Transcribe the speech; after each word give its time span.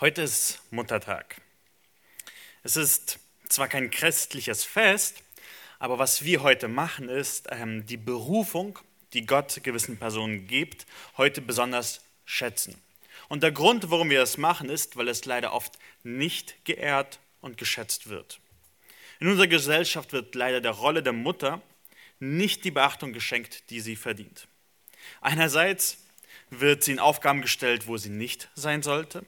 Heute 0.00 0.22
ist 0.22 0.62
Muttertag. 0.70 1.42
Es 2.62 2.76
ist 2.76 3.18
zwar 3.50 3.68
kein 3.68 3.90
christliches 3.90 4.64
Fest, 4.64 5.22
aber 5.78 5.98
was 5.98 6.24
wir 6.24 6.42
heute 6.42 6.68
machen, 6.68 7.10
ist 7.10 7.48
ähm, 7.50 7.84
die 7.84 7.98
Berufung, 7.98 8.78
die 9.12 9.26
Gott 9.26 9.62
gewissen 9.62 9.98
Personen 9.98 10.46
gibt, 10.46 10.86
heute 11.18 11.42
besonders 11.42 12.00
schätzen. 12.24 12.80
Und 13.28 13.42
der 13.42 13.52
Grund, 13.52 13.90
warum 13.90 14.08
wir 14.08 14.20
das 14.20 14.38
machen, 14.38 14.70
ist, 14.70 14.96
weil 14.96 15.06
es 15.06 15.26
leider 15.26 15.52
oft 15.52 15.78
nicht 16.02 16.64
geehrt 16.64 17.18
und 17.42 17.58
geschätzt 17.58 18.08
wird. 18.08 18.40
In 19.18 19.28
unserer 19.28 19.48
Gesellschaft 19.48 20.14
wird 20.14 20.34
leider 20.34 20.62
der 20.62 20.72
Rolle 20.72 21.02
der 21.02 21.12
Mutter 21.12 21.60
nicht 22.20 22.64
die 22.64 22.70
Beachtung 22.70 23.12
geschenkt, 23.12 23.68
die 23.68 23.80
sie 23.80 23.96
verdient. 23.96 24.48
Einerseits 25.20 25.98
wird 26.48 26.84
sie 26.84 26.92
in 26.92 27.00
Aufgaben 27.00 27.42
gestellt, 27.42 27.86
wo 27.86 27.98
sie 27.98 28.08
nicht 28.08 28.48
sein 28.54 28.82
sollte. 28.82 29.26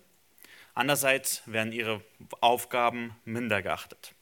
Andererseits 0.74 1.42
werden 1.46 1.72
ihre 1.72 2.02
Aufgaben 2.40 3.14
minder 3.24 3.62
geachtet. 3.62 4.14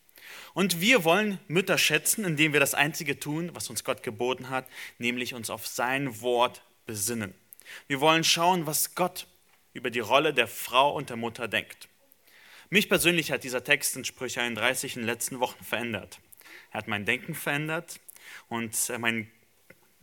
Und 0.55 0.81
wir 0.81 1.05
wollen 1.05 1.39
Mütter 1.49 1.79
schätzen, 1.79 2.25
indem 2.25 2.53
wir 2.53 2.61
das 2.61 2.75
Einzige 2.75 3.19
tun, 3.19 3.51
was 3.55 3.71
uns 3.71 3.85
Gott 3.85 4.03
geboten 4.03 4.51
hat, 4.51 4.67
nämlich 4.99 5.35
uns 5.35 5.51
auf 5.51 5.67
sein 5.67 6.21
Wort 6.21 6.63
besinnen. 6.87 7.35
Wir 7.87 8.01
wollen 8.01 8.25
schauen, 8.25 8.67
was 8.67 8.95
Gott 8.95 9.27
über 9.73 9.91
die 9.91 10.01
Rolle 10.01 10.35
der 10.35 10.49
Frau 10.49 10.95
und 10.95 11.11
der 11.11 11.17
Mutter 11.17 11.49
denkt. 11.49 11.89
Mich 12.69 12.89
persönlich 12.89 13.33
hat 13.33 13.45
dieser 13.45 13.65
Text 13.65 13.97
in 13.97 14.05
Sprüche 14.05 14.41
31 14.41 14.97
in 14.97 15.03
den 15.03 15.07
letzten 15.07 15.41
Wochen 15.41 15.65
verändert. 15.65 16.21
Er 16.71 16.79
hat 16.79 16.89
mein 16.89 17.05
Denken 17.05 17.35
verändert 17.35 18.01
und 18.49 18.91
äh, 18.91 18.99
meine 18.99 19.27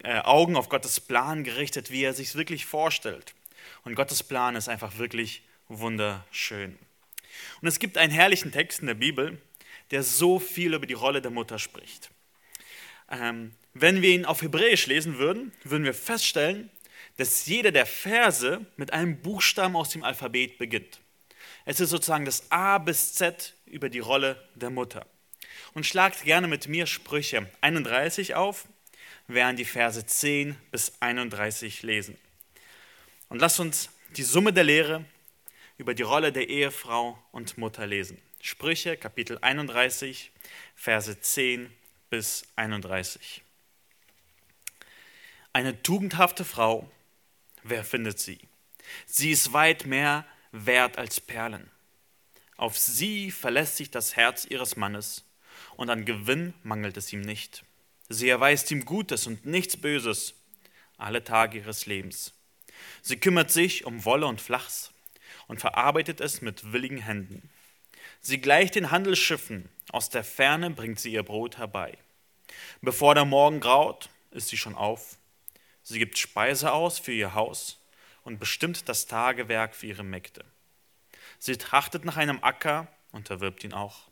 äh, 0.03 0.19
Augen 0.19 0.55
auf 0.55 0.69
Gottes 0.69 0.99
Plan 0.99 1.43
gerichtet, 1.43 1.91
wie 1.91 2.03
er 2.03 2.13
sich 2.13 2.35
wirklich 2.35 2.65
vorstellt. 2.65 3.33
Und 3.83 3.95
Gottes 3.95 4.23
Plan 4.23 4.55
ist 4.55 4.69
einfach 4.69 4.97
wirklich 4.97 5.43
wunderschön. 5.67 6.77
Und 7.61 7.67
es 7.67 7.79
gibt 7.79 7.97
einen 7.97 8.11
herrlichen 8.11 8.51
Text 8.51 8.79
in 8.79 8.87
der 8.87 8.93
Bibel, 8.93 9.41
der 9.91 10.03
so 10.03 10.39
viel 10.39 10.73
über 10.73 10.85
die 10.85 10.93
Rolle 10.93 11.21
der 11.21 11.31
Mutter 11.31 11.59
spricht. 11.59 12.09
Ähm, 13.09 13.53
wenn 13.73 14.01
wir 14.01 14.09
ihn 14.09 14.25
auf 14.25 14.41
Hebräisch 14.41 14.87
lesen 14.87 15.17
würden, 15.17 15.51
würden 15.63 15.83
wir 15.83 15.93
feststellen, 15.93 16.69
dass 17.17 17.45
jeder 17.45 17.71
der 17.71 17.85
Verse 17.85 18.65
mit 18.75 18.93
einem 18.93 19.21
Buchstaben 19.21 19.75
aus 19.75 19.89
dem 19.89 20.03
Alphabet 20.03 20.57
beginnt. 20.57 20.99
Es 21.65 21.79
ist 21.79 21.89
sozusagen 21.89 22.25
das 22.25 22.51
A 22.51 22.77
bis 22.77 23.13
Z 23.13 23.53
über 23.65 23.89
die 23.89 23.99
Rolle 23.99 24.41
der 24.55 24.69
Mutter. 24.69 25.05
Und 25.73 25.85
schlagt 25.85 26.23
gerne 26.23 26.47
mit 26.47 26.67
mir 26.67 26.85
Sprüche 26.85 27.49
31 27.61 28.35
auf, 28.35 28.67
während 29.27 29.59
die 29.59 29.65
Verse 29.65 30.05
10 30.05 30.55
bis 30.71 30.93
31 31.01 31.83
lesen. 31.83 32.17
Und 33.29 33.39
lasst 33.39 33.59
uns 33.59 33.89
die 34.15 34.23
Summe 34.23 34.53
der 34.53 34.63
Lehre 34.63 35.05
über 35.77 35.93
die 35.93 36.03
Rolle 36.03 36.31
der 36.31 36.49
Ehefrau 36.49 37.21
und 37.31 37.57
Mutter 37.57 37.85
lesen. 37.85 38.19
Sprüche 38.41 38.97
Kapitel 38.97 39.37
31, 39.41 40.31
Verse 40.75 41.19
10 41.19 41.71
bis 42.09 42.43
31. 42.55 43.41
Eine 45.53 45.81
tugendhafte 45.81 46.45
Frau, 46.45 46.89
wer 47.63 47.83
findet 47.83 48.19
sie? 48.19 48.39
Sie 49.05 49.31
ist 49.31 49.53
weit 49.53 49.85
mehr 49.85 50.25
wert 50.51 50.97
als 50.97 51.19
Perlen. 51.19 51.69
Auf 52.55 52.77
sie 52.77 53.31
verlässt 53.31 53.77
sich 53.77 53.91
das 53.91 54.15
Herz 54.15 54.45
ihres 54.45 54.75
Mannes, 54.75 55.23
und 55.75 55.89
an 55.89 56.05
Gewinn 56.05 56.53
mangelt 56.63 56.97
es 56.97 57.11
ihm 57.13 57.21
nicht. 57.21 57.63
Sie 58.09 58.29
erweist 58.29 58.71
ihm 58.71 58.85
Gutes 58.85 59.27
und 59.27 59.45
nichts 59.45 59.77
Böses 59.77 60.33
alle 60.97 61.23
Tage 61.23 61.59
ihres 61.59 61.85
Lebens. 61.85 62.33
Sie 63.01 63.17
kümmert 63.17 63.51
sich 63.51 63.85
um 63.85 64.05
Wolle 64.05 64.25
und 64.27 64.41
Flachs 64.41 64.91
und 65.47 65.59
verarbeitet 65.59 66.21
es 66.21 66.41
mit 66.41 66.71
willigen 66.73 66.99
Händen. 66.99 67.49
Sie 68.19 68.39
gleicht 68.39 68.75
den 68.75 68.91
Handelsschiffen, 68.91 69.69
aus 69.91 70.09
der 70.09 70.23
Ferne 70.23 70.69
bringt 70.69 70.99
sie 70.99 71.13
ihr 71.13 71.23
Brot 71.23 71.57
herbei. 71.57 71.97
Bevor 72.81 73.15
der 73.15 73.25
Morgen 73.25 73.59
graut, 73.59 74.09
ist 74.31 74.49
sie 74.49 74.57
schon 74.57 74.75
auf. 74.75 75.17
Sie 75.83 75.99
gibt 75.99 76.17
Speise 76.17 76.73
aus 76.73 76.99
für 76.99 77.13
ihr 77.13 77.33
Haus 77.33 77.79
und 78.23 78.39
bestimmt 78.39 78.89
das 78.89 79.05
Tagewerk 79.05 79.75
für 79.75 79.87
ihre 79.87 80.03
Mägde. 80.03 80.43
Sie 81.39 81.57
trachtet 81.57 82.03
nach 82.03 82.17
einem 82.17 82.43
Acker 82.43 82.87
und 83.11 83.29
erwirbt 83.29 83.63
ihn 83.63 83.73
auch. 83.73 84.09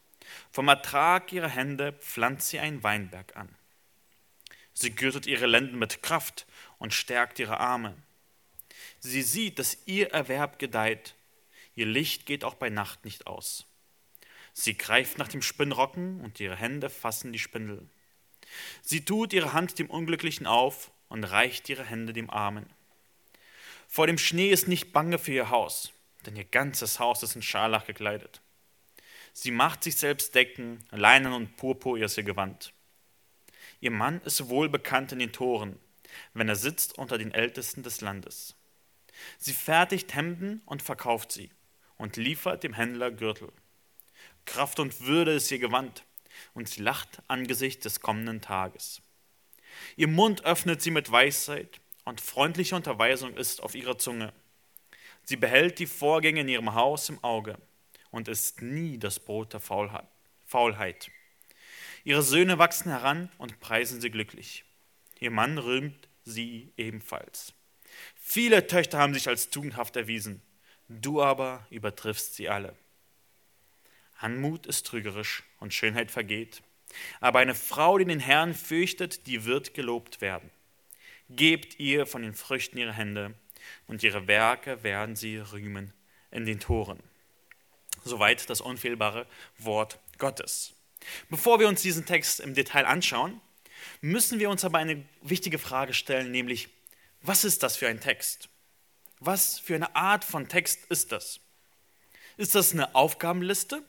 Vom 0.52 0.68
Ertrag 0.68 1.32
ihrer 1.34 1.50
Hände 1.50 1.94
pflanzt 1.94 2.50
sie 2.50 2.60
einen 2.60 2.84
Weinberg 2.84 3.36
an. 3.36 3.54
Sie 4.74 4.92
gürtet 4.92 5.26
ihre 5.28 5.46
Lenden 5.46 5.78
mit 5.80 6.02
Kraft 6.02 6.46
und 6.78 6.94
stärkt 6.94 7.40
ihre 7.40 7.60
Arme. 7.60 7.96
Sie 9.00 9.22
sieht, 9.22 9.60
dass 9.60 9.78
ihr 9.86 10.12
Erwerb 10.12 10.60
gedeiht 10.60 11.16
Ihr 11.76 11.86
Licht 11.86 12.26
geht 12.26 12.44
auch 12.44 12.56
bei 12.56 12.70
Nacht 12.70 13.04
nicht 13.04 13.28
aus. 13.28 13.66
Sie 14.54 14.78
greift 14.78 15.18
nach 15.18 15.28
dem 15.28 15.42
Spinnrocken 15.42 16.22
und 16.22 16.40
ihre 16.40 16.56
Hände 16.56 16.90
fassen 16.90 17.34
die 17.34 17.40
Spindel. 17.40 17.90
Sie 18.82 19.04
tut 19.04 19.34
ihre 19.34 19.52
Hand 19.52 19.78
dem 19.80 19.90
Unglücklichen 19.90 20.48
auf 20.48 20.92
und 21.10 21.26
reicht 21.26 21.68
ihre 21.68 21.84
Hände 21.84 22.14
dem 22.14 22.30
Armen. 22.30 22.66
Vor 23.90 24.08
dem 24.08 24.18
Schnee 24.18 24.50
ist 24.50 24.70
nicht 24.70 24.94
bange 24.94 25.20
für 25.20 25.34
ihr 25.34 25.50
Haus, 25.50 25.92
denn 26.26 26.38
ihr 26.38 26.46
ganzes 26.46 27.00
Haus 27.00 27.22
ist 27.22 27.36
in 27.36 27.42
Scharlach 27.42 27.86
gekleidet. 27.86 28.42
Sie 29.34 29.52
macht 29.52 29.84
sich 29.84 29.98
selbst 29.98 30.34
Decken, 30.34 30.80
Leinen 30.92 31.34
und 31.34 31.58
Purpur 31.58 32.00
ist 32.00 32.18
ihr 32.18 32.24
Gewand. 32.24 32.72
Ihr 33.82 33.92
Mann 33.92 34.22
ist 34.22 34.48
wohl 34.48 34.70
bekannt 34.70 35.12
in 35.12 35.20
den 35.20 35.34
Toren, 35.34 35.78
wenn 36.34 36.48
er 36.48 36.56
sitzt 36.56 36.98
unter 36.98 37.18
den 37.18 37.34
Ältesten 37.34 37.84
des 37.84 38.00
Landes. 38.00 38.56
Sie 39.38 39.54
fertigt 39.54 40.16
Hemden 40.16 40.62
und 40.66 40.82
verkauft 40.82 41.34
sie 41.34 41.52
und 41.98 42.18
liefert 42.18 42.64
dem 42.64 42.74
Händler 42.74 43.12
Gürtel. 43.12 43.52
Kraft 44.46 44.80
und 44.80 45.02
Würde 45.02 45.34
ist 45.34 45.52
ihr 45.52 45.60
Gewand, 45.60 46.04
und 46.54 46.70
sie 46.70 46.82
lacht 46.82 47.22
angesichts 47.28 47.84
des 47.84 48.02
kommenden 48.02 48.42
Tages. 48.42 49.02
Ihr 49.96 50.08
Mund 50.08 50.46
öffnet 50.46 50.82
sie 50.82 50.92
mit 50.92 51.12
Weisheit, 51.12 51.80
und 52.04 52.22
freundliche 52.22 52.76
Unterweisung 52.76 53.36
ist 53.36 53.64
auf 53.64 53.74
ihrer 53.74 53.98
Zunge. 53.98 54.32
Sie 55.24 55.38
behält 55.38 55.80
die 55.80 55.88
Vorgänge 55.88 56.42
in 56.42 56.50
ihrem 56.50 56.76
Haus 56.76 57.10
im 57.10 57.24
Auge 57.24 57.58
und 58.12 58.28
isst 58.28 58.62
nie 58.62 59.00
das 59.00 59.20
Brot 59.20 59.54
der 59.54 59.60
Faulheit. 59.60 61.10
Ihre 62.04 62.22
Söhne 62.22 62.60
wachsen 62.60 62.92
heran 62.92 63.32
und 63.40 63.60
preisen 63.60 64.00
sie 64.00 64.12
glücklich. 64.12 64.64
Ihr 65.20 65.32
Mann 65.32 65.58
rühmt 65.58 66.08
sie 66.24 66.72
ebenfalls. 66.78 67.54
Viele 68.16 68.68
Töchter 68.68 69.00
haben 69.00 69.16
sich 69.16 69.28
als 69.28 69.50
tugendhaft 69.50 69.96
erwiesen, 69.96 70.42
du 70.90 71.22
aber 71.22 71.66
übertriffst 71.70 72.36
sie 72.36 72.50
alle. 72.50 72.76
Anmut 74.18 74.66
ist 74.66 74.86
trügerisch 74.86 75.44
und 75.60 75.74
Schönheit 75.74 76.12
vergeht, 76.12 76.62
aber 77.20 77.40
eine 77.40 77.56
Frau, 77.56 77.98
die 77.98 78.06
den 78.06 78.20
Herrn 78.20 78.54
fürchtet, 78.54 79.28
die 79.28 79.46
wird 79.46 79.74
gelobt 79.74 80.22
werden. 80.22 80.50
Gebt 81.30 81.80
ihr 81.80 82.06
von 82.06 82.22
den 82.22 82.34
Früchten 82.34 82.78
ihrer 82.78 82.94
Hände, 82.94 83.34
und 83.88 84.04
ihre 84.04 84.28
Werke 84.28 84.84
werden 84.84 85.16
sie 85.16 85.38
rühmen 85.38 85.94
in 86.32 86.46
den 86.46 86.60
Toren. 86.60 87.00
Soweit 88.04 88.50
das 88.50 88.62
unfehlbare 88.62 89.28
Wort 89.58 90.00
Gottes. 90.18 90.74
Bevor 91.30 91.60
wir 91.60 91.68
uns 91.68 91.82
diesen 91.82 92.06
Text 92.06 92.40
im 92.40 92.54
Detail 92.54 92.86
anschauen, 92.86 93.40
müssen 94.02 94.40
wir 94.40 94.50
uns 94.50 94.64
aber 94.64 94.78
eine 94.78 95.04
wichtige 95.22 95.60
Frage 95.60 95.94
stellen, 95.94 96.32
nämlich, 96.32 96.70
was 97.22 97.44
ist 97.44 97.64
das 97.64 97.78
für 97.78 97.88
ein 97.88 98.00
Text? 98.00 98.50
Was 99.20 99.60
für 99.60 99.76
eine 99.76 99.96
Art 99.96 100.24
von 100.24 100.48
Text 100.48 100.86
ist 100.90 101.12
das? 101.12 101.40
Ist 102.38 102.56
das 102.56 102.74
eine 102.74 102.96
Aufgabenliste? 102.96 103.84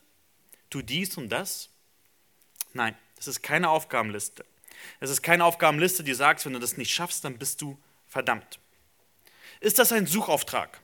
Tu 0.70 0.82
dies 0.82 1.16
und 1.16 1.28
das? 1.28 1.68
Nein, 2.72 2.96
das 3.16 3.26
ist 3.26 3.42
keine 3.42 3.70
Aufgabenliste. 3.70 4.44
Es 5.00 5.10
ist 5.10 5.22
keine 5.22 5.44
Aufgabenliste, 5.44 6.04
die 6.04 6.14
sagt, 6.14 6.44
wenn 6.44 6.52
du 6.52 6.58
das 6.58 6.76
nicht 6.76 6.92
schaffst, 6.92 7.24
dann 7.24 7.38
bist 7.38 7.60
du 7.62 7.78
verdammt. 8.06 8.58
Ist 9.60 9.78
das 9.78 9.92
ein 9.92 10.06
Suchauftrag? 10.06 10.80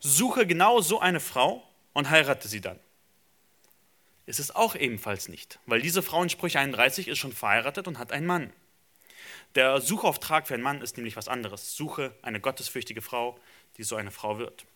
Suche 0.00 0.46
genau 0.46 0.80
so 0.80 1.00
eine 1.00 1.20
Frau 1.20 1.66
und 1.92 2.10
heirate 2.10 2.48
sie 2.48 2.60
dann. 2.60 2.78
Ist 4.26 4.40
es 4.40 4.54
auch 4.54 4.74
ebenfalls 4.74 5.28
nicht, 5.28 5.58
weil 5.66 5.80
diese 5.80 6.02
Frau 6.02 6.22
in 6.22 6.28
Sprüche 6.28 6.58
31 6.58 7.08
ist 7.08 7.18
schon 7.18 7.32
verheiratet 7.32 7.88
und 7.88 7.98
hat 7.98 8.12
einen 8.12 8.26
Mann. 8.26 8.52
Der 9.54 9.80
Suchauftrag 9.80 10.46
für 10.46 10.54
einen 10.54 10.62
Mann 10.62 10.80
ist 10.80 10.96
nämlich 10.96 11.16
was 11.16 11.28
anderes. 11.28 11.76
Suche 11.76 12.14
eine 12.22 12.40
gottesfürchtige 12.40 13.02
Frau, 13.02 13.38
die 13.76 13.84
so 13.84 13.96
eine 13.96 14.10
Frau 14.10 14.38
wird. 14.38 14.66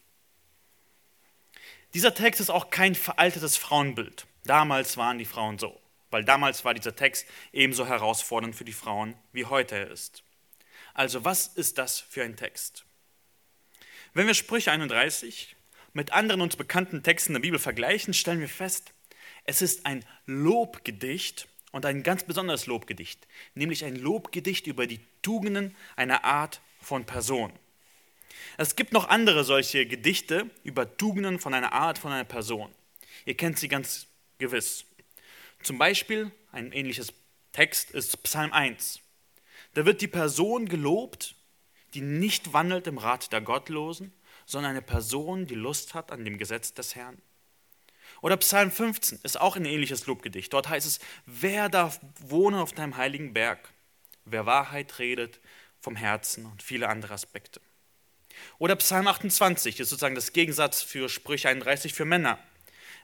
Dieser 1.95 2.15
Text 2.15 2.41
ist 2.41 2.51
auch 2.51 2.71
kein 2.71 2.95
veraltetes 2.95 3.57
Frauenbild. 3.57 4.27
Damals 4.45 4.97
waren 4.97 5.19
die 5.19 5.25
Frauen 5.25 5.59
so, 5.59 5.81
weil 6.11 6.25
damals 6.25 6.65
war 6.65 6.75
dieser 6.75 6.95
Text 6.95 7.27
ebenso 7.53 7.87
herausfordernd 7.87 8.55
für 8.55 8.65
die 8.65 8.73
Frauen, 8.73 9.15
wie 9.33 9.47
heute 9.47 9.77
er 9.77 9.91
ist. 9.91 10.23
Also 10.95 11.25
was 11.25 11.47
ist 11.49 11.79
das 11.79 12.01
für 12.01 12.23
ein 12.23 12.37
Text? 12.37 12.85
Wenn 14.15 14.27
wir 14.27 14.35
Sprüche 14.35 14.73
31 14.73 15.57
mit 15.93 16.13
anderen 16.13 16.41
uns 16.41 16.57
bekannten 16.57 17.03
Texten 17.03 17.35
der 17.35 17.41
Bibel 17.41 17.59
vergleichen, 17.59 18.15
stellen 18.15 18.41
wir 18.41 18.49
fest, 18.49 18.93
es 19.45 19.63
ist 19.63 19.87
ein 19.87 20.05
Lobgedicht 20.27 21.49
und 21.73 21.87
ein 21.87 22.03
ganz 22.03 22.25
besonderes 22.25 22.67
Lobgedicht, 22.67 23.27
nämlich 23.55 23.85
ein 23.85 23.97
Lobgedicht 23.97 24.67
über 24.67 24.87
die 24.87 25.01
Tugenden 25.23 25.77
einer 25.97 26.25
Art 26.25 26.61
von 26.81 27.05
Person. 27.05 27.53
Es 28.57 28.77
gibt 28.77 28.93
noch 28.93 29.09
andere 29.09 29.45
solche 29.45 29.87
Gedichte 29.87 30.51
über 30.63 30.97
Tugenden 30.97 31.39
von 31.39 31.55
einer 31.55 31.73
Art, 31.73 31.99
von 31.99 32.13
einer 32.13 32.25
Person. 32.25 32.71
Ihr 33.25 33.37
kennt 33.37 33.59
sie 33.59 33.69
ganz 33.69 34.07
gewiss. 34.39 34.85
Zum 35.63 35.79
Beispiel 35.79 36.31
ein 36.53 36.73
ähnliches 36.73 37.13
Text 37.53 37.91
ist 37.91 38.23
Psalm 38.23 38.53
1. 38.53 39.01
Da 39.75 39.85
wird 39.85 40.01
die 40.01 40.09
Person 40.09 40.69
gelobt, 40.69 41.35
die 41.95 42.01
nicht 42.01 42.53
wandelt 42.53 42.87
im 42.87 42.99
Rat 42.99 43.33
der 43.33 43.41
Gottlosen, 43.41 44.13
sondern 44.45 44.73
eine 44.73 44.83
Person, 44.83 45.47
die 45.47 45.55
Lust 45.55 45.95
hat 45.95 46.13
an 46.13 46.25
dem 46.25 46.39
Gesetz 46.39 46.73
des 46.73 46.95
Herrn. 46.95 47.21
Oder 48.23 48.37
Psalm 48.39 48.71
15 48.71 49.21
ist 49.23 49.41
auch 49.41 49.57
ein 49.57 49.65
ähnliches 49.65 50.07
Lobgedicht. 50.07 50.53
Dort 50.53 50.69
heißt 50.69 50.87
es, 50.87 51.01
wer 51.27 51.69
darf 51.69 52.01
wohnen 52.21 52.59
auf 52.59 52.73
deinem 52.73 52.97
heiligen 52.97 53.33
Berg? 53.35 53.73
Wer 54.25 54.47
Wahrheit 54.47 54.99
redet 54.99 55.41
vom 55.81 55.97
Herzen 55.97 56.47
und 56.47 56.63
viele 56.63 56.89
andere 56.89 57.15
Aspekte. 57.15 57.61
Oder 58.59 58.77
Psalm 58.77 59.07
28 59.07 59.81
ist 59.81 59.91
sozusagen 59.91 60.15
das 60.15 60.33
Gegensatz 60.33 60.83
für 60.83 61.09
Sprüche 61.09 61.49
31 61.49 61.95
für 61.95 62.05
Männer. 62.05 62.39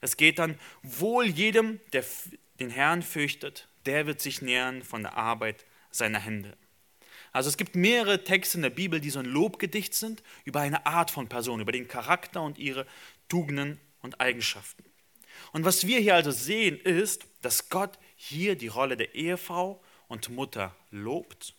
Es 0.01 0.17
geht 0.17 0.39
dann, 0.39 0.59
wohl 0.83 1.27
jedem, 1.27 1.81
der 1.93 2.05
den 2.61 2.71
Herrn 2.71 3.03
fürchtet, 3.03 3.69
der 3.87 4.07
wird 4.07 4.21
sich 4.21 4.43
nähern 4.43 4.83
von 4.83 5.03
der 5.03 5.17
Arbeit 5.17 5.65
seiner 5.91 6.19
Hände. 6.19 6.57
Also 7.33 7.49
es 7.49 7.57
gibt 7.57 7.77
mehrere 7.77 8.25
Texte 8.25 8.59
in 8.59 8.63
der 8.63 8.71
Bibel, 8.71 9.01
die 9.01 9.11
so 9.11 9.19
ein 9.19 9.25
Lobgedicht 9.25 9.95
sind 9.95 10.23
über 10.45 10.61
eine 10.61 10.87
Art 10.87 11.11
von 11.11 11.29
Person, 11.29 11.61
über 11.61 11.73
den 11.73 11.89
Charakter 11.89 12.43
und 12.43 12.59
ihre 12.59 12.87
Tugenden 13.29 13.81
und 14.01 14.21
Eigenschaften. 14.21 14.85
Und 15.53 15.65
was 15.65 15.87
wir 15.87 15.99
hier 15.99 16.15
also 16.15 16.31
sehen, 16.31 16.79
ist, 16.79 17.27
dass 17.41 17.69
Gott 17.71 17.99
hier 18.17 18.55
die 18.57 18.69
Rolle 18.69 18.97
der 18.97 19.15
Ehefrau 19.15 19.83
und 20.09 20.29
Mutter 20.29 20.77
lobt 20.91 21.55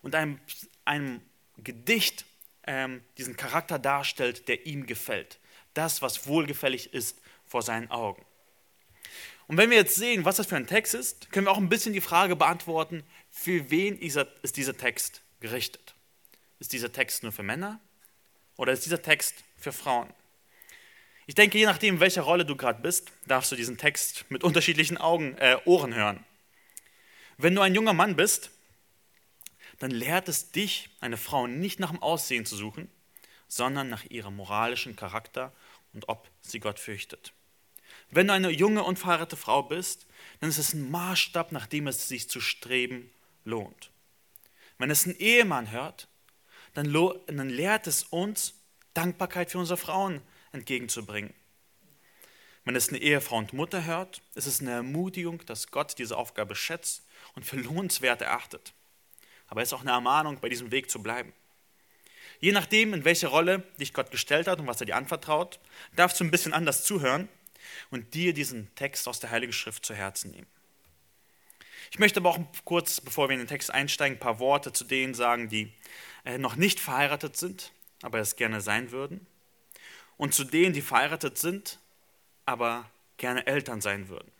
und 0.00 0.14
einem, 0.14 0.40
einem 0.84 1.20
Gedicht 1.58 2.24
ähm, 2.66 3.02
diesen 3.18 3.36
Charakter 3.36 3.78
darstellt, 3.78 4.48
der 4.48 4.66
ihm 4.66 4.86
gefällt. 4.86 5.38
Das, 5.74 6.02
was 6.02 6.26
wohlgefällig 6.26 6.92
ist 6.92 7.20
vor 7.46 7.62
seinen 7.62 7.90
Augen. 7.90 8.24
Und 9.48 9.56
wenn 9.56 9.70
wir 9.70 9.76
jetzt 9.76 9.96
sehen, 9.96 10.24
was 10.24 10.36
das 10.36 10.46
für 10.46 10.56
ein 10.56 10.66
Text 10.66 10.94
ist, 10.94 11.30
können 11.30 11.46
wir 11.46 11.50
auch 11.50 11.58
ein 11.58 11.68
bisschen 11.68 11.92
die 11.92 12.00
Frage 12.00 12.36
beantworten, 12.36 13.02
für 13.30 13.70
wen 13.70 13.98
ist 13.98 14.56
dieser 14.56 14.76
Text 14.76 15.22
gerichtet? 15.40 15.94
Ist 16.58 16.72
dieser 16.72 16.92
Text 16.92 17.22
nur 17.22 17.32
für 17.32 17.42
Männer 17.42 17.80
oder 18.56 18.72
ist 18.72 18.84
dieser 18.84 19.02
Text 19.02 19.44
für 19.56 19.72
Frauen? 19.72 20.08
Ich 21.26 21.34
denke, 21.34 21.58
je 21.58 21.66
nachdem, 21.66 22.00
welcher 22.00 22.22
Rolle 22.22 22.44
du 22.44 22.56
gerade 22.56 22.82
bist, 22.82 23.12
darfst 23.26 23.52
du 23.52 23.56
diesen 23.56 23.78
Text 23.78 24.24
mit 24.28 24.44
unterschiedlichen 24.44 24.98
Augen, 24.98 25.36
äh, 25.38 25.56
Ohren 25.64 25.94
hören. 25.94 26.24
Wenn 27.38 27.54
du 27.54 27.62
ein 27.62 27.74
junger 27.74 27.92
Mann 27.92 28.16
bist, 28.16 28.50
dann 29.82 29.90
lehrt 29.90 30.28
es 30.28 30.52
dich, 30.52 30.90
eine 31.00 31.16
Frau 31.16 31.48
nicht 31.48 31.80
nach 31.80 31.90
dem 31.90 32.00
Aussehen 32.00 32.46
zu 32.46 32.54
suchen, 32.54 32.88
sondern 33.48 33.88
nach 33.88 34.04
ihrem 34.04 34.36
moralischen 34.36 34.94
Charakter 34.94 35.52
und 35.92 36.08
ob 36.08 36.30
sie 36.40 36.60
Gott 36.60 36.78
fürchtet. 36.78 37.32
Wenn 38.08 38.28
du 38.28 38.32
eine 38.32 38.50
junge, 38.50 38.84
unverheiratete 38.84 39.36
Frau 39.36 39.64
bist, 39.64 40.06
dann 40.38 40.50
ist 40.50 40.58
es 40.58 40.72
ein 40.72 40.88
Maßstab, 40.88 41.50
nach 41.50 41.66
dem 41.66 41.88
es 41.88 42.06
sich 42.06 42.30
zu 42.30 42.40
streben 42.40 43.10
lohnt. 43.44 43.90
Wenn 44.78 44.88
es 44.88 45.04
ein 45.04 45.16
Ehemann 45.16 45.72
hört, 45.72 46.06
dann, 46.74 46.92
dann 47.26 47.50
lehrt 47.50 47.88
es 47.88 48.04
uns, 48.04 48.54
Dankbarkeit 48.94 49.50
für 49.50 49.58
unsere 49.58 49.78
Frauen 49.78 50.22
entgegenzubringen. 50.52 51.34
Wenn 52.64 52.76
es 52.76 52.90
eine 52.90 52.98
Ehefrau 52.98 53.38
und 53.38 53.52
Mutter 53.52 53.84
hört, 53.84 54.22
ist 54.36 54.46
es 54.46 54.60
eine 54.60 54.70
Ermutigung, 54.70 55.44
dass 55.44 55.72
Gott 55.72 55.98
diese 55.98 56.16
Aufgabe 56.16 56.54
schätzt 56.54 57.02
und 57.34 57.44
für 57.44 57.56
lohnenswert 57.56 58.22
erachtet. 58.22 58.74
Aber 59.52 59.60
es 59.60 59.68
ist 59.68 59.74
auch 59.74 59.82
eine 59.82 59.90
Ermahnung, 59.90 60.38
bei 60.40 60.48
diesem 60.48 60.70
Weg 60.70 60.90
zu 60.90 61.02
bleiben. 61.02 61.30
Je 62.40 62.52
nachdem, 62.52 62.94
in 62.94 63.04
welche 63.04 63.26
Rolle 63.26 63.62
dich 63.78 63.92
Gott 63.92 64.10
gestellt 64.10 64.46
hat 64.46 64.58
und 64.60 64.66
was 64.66 64.80
er 64.80 64.86
dir 64.86 64.96
anvertraut, 64.96 65.60
darfst 65.94 66.18
du 66.18 66.24
ein 66.24 66.30
bisschen 66.30 66.54
anders 66.54 66.84
zuhören 66.84 67.28
und 67.90 68.14
dir 68.14 68.32
diesen 68.32 68.74
Text 68.76 69.06
aus 69.06 69.20
der 69.20 69.30
Heiligen 69.30 69.52
Schrift 69.52 69.84
zu 69.84 69.94
Herzen 69.94 70.30
nehmen. 70.30 70.46
Ich 71.90 71.98
möchte 71.98 72.20
aber 72.20 72.30
auch 72.30 72.38
kurz, 72.64 73.02
bevor 73.02 73.28
wir 73.28 73.34
in 73.34 73.40
den 73.40 73.46
Text 73.46 73.70
einsteigen, 73.70 74.16
ein 74.16 74.20
paar 74.20 74.38
Worte 74.38 74.72
zu 74.72 74.84
denen 74.84 75.12
sagen, 75.12 75.50
die 75.50 75.70
äh, 76.24 76.38
noch 76.38 76.56
nicht 76.56 76.80
verheiratet 76.80 77.36
sind, 77.36 77.72
aber 78.00 78.20
es 78.20 78.36
gerne 78.36 78.62
sein 78.62 78.90
würden. 78.90 79.26
Und 80.16 80.32
zu 80.32 80.44
denen, 80.44 80.72
die 80.72 80.80
verheiratet 80.80 81.36
sind, 81.36 81.78
aber 82.46 82.90
gerne 83.18 83.46
Eltern 83.46 83.82
sein 83.82 84.08
würden. 84.08 84.32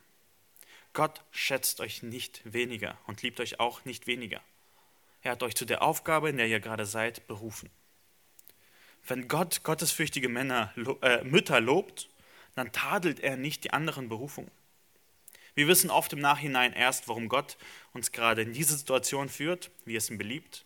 Gott 0.94 1.22
schätzt 1.32 1.80
euch 1.80 2.02
nicht 2.02 2.40
weniger 2.50 2.96
und 3.06 3.20
liebt 3.20 3.40
euch 3.40 3.60
auch 3.60 3.84
nicht 3.84 4.06
weniger. 4.06 4.40
Er 5.22 5.32
hat 5.32 5.42
euch 5.42 5.54
zu 5.54 5.64
der 5.64 5.82
Aufgabe, 5.82 6.28
in 6.28 6.36
der 6.36 6.48
ihr 6.48 6.60
gerade 6.60 6.84
seid, 6.84 7.26
berufen. 7.28 7.70
Wenn 9.06 9.28
Gott 9.28 9.62
gottesfürchtige 9.62 10.28
Männer, 10.28 10.72
äh, 11.00 11.22
Mütter 11.22 11.60
lobt, 11.60 12.08
dann 12.54 12.72
tadelt 12.72 13.20
er 13.20 13.36
nicht 13.36 13.64
die 13.64 13.72
anderen 13.72 14.08
Berufungen. 14.08 14.50
Wir 15.54 15.68
wissen 15.68 15.90
oft 15.90 16.12
im 16.12 16.20
Nachhinein 16.20 16.72
erst, 16.72 17.08
warum 17.08 17.28
Gott 17.28 17.56
uns 17.92 18.12
gerade 18.12 18.42
in 18.42 18.52
diese 18.52 18.76
Situation 18.76 19.28
führt, 19.28 19.70
wie 19.84 19.96
es 19.96 20.10
ihm 20.10 20.18
beliebt. 20.18 20.64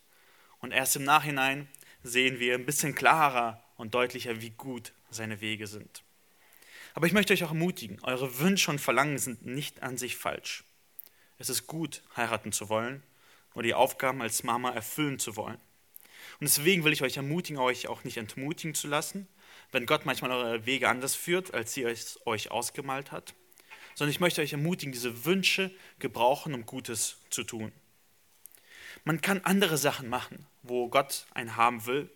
Und 0.59 0.73
erst 0.73 0.97
im 0.97 1.05
Nachhinein 1.05 1.69
sehen 2.03 2.39
wir 2.39 2.55
ein 2.55 2.67
bisschen 2.67 2.95
klarer 2.95 3.63
und 3.77 3.95
deutlicher, 3.95 4.41
wie 4.41 4.51
gut 4.51 4.93
seine 5.11 5.41
Wege 5.41 5.67
sind. 5.67 6.03
Aber 6.95 7.07
ich 7.07 7.13
möchte 7.13 7.33
euch 7.33 7.45
auch 7.45 7.51
ermutigen, 7.51 7.99
eure 8.03 8.39
Wünsche 8.39 8.71
und 8.71 8.81
Verlangen 8.81 9.19
sind 9.19 9.45
nicht 9.45 9.83
an 9.83 9.99
sich 9.99 10.17
falsch. 10.17 10.65
Es 11.39 11.51
ist 11.51 11.67
gut, 11.67 12.03
heiraten 12.17 12.53
zu 12.53 12.69
wollen 12.69 13.03
oder 13.57 13.63
die 13.63 13.75
Aufgaben 13.75 14.21
als 14.21 14.45
Mama 14.45 14.71
erfüllen 14.71 15.19
zu 15.19 15.35
wollen. 15.35 15.59
Und 16.39 16.43
deswegen 16.43 16.85
will 16.85 16.93
ich 16.93 17.03
euch 17.03 17.17
ermutigen, 17.17 17.59
euch 17.59 17.89
auch 17.89 18.05
nicht 18.05 18.19
entmutigen 18.19 18.75
zu 18.75 18.87
lassen, 18.87 19.27
wenn 19.73 19.87
Gott 19.87 20.05
manchmal 20.05 20.31
eure 20.31 20.67
Wege 20.67 20.89
anders 20.91 21.15
führt, 21.15 21.55
als 21.55 21.75
ihr 21.77 21.89
es 21.89 22.21
euch 22.27 22.51
ausgemalt 22.51 23.13
hat, 23.13 23.35
sondern 23.95 24.11
ich 24.11 24.21
möchte 24.21 24.43
euch 24.43 24.53
ermutigen, 24.53 24.93
diese 24.93 25.25
Wünsche 25.25 25.75
gebrauchen, 25.99 26.53
um 26.53 26.67
Gutes 26.67 27.17
zu 27.31 27.45
tun. 27.45 27.73
Man 29.05 29.23
kann 29.23 29.41
andere 29.45 29.79
Sachen 29.79 30.09
machen, 30.11 30.47
wo 30.63 30.89
Gott 30.91 31.27
einen 31.33 31.57
haben 31.57 31.87
will. 31.87 32.11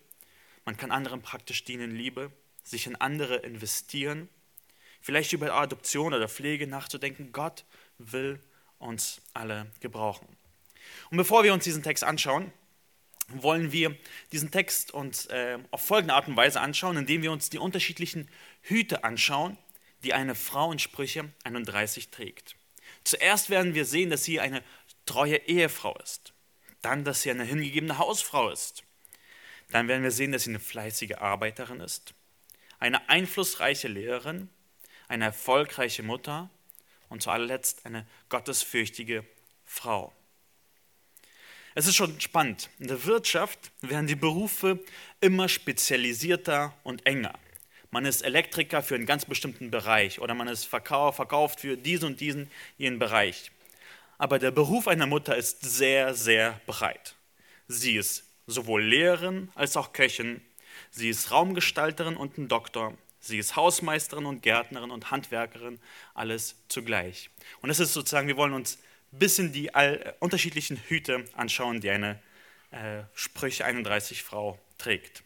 Man 0.63 0.77
kann 0.77 0.91
anderen 0.91 1.23
praktisch 1.23 1.63
dienen 1.63 1.89
Liebe, 1.89 2.31
sich 2.63 2.85
in 2.85 2.95
andere 2.95 3.37
investieren, 3.37 4.29
vielleicht 5.01 5.33
über 5.33 5.53
Adoption 5.53 6.13
oder 6.13 6.29
Pflege 6.29 6.67
nachzudenken. 6.67 7.31
Gott 7.31 7.65
will 7.97 8.39
uns 8.77 9.21
alle 9.33 9.71
gebrauchen. 9.79 10.27
Und 11.09 11.17
bevor 11.17 11.43
wir 11.43 11.53
uns 11.53 11.63
diesen 11.63 11.83
Text 11.83 12.03
anschauen, 12.03 12.51
wollen 13.27 13.71
wir 13.71 13.95
diesen 14.31 14.51
Text 14.51 14.91
uns 14.91 15.27
äh, 15.27 15.59
auf 15.71 15.85
folgende 15.85 16.13
Art 16.13 16.27
und 16.27 16.35
Weise 16.35 16.59
anschauen, 16.59 16.97
indem 16.97 17.21
wir 17.21 17.31
uns 17.31 17.49
die 17.49 17.59
unterschiedlichen 17.59 18.29
Hüte 18.61 19.03
anschauen, 19.03 19.57
die 20.03 20.13
eine 20.13 20.35
Frau 20.35 20.71
in 20.71 20.79
Sprüche 20.79 21.31
31 21.43 22.09
trägt. 22.09 22.55
Zuerst 23.03 23.49
werden 23.49 23.73
wir 23.73 23.85
sehen, 23.85 24.09
dass 24.09 24.23
sie 24.23 24.39
eine 24.39 24.63
treue 25.05 25.37
Ehefrau 25.37 25.95
ist, 25.97 26.33
dann, 26.81 27.03
dass 27.03 27.21
sie 27.21 27.31
eine 27.31 27.43
hingegebene 27.43 27.97
Hausfrau 27.97 28.49
ist, 28.49 28.83
dann 29.71 29.87
werden 29.87 30.03
wir 30.03 30.11
sehen, 30.11 30.31
dass 30.31 30.43
sie 30.43 30.51
eine 30.51 30.59
fleißige 30.59 31.15
Arbeiterin 31.17 31.79
ist, 31.79 32.13
eine 32.79 33.09
einflussreiche 33.09 33.87
Lehrerin, 33.87 34.49
eine 35.07 35.25
erfolgreiche 35.25 36.03
Mutter 36.03 36.49
und 37.09 37.21
zu 37.21 37.29
allerletzt 37.29 37.85
eine 37.85 38.07
gottesfürchtige 38.29 39.25
Frau. 39.65 40.13
Es 41.73 41.87
ist 41.87 41.95
schon 41.95 42.19
spannend. 42.19 42.69
In 42.79 42.87
der 42.87 43.05
Wirtschaft 43.05 43.71
werden 43.81 44.07
die 44.07 44.15
Berufe 44.15 44.79
immer 45.21 45.47
spezialisierter 45.47 46.73
und 46.83 47.05
enger. 47.05 47.33
Man 47.91 48.05
ist 48.05 48.23
Elektriker 48.23 48.81
für 48.83 48.95
einen 48.95 49.05
ganz 49.05 49.25
bestimmten 49.25 49.71
Bereich 49.71 50.19
oder 50.19 50.33
man 50.33 50.49
ist 50.49 50.65
verkauft 50.65 51.61
für 51.61 51.77
diesen 51.77 52.07
und 52.07 52.19
diesen 52.19 52.51
jenen 52.77 52.99
Bereich. 52.99 53.51
Aber 54.17 54.37
der 54.37 54.51
Beruf 54.51 54.87
einer 54.87 55.07
Mutter 55.07 55.35
ist 55.37 55.61
sehr, 55.61 56.13
sehr 56.13 56.59
breit. 56.67 57.15
Sie 57.67 57.95
ist 57.95 58.25
sowohl 58.47 58.83
Lehrerin 58.83 59.49
als 59.55 59.77
auch 59.77 59.93
Köchin. 59.93 60.41
Sie 60.89 61.09
ist 61.09 61.31
Raumgestalterin 61.31 62.17
und 62.17 62.37
ein 62.37 62.49
Doktor. 62.49 62.93
Sie 63.21 63.37
ist 63.37 63.55
Hausmeisterin 63.55 64.25
und 64.25 64.41
Gärtnerin 64.41 64.91
und 64.91 65.11
Handwerkerin, 65.11 65.79
alles 66.13 66.55
zugleich. 66.67 67.29
Und 67.61 67.69
das 67.69 67.79
ist 67.79 67.93
sozusagen, 67.93 68.27
wir 68.27 68.37
wollen 68.37 68.53
uns 68.53 68.77
bisschen 69.11 69.51
die 69.51 69.73
all, 69.73 70.15
unterschiedlichen 70.19 70.77
Hüte 70.87 71.25
anschauen, 71.33 71.81
die 71.81 71.89
eine 71.89 72.21
äh, 72.71 73.03
Sprüche 73.13 73.65
31 73.65 74.23
Frau 74.23 74.59
trägt. 74.77 75.23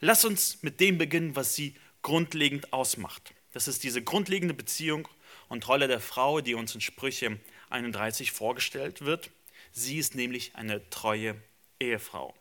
Lass 0.00 0.24
uns 0.24 0.62
mit 0.62 0.80
dem 0.80 0.98
beginnen, 0.98 1.36
was 1.36 1.54
sie 1.54 1.74
grundlegend 2.02 2.72
ausmacht. 2.72 3.34
Das 3.52 3.68
ist 3.68 3.82
diese 3.82 4.02
grundlegende 4.02 4.54
Beziehung 4.54 5.08
und 5.48 5.66
Rolle 5.68 5.88
der 5.88 6.00
Frau, 6.00 6.40
die 6.40 6.54
uns 6.54 6.74
in 6.74 6.80
Sprüche 6.80 7.38
31 7.70 8.32
vorgestellt 8.32 9.02
wird. 9.02 9.30
Sie 9.72 9.98
ist 9.98 10.14
nämlich 10.14 10.54
eine 10.56 10.88
treue 10.90 11.36
Ehefrau. 11.80 12.34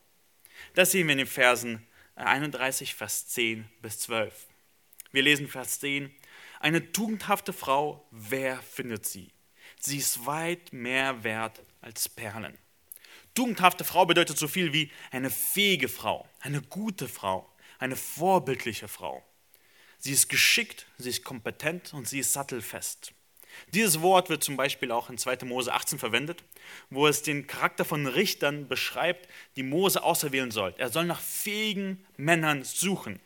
Das 0.73 0.91
sehen 0.91 1.07
wir 1.07 1.13
in 1.13 1.19
den 1.19 1.27
Versen 1.27 1.85
31, 2.15 2.95
Vers 2.95 3.27
10 3.27 3.65
bis 3.81 3.99
12. 3.99 4.47
Wir 5.11 5.23
lesen 5.23 5.47
Vers 5.47 5.79
10. 5.79 6.13
Eine 6.59 6.91
tugendhafte 6.91 7.53
Frau, 7.53 8.07
wer 8.11 8.61
findet 8.61 9.05
sie? 9.05 9.32
Sie 9.85 9.97
ist 9.97 10.25
weit 10.25 10.71
mehr 10.71 11.25
wert 11.25 11.61
als 11.81 12.07
Perlen. 12.07 12.57
Tugendhafte 13.33 13.83
Frau 13.83 14.05
bedeutet 14.05 14.37
so 14.37 14.47
viel 14.47 14.71
wie 14.71 14.89
eine 15.11 15.29
fähige 15.29 15.89
Frau, 15.89 16.25
eine 16.39 16.61
gute 16.61 17.09
Frau, 17.09 17.51
eine 17.79 17.97
vorbildliche 17.97 18.87
Frau. 18.87 19.25
Sie 19.99 20.13
ist 20.13 20.29
geschickt, 20.29 20.85
sie 20.97 21.09
ist 21.09 21.25
kompetent 21.25 21.93
und 21.93 22.07
sie 22.07 22.19
ist 22.19 22.31
sattelfest. 22.31 23.13
Dieses 23.73 24.01
Wort 24.01 24.29
wird 24.29 24.41
zum 24.41 24.55
Beispiel 24.55 24.89
auch 24.89 25.09
in 25.09 25.17
2. 25.17 25.39
Mose 25.43 25.73
18 25.73 25.99
verwendet, 25.99 26.45
wo 26.89 27.05
es 27.05 27.21
den 27.21 27.45
Charakter 27.45 27.83
von 27.83 28.07
Richtern 28.07 28.69
beschreibt, 28.69 29.27
die 29.57 29.63
Mose 29.63 30.01
auserwählen 30.01 30.51
soll. 30.51 30.73
Er 30.77 30.89
soll 30.89 31.05
nach 31.05 31.19
fähigen 31.19 32.05
Männern 32.15 32.63
suchen. 32.63 33.19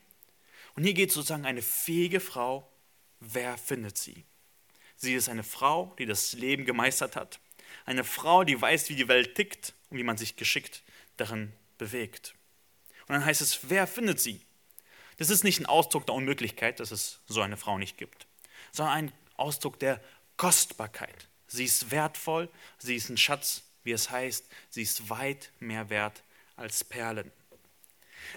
Und 0.74 0.84
hier 0.84 0.96
geht 0.96 1.12
sozusagen 1.12 1.46
eine 1.46 1.62
fähige 1.62 2.20
Frau. 2.20 2.68
Wer 3.20 3.60
findet 3.60 4.00
sie? 4.00 4.26
Sie 4.98 5.13
ist 5.13 5.30
eine 5.30 5.44
Frau, 5.44 5.96
die 6.00 6.06
das 6.06 6.34
Leben 6.34 6.66
gemeistert 6.66 7.16
hat. 7.16 7.39
Eine 7.86 8.04
Frau, 8.04 8.44
die 8.44 8.60
weiß, 8.60 8.89
wie 8.89 8.96
die 8.96 9.08
Welt 9.08 9.36
tickt 9.36 9.74
und 9.89 9.98
wie 9.98 10.04
man 10.04 10.18
sich 10.18 10.36
geschickt 10.36 10.84
darin 11.18 11.54
bewegt. 11.77 12.34
Und 13.08 13.13
dann 13.13 13.25
heißt 13.25 13.42
es, 13.42 13.70
wer 13.70 13.88
findet 13.88 14.20
sie? 14.20 14.42
Das 15.18 15.30
ist 15.30 15.44
nicht 15.44 15.60
ein 15.60 15.66
Ausdruck 15.66 16.06
der 16.06 16.16
Unmöglichkeit, 16.16 16.80
dass 16.80 16.92
es 16.92 17.20
so 17.27 17.42
eine 17.42 17.58
Frau 17.58 17.77
nicht 17.77 17.98
gibt, 17.98 18.27
sondern 18.72 18.96
ein 18.96 19.13
Ausdruck 19.36 19.80
der 19.80 20.01
Kostbarkeit. 20.36 21.27
Sie 21.48 21.63
ist 21.63 21.92
wertvoll, 21.92 22.50
sie 22.77 22.96
ist 22.96 23.10
ein 23.10 23.18
Schatz, 23.18 23.63
wie 23.84 23.94
es 23.94 24.10
heißt, 24.10 24.46
sie 24.70 24.82
ist 24.82 25.10
weit 25.10 25.51
mehr 25.60 25.89
wert 25.89 26.24
als 26.56 26.84
Perlen. 26.84 27.32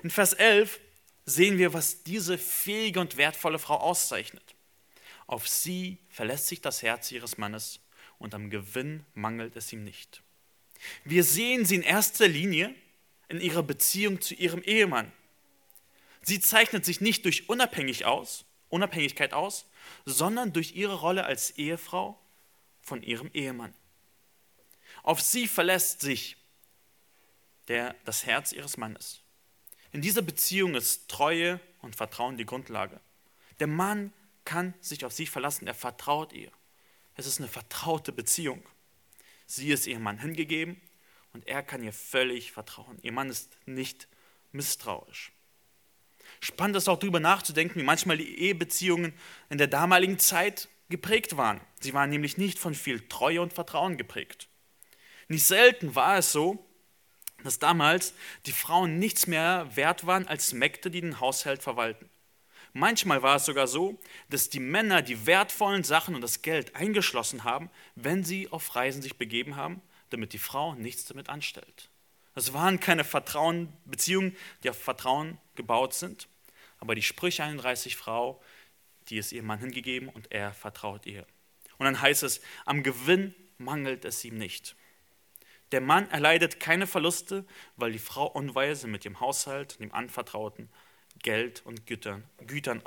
In 0.02 0.10
Vers 0.10 0.34
11 0.34 0.78
sehen 1.26 1.58
wir, 1.58 1.72
was 1.72 2.02
diese 2.02 2.38
fähige 2.38 3.00
und 3.00 3.16
wertvolle 3.16 3.58
Frau 3.58 3.76
auszeichnet. 3.76 4.54
Auf 5.30 5.46
sie 5.46 5.98
verlässt 6.08 6.48
sich 6.48 6.60
das 6.60 6.82
Herz 6.82 7.12
ihres 7.12 7.38
Mannes 7.38 7.78
und 8.18 8.34
am 8.34 8.50
Gewinn 8.50 9.06
mangelt 9.14 9.54
es 9.54 9.72
ihm 9.72 9.84
nicht. 9.84 10.24
Wir 11.04 11.22
sehen 11.22 11.64
sie 11.64 11.76
in 11.76 11.82
erster 11.82 12.26
Linie 12.26 12.74
in 13.28 13.40
ihrer 13.40 13.62
Beziehung 13.62 14.20
zu 14.20 14.34
ihrem 14.34 14.60
Ehemann. 14.64 15.12
Sie 16.22 16.40
zeichnet 16.40 16.84
sich 16.84 17.00
nicht 17.00 17.26
durch 17.26 17.48
Unabhängig 17.48 18.06
aus, 18.06 18.44
Unabhängigkeit 18.70 19.32
aus, 19.32 19.68
sondern 20.04 20.52
durch 20.52 20.74
ihre 20.74 20.94
Rolle 20.94 21.24
als 21.26 21.52
Ehefrau 21.52 22.20
von 22.80 23.00
ihrem 23.00 23.30
Ehemann. 23.32 23.72
Auf 25.04 25.20
sie 25.20 25.46
verlässt 25.46 26.00
sich 26.00 26.38
der, 27.68 27.94
das 28.04 28.26
Herz 28.26 28.50
ihres 28.50 28.78
Mannes. 28.78 29.22
In 29.92 30.02
dieser 30.02 30.22
Beziehung 30.22 30.74
ist 30.74 31.08
Treue 31.08 31.60
und 31.82 31.94
Vertrauen 31.94 32.36
die 32.36 32.46
Grundlage. 32.46 33.00
Der 33.60 33.68
Mann 33.68 34.12
kann 34.50 34.74
sich 34.80 35.04
auf 35.04 35.12
sie 35.12 35.26
verlassen, 35.26 35.68
er 35.68 35.74
vertraut 35.74 36.32
ihr. 36.32 36.50
Es 37.14 37.24
ist 37.24 37.38
eine 37.38 37.46
vertraute 37.46 38.10
Beziehung. 38.10 38.60
Sie 39.46 39.70
ist 39.70 39.86
ihrem 39.86 40.02
Mann 40.02 40.18
hingegeben 40.18 40.80
und 41.32 41.46
er 41.46 41.62
kann 41.62 41.84
ihr 41.84 41.92
völlig 41.92 42.50
vertrauen. 42.50 42.98
Ihr 43.02 43.12
Mann 43.12 43.30
ist 43.30 43.56
nicht 43.66 44.08
misstrauisch. 44.50 45.30
Spannend 46.40 46.74
ist 46.74 46.88
auch 46.88 46.98
darüber 46.98 47.20
nachzudenken, 47.20 47.78
wie 47.78 47.84
manchmal 47.84 48.16
die 48.16 48.40
Ehebeziehungen 48.40 49.12
in 49.50 49.58
der 49.58 49.68
damaligen 49.68 50.18
Zeit 50.18 50.68
geprägt 50.88 51.36
waren. 51.36 51.60
Sie 51.78 51.94
waren 51.94 52.10
nämlich 52.10 52.36
nicht 52.36 52.58
von 52.58 52.74
viel 52.74 53.06
Treue 53.06 53.42
und 53.42 53.52
Vertrauen 53.52 53.96
geprägt. 53.96 54.48
Nicht 55.28 55.46
selten 55.46 55.94
war 55.94 56.18
es 56.18 56.32
so, 56.32 56.66
dass 57.44 57.60
damals 57.60 58.14
die 58.46 58.52
Frauen 58.52 58.98
nichts 58.98 59.28
mehr 59.28 59.70
wert 59.76 60.08
waren 60.08 60.26
als 60.26 60.52
Mägde, 60.52 60.90
die 60.90 61.02
den 61.02 61.20
Haushalt 61.20 61.62
verwalten. 61.62 62.09
Manchmal 62.72 63.22
war 63.22 63.36
es 63.36 63.44
sogar 63.44 63.66
so, 63.66 63.98
dass 64.28 64.48
die 64.48 64.60
Männer 64.60 65.02
die 65.02 65.26
wertvollen 65.26 65.82
Sachen 65.82 66.14
und 66.14 66.20
das 66.20 66.42
Geld 66.42 66.76
eingeschlossen 66.76 67.44
haben, 67.44 67.70
wenn 67.96 68.24
sie 68.24 68.50
auf 68.50 68.76
Reisen 68.76 69.02
sich 69.02 69.16
begeben 69.16 69.56
haben, 69.56 69.82
damit 70.10 70.32
die 70.32 70.38
Frau 70.38 70.74
nichts 70.74 71.04
damit 71.04 71.28
anstellt. 71.28 71.88
Es 72.34 72.52
waren 72.52 72.78
keine 72.78 73.04
Vertrauen, 73.04 73.72
Beziehungen, 73.84 74.36
die 74.62 74.70
auf 74.70 74.80
Vertrauen 74.80 75.38
gebaut 75.56 75.94
sind, 75.94 76.28
aber 76.78 76.94
die 76.94 77.02
Sprüche 77.02 77.42
31 77.42 77.96
Frau, 77.96 78.40
die 79.08 79.18
ist 79.18 79.32
ihrem 79.32 79.46
Mann 79.46 79.58
hingegeben 79.58 80.08
und 80.08 80.30
er 80.30 80.52
vertraut 80.52 81.06
ihr. 81.06 81.26
Und 81.78 81.86
dann 81.86 82.00
heißt 82.00 82.22
es, 82.22 82.40
am 82.64 82.82
Gewinn 82.82 83.34
mangelt 83.58 84.04
es 84.04 84.24
ihm 84.24 84.38
nicht. 84.38 84.76
Der 85.72 85.80
Mann 85.80 86.10
erleidet 86.10 86.60
keine 86.60 86.86
Verluste, 86.86 87.44
weil 87.76 87.92
die 87.92 87.98
Frau 87.98 88.26
unweise 88.26 88.86
mit 88.88 89.04
dem 89.04 89.20
Haushalt, 89.20 89.78
dem 89.80 89.92
Anvertrauten, 89.92 90.68
Geld 91.22 91.62
und 91.64 91.86
Gütern, 91.86 92.24
Gütern 92.46 92.82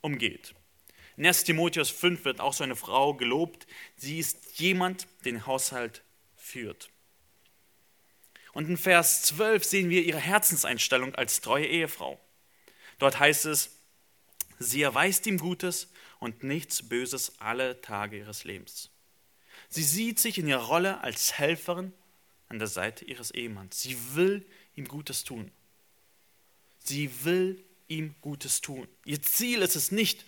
umgeht. 0.00 0.54
In 1.16 1.26
1 1.26 1.44
Timotheus 1.44 1.90
5 1.90 2.24
wird 2.24 2.40
auch 2.40 2.52
so 2.52 2.64
eine 2.64 2.76
Frau 2.76 3.14
gelobt. 3.14 3.66
Sie 3.96 4.18
ist 4.18 4.58
jemand, 4.58 5.08
den 5.24 5.46
Haushalt 5.46 6.02
führt. 6.36 6.90
Und 8.52 8.68
in 8.68 8.76
Vers 8.76 9.22
12 9.22 9.64
sehen 9.64 9.90
wir 9.90 10.02
ihre 10.02 10.20
Herzenseinstellung 10.20 11.14
als 11.14 11.40
treue 11.40 11.66
Ehefrau. 11.66 12.20
Dort 12.98 13.18
heißt 13.18 13.46
es, 13.46 13.70
sie 14.58 14.82
erweist 14.82 15.26
ihm 15.26 15.38
Gutes 15.38 15.88
und 16.20 16.42
nichts 16.42 16.88
Böses 16.88 17.38
alle 17.38 17.80
Tage 17.80 18.18
ihres 18.18 18.44
Lebens. 18.44 18.90
Sie 19.68 19.82
sieht 19.82 20.18
sich 20.18 20.38
in 20.38 20.48
ihrer 20.48 20.64
Rolle 20.64 21.00
als 21.02 21.34
Helferin 21.34 21.92
an 22.48 22.58
der 22.58 22.68
Seite 22.68 23.04
ihres 23.04 23.30
Ehemanns. 23.30 23.80
Sie 23.80 23.96
will 24.14 24.46
ihm 24.74 24.86
Gutes 24.88 25.24
tun. 25.24 25.50
Sie 26.78 27.24
will 27.24 27.62
ihm 27.88 28.14
Gutes 28.20 28.60
tun. 28.60 28.88
Ihr 29.04 29.22
Ziel 29.22 29.62
ist 29.62 29.76
es 29.76 29.90
nicht, 29.90 30.24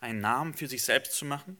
einen 0.00 0.20
Namen 0.20 0.54
für 0.54 0.66
sich 0.66 0.82
selbst 0.82 1.14
zu 1.14 1.24
machen 1.24 1.56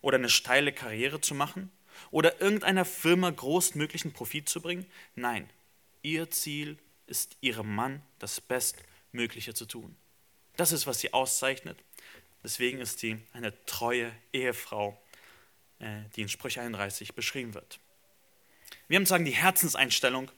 oder 0.00 0.16
eine 0.16 0.30
steile 0.30 0.72
Karriere 0.72 1.20
zu 1.20 1.34
machen 1.34 1.70
oder 2.10 2.40
irgendeiner 2.40 2.84
Firma 2.84 3.30
großmöglichen 3.30 4.12
Profit 4.12 4.48
zu 4.48 4.60
bringen. 4.60 4.86
Nein, 5.14 5.48
ihr 6.02 6.30
Ziel 6.30 6.78
ist, 7.06 7.36
ihrem 7.40 7.74
Mann 7.74 8.02
das 8.18 8.40
Bestmögliche 8.40 9.54
zu 9.54 9.66
tun. 9.66 9.96
Das 10.56 10.72
ist, 10.72 10.86
was 10.86 11.00
sie 11.00 11.12
auszeichnet. 11.12 11.78
Deswegen 12.42 12.80
ist 12.80 13.00
sie 13.00 13.18
eine 13.32 13.52
treue 13.66 14.12
Ehefrau, 14.32 15.00
äh, 15.78 16.02
die 16.14 16.22
in 16.22 16.28
Sprüche 16.28 16.60
31 16.60 17.14
beschrieben 17.14 17.54
wird. 17.54 17.80
Wir 18.88 18.96
haben 18.96 19.06
sagen 19.06 19.24
die 19.24 19.32
Herzenseinstellung 19.32 20.30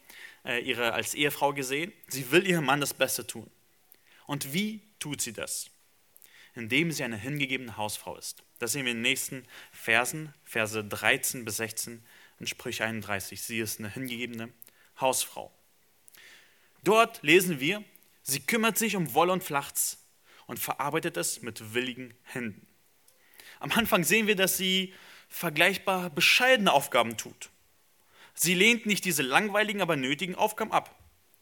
äh, 0.44 0.60
ihre 0.60 0.92
als 0.92 1.14
Ehefrau 1.14 1.52
gesehen. 1.52 1.92
Sie 2.08 2.30
will 2.30 2.46
ihrem 2.46 2.64
Mann 2.64 2.80
das 2.80 2.94
Beste 2.94 3.26
tun. 3.26 3.50
Und 4.26 4.52
wie 4.52 4.80
tut 4.98 5.20
sie 5.20 5.32
das? 5.32 5.70
Indem 6.54 6.90
sie 6.92 7.04
eine 7.04 7.16
hingegebene 7.16 7.76
Hausfrau 7.76 8.16
ist. 8.16 8.42
Das 8.58 8.72
sehen 8.72 8.84
wir 8.84 8.92
in 8.92 8.98
den 8.98 9.02
nächsten 9.02 9.46
Versen, 9.70 10.34
Verse 10.44 10.82
13 10.82 11.44
bis 11.44 11.58
16 11.58 12.04
in 12.40 12.46
Sprüche 12.46 12.84
31. 12.84 13.40
Sie 13.40 13.58
ist 13.58 13.78
eine 13.78 13.90
hingegebene 13.90 14.50
Hausfrau. 15.00 15.52
Dort 16.82 17.22
lesen 17.22 17.60
wir, 17.60 17.84
sie 18.22 18.40
kümmert 18.40 18.78
sich 18.78 18.96
um 18.96 19.14
Wolle 19.14 19.32
und 19.32 19.44
Flachs 19.44 19.98
und 20.46 20.58
verarbeitet 20.58 21.16
es 21.16 21.42
mit 21.42 21.74
willigen 21.74 22.14
Händen. 22.24 22.66
Am 23.60 23.72
Anfang 23.72 24.04
sehen 24.04 24.26
wir, 24.26 24.36
dass 24.36 24.56
sie 24.56 24.94
vergleichbar 25.28 26.10
bescheidene 26.10 26.72
Aufgaben 26.72 27.16
tut. 27.16 27.50
Sie 28.40 28.54
lehnt 28.54 28.87
nicht 28.87 29.04
diese 29.04 29.23
langweiligen, 29.23 29.80
aber 29.83 29.97
nötigen 29.97 30.37
Aufgaben 30.37 30.71
ab. 30.71 30.97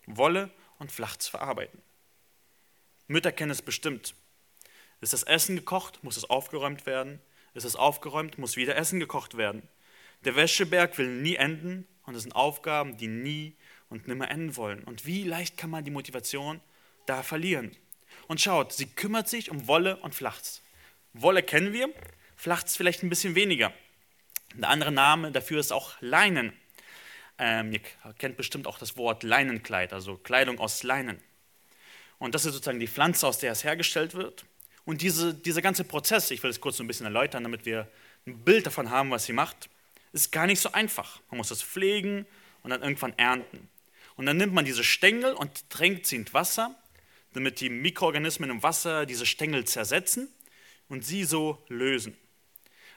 Wolle 0.07 0.51
und 0.79 0.91
Flachs 0.91 1.29
verarbeiten. 1.29 1.83
Mütter 3.07 3.33
kennen 3.33 3.51
es 3.51 3.61
bestimmt. 3.61 4.15
Ist 5.03 5.13
das 5.13 5.23
Essen 5.23 5.57
gekocht, 5.57 6.03
muss 6.03 6.17
es 6.17 6.25
aufgeräumt 6.25 6.87
werden. 6.87 7.21
Ist 7.53 7.65
es 7.65 7.77
aufgeräumt, 7.77 8.39
muss 8.39 8.57
wieder 8.57 8.77
Essen 8.77 8.99
gekocht 8.99 9.37
werden. 9.37 9.69
Der 10.25 10.37
Wäscheberg 10.37 10.97
will 10.97 11.09
nie 11.09 11.37
enden 11.37 11.87
und 12.05 12.15
es 12.15 12.23
sind 12.23 12.35
Aufgaben, 12.35 12.97
die 12.97 13.09
nie 13.09 13.55
und 13.91 14.09
nimmer 14.09 14.31
enden 14.31 14.57
wollen. 14.57 14.83
Und 14.83 15.05
wie 15.05 15.25
leicht 15.25 15.59
kann 15.59 15.69
man 15.69 15.85
die 15.85 15.91
Motivation 15.91 16.63
da 17.05 17.23
verlieren? 17.23 17.77
Und 18.27 18.41
schaut, 18.41 18.73
sie 18.73 18.87
kümmert 18.87 19.29
sich 19.29 19.51
um 19.51 19.67
Wolle 19.69 19.99
und 19.99 20.15
Flachs. 20.15 20.63
Wolle 21.13 21.43
kennen 21.43 21.75
wir, 21.75 21.93
Flachs 22.37 22.75
vielleicht 22.75 23.03
ein 23.03 23.11
bisschen 23.11 23.35
weniger. 23.35 23.71
Der 24.55 24.71
andere 24.71 24.93
Name 24.93 25.31
dafür 25.31 25.61
ist 25.61 25.73
auch 25.73 26.01
Leinen. 26.01 26.55
Ähm, 27.39 27.73
ihr 27.73 27.81
kennt 28.19 28.37
bestimmt 28.37 28.67
auch 28.67 28.79
das 28.79 28.97
Wort 28.97 29.23
Leinenkleid, 29.23 29.93
also 29.93 30.17
Kleidung 30.17 30.59
aus 30.59 30.83
Leinen. 30.83 31.21
Und 32.19 32.35
das 32.35 32.47
ist 32.47 32.55
sozusagen 32.55 32.81
die 32.81 32.89
Pflanze, 32.89 33.27
aus 33.27 33.39
der 33.39 33.53
es 33.53 33.65
hergestellt 33.65 34.15
wird. 34.15 34.47
Und 34.85 35.03
diese, 35.03 35.35
dieser 35.35 35.61
ganze 35.61 35.85
Prozess, 35.85 36.31
ich 36.31 36.43
will 36.43 36.51
es 36.51 36.61
kurz 36.61 36.79
so 36.79 36.85
ein 36.85 36.87
bisschen 36.87 37.07
erläutern, 37.07 37.43
damit 37.43 37.67
wir 37.67 37.91
ein 38.27 38.39
Bild 38.39 38.67
davon 38.67 38.91
haben, 38.91 39.11
was 39.11 39.27
sie 39.27 39.33
macht, 39.33 39.69
ist 40.13 40.33
gar 40.33 40.47
nicht 40.47 40.61
so 40.61 40.73
einfach. 40.73 41.21
Man 41.31 41.39
muss 41.39 41.51
es 41.51 41.63
pflegen 41.63 42.25
und 42.63 42.71
dann 42.71 42.83
irgendwann 42.83 43.13
ernten. 43.19 43.69
Und 44.15 44.25
dann 44.25 44.39
nimmt 44.39 44.55
man 44.55 44.65
diese 44.65 44.85
Stängel 44.85 45.35
und 45.35 45.69
tränkt 45.69 46.07
sie 46.07 46.17
in 46.17 46.33
Wasser, 46.33 46.75
damit 47.35 47.61
die 47.61 47.69
Mikroorganismen 47.69 48.49
im 48.49 48.63
Wasser 48.63 49.05
diese 49.05 49.27
Stängel 49.27 49.67
zersetzen 49.67 50.29
und 50.89 51.05
sie 51.05 51.25
so 51.25 51.63
lösen. 51.69 52.17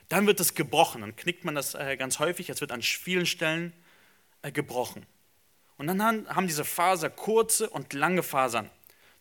Dann 0.08 0.26
wird 0.26 0.40
es 0.40 0.54
gebrochen, 0.54 1.02
dann 1.02 1.14
knickt 1.14 1.44
man 1.44 1.54
das 1.54 1.74
äh, 1.74 1.96
ganz 1.98 2.18
häufig, 2.18 2.48
es 2.48 2.60
wird 2.62 2.72
an 2.72 2.80
vielen 2.82 3.26
Stellen 3.26 3.72
äh, 3.72 3.89
gebrochen. 4.42 5.06
Und 5.76 5.86
dann 5.86 6.02
haben 6.02 6.46
diese 6.46 6.64
Faser 6.64 7.10
kurze 7.10 7.70
und 7.70 7.92
lange 7.92 8.22
Fasern. 8.22 8.70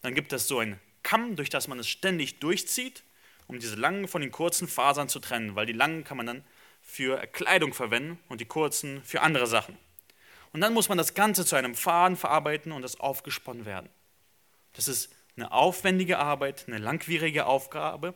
Dann 0.01 0.15
gibt 0.15 0.33
es 0.33 0.47
so 0.47 0.59
einen 0.59 0.79
Kamm, 1.03 1.35
durch 1.35 1.49
das 1.49 1.67
man 1.67 1.79
es 1.79 1.87
ständig 1.87 2.39
durchzieht, 2.39 3.03
um 3.47 3.59
diese 3.59 3.75
langen 3.75 4.07
von 4.07 4.21
den 4.21 4.31
kurzen 4.31 4.67
Fasern 4.67 5.09
zu 5.09 5.19
trennen, 5.19 5.55
weil 5.55 5.65
die 5.65 5.73
langen 5.73 6.03
kann 6.03 6.17
man 6.17 6.25
dann 6.25 6.43
für 6.81 7.25
Kleidung 7.27 7.73
verwenden 7.73 8.19
und 8.29 8.41
die 8.41 8.45
kurzen 8.45 9.03
für 9.03 9.21
andere 9.21 9.47
Sachen. 9.47 9.77
Und 10.51 10.61
dann 10.61 10.73
muss 10.73 10.89
man 10.89 10.97
das 10.97 11.13
Ganze 11.13 11.45
zu 11.45 11.55
einem 11.55 11.75
Faden 11.75 12.17
verarbeiten 12.17 12.71
und 12.71 12.81
das 12.81 12.99
aufgesponnen 12.99 13.65
werden. 13.65 13.89
Das 14.73 14.87
ist 14.87 15.13
eine 15.35 15.51
aufwendige 15.51 16.19
Arbeit, 16.19 16.65
eine 16.67 16.79
langwierige 16.79 17.45
Aufgabe. 17.45 18.13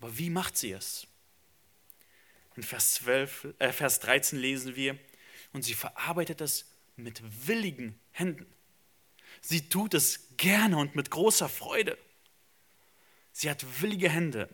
Aber 0.00 0.18
wie 0.18 0.30
macht 0.30 0.56
sie 0.56 0.72
es? 0.72 1.06
In 2.56 2.62
Vers, 2.62 2.94
12, 2.94 3.54
äh, 3.58 3.72
Vers 3.72 4.00
13 4.00 4.38
lesen 4.38 4.76
wir, 4.76 4.98
und 5.54 5.62
sie 5.62 5.72
verarbeitet 5.72 6.42
es 6.42 6.66
mit 6.96 7.22
willigen 7.46 7.98
Händen. 8.10 8.46
Sie 9.40 9.68
tut 9.68 9.94
es 9.94 10.36
gerne 10.36 10.76
und 10.76 10.94
mit 10.94 11.10
großer 11.10 11.48
Freude. 11.48 11.96
Sie 13.32 13.48
hat 13.48 13.80
willige 13.80 14.10
Hände. 14.10 14.48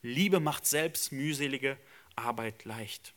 Liebe 0.00 0.40
macht 0.40 0.66
selbst 0.66 1.12
mühselige 1.12 1.76
Arbeit 2.16 2.64
leicht. 2.64 3.14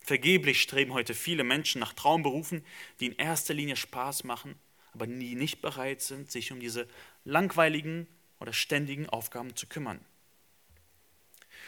Vergeblich 0.00 0.60
streben 0.60 0.92
heute 0.92 1.14
viele 1.14 1.44
Menschen 1.44 1.80
nach 1.80 1.92
Traumberufen, 1.92 2.64
die 2.98 3.06
in 3.06 3.16
erster 3.16 3.54
Linie 3.54 3.76
Spaß 3.76 4.24
machen, 4.24 4.58
aber 4.92 5.06
die 5.06 5.34
nicht 5.34 5.62
bereit 5.62 6.00
sind, 6.00 6.30
sich 6.30 6.52
um 6.52 6.60
diese 6.60 6.88
langweiligen 7.24 8.08
oder 8.40 8.52
ständigen 8.52 9.08
Aufgaben 9.08 9.54
zu 9.54 9.66
kümmern. 9.66 10.04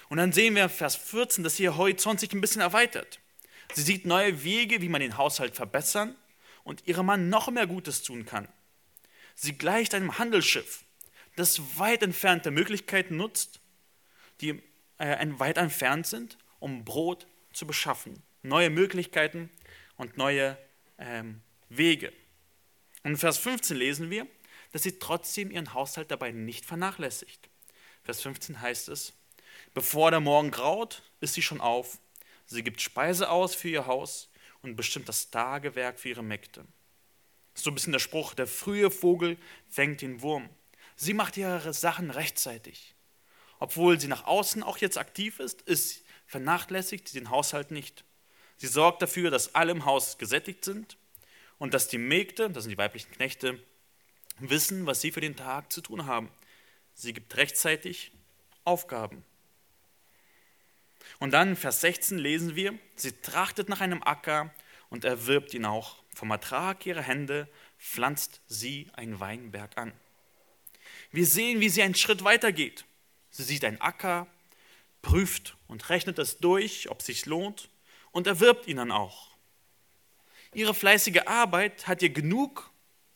Und 0.08 0.16
dann 0.16 0.32
sehen 0.32 0.56
wir 0.56 0.68
Vers 0.68 0.96
14, 0.96 1.44
dass 1.44 1.60
ihr 1.60 1.76
Horizont 1.76 2.20
sich 2.20 2.32
ein 2.32 2.40
bisschen 2.40 2.62
erweitert. 2.62 3.21
Sie 3.74 3.82
sieht 3.82 4.06
neue 4.06 4.44
Wege, 4.44 4.80
wie 4.80 4.88
man 4.88 5.00
den 5.00 5.16
Haushalt 5.16 5.54
verbessern 5.54 6.16
und 6.64 6.86
ihrem 6.86 7.06
Mann 7.06 7.28
noch 7.28 7.50
mehr 7.50 7.66
Gutes 7.66 8.02
tun 8.02 8.26
kann. 8.26 8.48
Sie 9.34 9.56
gleicht 9.56 9.94
einem 9.94 10.18
Handelsschiff, 10.18 10.84
das 11.36 11.78
weit 11.78 12.02
entfernte 12.02 12.50
Möglichkeiten 12.50 13.16
nutzt, 13.16 13.60
die 14.40 14.62
äh, 14.98 15.26
weit 15.38 15.56
entfernt 15.56 16.06
sind, 16.06 16.38
um 16.58 16.84
Brot 16.84 17.26
zu 17.52 17.66
beschaffen. 17.66 18.22
Neue 18.42 18.70
Möglichkeiten 18.70 19.50
und 19.96 20.16
neue 20.16 20.58
ähm, 20.98 21.40
Wege. 21.68 22.12
Und 23.02 23.12
in 23.12 23.16
Vers 23.16 23.38
15 23.38 23.76
lesen 23.76 24.10
wir, 24.10 24.26
dass 24.72 24.82
sie 24.82 24.98
trotzdem 24.98 25.50
ihren 25.50 25.74
Haushalt 25.74 26.10
dabei 26.10 26.32
nicht 26.32 26.64
vernachlässigt. 26.64 27.48
Vers 28.02 28.22
15 28.22 28.60
heißt 28.60 28.88
es, 28.88 29.12
bevor 29.74 30.10
der 30.10 30.20
Morgen 30.20 30.50
graut, 30.50 31.02
ist 31.20 31.34
sie 31.34 31.42
schon 31.42 31.60
auf. 31.60 31.98
Sie 32.52 32.62
gibt 32.62 32.82
Speise 32.82 33.30
aus 33.30 33.54
für 33.54 33.68
ihr 33.68 33.86
Haus 33.86 34.30
und 34.60 34.76
bestimmt 34.76 35.08
das 35.08 35.30
Tagewerk 35.30 35.98
für 35.98 36.10
ihre 36.10 36.22
Mägde. 36.22 36.64
So 37.54 37.70
ein 37.70 37.74
bisschen 37.74 37.92
der 37.92 37.98
Spruch, 37.98 38.34
der 38.34 38.46
frühe 38.46 38.90
Vogel 38.90 39.38
fängt 39.68 40.02
den 40.02 40.20
Wurm. 40.20 40.48
Sie 40.94 41.14
macht 41.14 41.36
ihre 41.36 41.72
Sachen 41.72 42.10
rechtzeitig. 42.10 42.94
Obwohl 43.58 43.98
sie 43.98 44.08
nach 44.08 44.24
außen 44.24 44.62
auch 44.62 44.78
jetzt 44.78 44.98
aktiv 44.98 45.40
ist, 45.40 45.62
ist 45.62 46.04
vernachlässigt 46.26 47.08
sie 47.08 47.18
den 47.18 47.30
Haushalt 47.30 47.70
nicht. 47.70 48.04
Sie 48.58 48.66
sorgt 48.66 49.02
dafür, 49.02 49.30
dass 49.30 49.54
alle 49.54 49.72
im 49.72 49.84
Haus 49.84 50.18
gesättigt 50.18 50.64
sind 50.64 50.96
und 51.58 51.74
dass 51.74 51.88
die 51.88 51.98
Mägde, 51.98 52.50
das 52.50 52.64
sind 52.64 52.70
die 52.70 52.78
weiblichen 52.78 53.12
Knechte, 53.12 53.62
wissen, 54.38 54.86
was 54.86 55.00
sie 55.00 55.10
für 55.10 55.20
den 55.20 55.36
Tag 55.36 55.72
zu 55.72 55.80
tun 55.80 56.06
haben. 56.06 56.30
Sie 56.94 57.12
gibt 57.12 57.36
rechtzeitig 57.36 58.12
Aufgaben. 58.64 59.24
Und 61.18 61.32
dann 61.32 61.56
Vers 61.56 61.80
16 61.80 62.18
lesen 62.18 62.56
wir, 62.56 62.78
sie 62.96 63.12
trachtet 63.12 63.68
nach 63.68 63.80
einem 63.80 64.02
Acker 64.02 64.52
und 64.90 65.04
erwirbt 65.04 65.54
ihn 65.54 65.64
auch. 65.64 66.02
Vom 66.14 66.30
Ertrag 66.30 66.84
ihrer 66.84 67.02
Hände 67.02 67.48
pflanzt 67.78 68.40
sie 68.46 68.88
einen 68.94 69.20
Weinberg 69.20 69.76
an. 69.78 69.92
Wir 71.10 71.26
sehen, 71.26 71.60
wie 71.60 71.68
sie 71.68 71.82
einen 71.82 71.94
Schritt 71.94 72.24
weiter 72.24 72.52
geht. 72.52 72.84
Sie 73.30 73.42
sieht 73.42 73.64
einen 73.64 73.80
Acker, 73.80 74.26
prüft 75.00 75.56
und 75.66 75.88
rechnet 75.88 76.18
es 76.18 76.38
durch, 76.38 76.90
ob 76.90 77.00
es 77.00 77.06
sich 77.06 77.26
lohnt 77.26 77.68
und 78.12 78.26
erwirbt 78.26 78.66
ihn 78.66 78.76
dann 78.76 78.92
auch. 78.92 79.30
Ihre 80.54 80.74
fleißige 80.74 81.22
Arbeit 81.26 81.86
hat 81.86 82.02
ihr 82.02 82.10
genug 82.10 82.70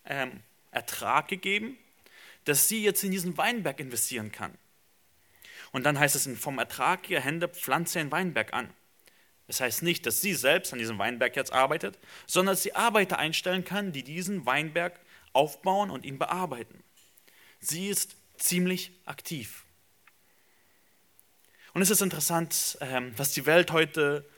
ähm, 0.04 0.42
Ertrag 0.70 1.28
gegeben, 1.28 1.76
dass 2.44 2.68
sie 2.68 2.82
jetzt 2.82 3.04
in 3.04 3.10
diesen 3.10 3.36
Weinberg 3.36 3.78
investieren 3.80 4.32
kann. 4.32 4.56
Und 5.72 5.84
dann 5.84 5.98
heißt 5.98 6.16
es, 6.16 6.28
vom 6.38 6.58
Ertrag 6.58 7.08
ihrer 7.10 7.20
Hände 7.20 7.48
pflanzt 7.48 7.92
sie 7.92 8.00
einen 8.00 8.12
Weinberg 8.12 8.52
an. 8.52 8.70
Das 9.46 9.60
heißt 9.60 9.82
nicht, 9.82 10.06
dass 10.06 10.20
sie 10.20 10.34
selbst 10.34 10.72
an 10.72 10.78
diesem 10.78 10.98
Weinberg 10.98 11.36
jetzt 11.36 11.52
arbeitet, 11.52 11.98
sondern 12.26 12.54
dass 12.54 12.62
sie 12.62 12.74
Arbeiter 12.74 13.18
einstellen 13.18 13.64
kann, 13.64 13.92
die 13.92 14.02
diesen 14.02 14.44
Weinberg 14.44 14.98
aufbauen 15.32 15.90
und 15.90 16.04
ihn 16.04 16.18
bearbeiten. 16.18 16.82
Sie 17.60 17.88
ist 17.88 18.16
ziemlich 18.38 18.92
aktiv. 19.04 19.64
Und 21.74 21.82
es 21.82 21.90
ist 21.90 22.00
interessant, 22.00 22.78
ähm, 22.80 23.12
was 23.16 23.32
die 23.32 23.46
Welt 23.46 23.70
heute 23.70 24.28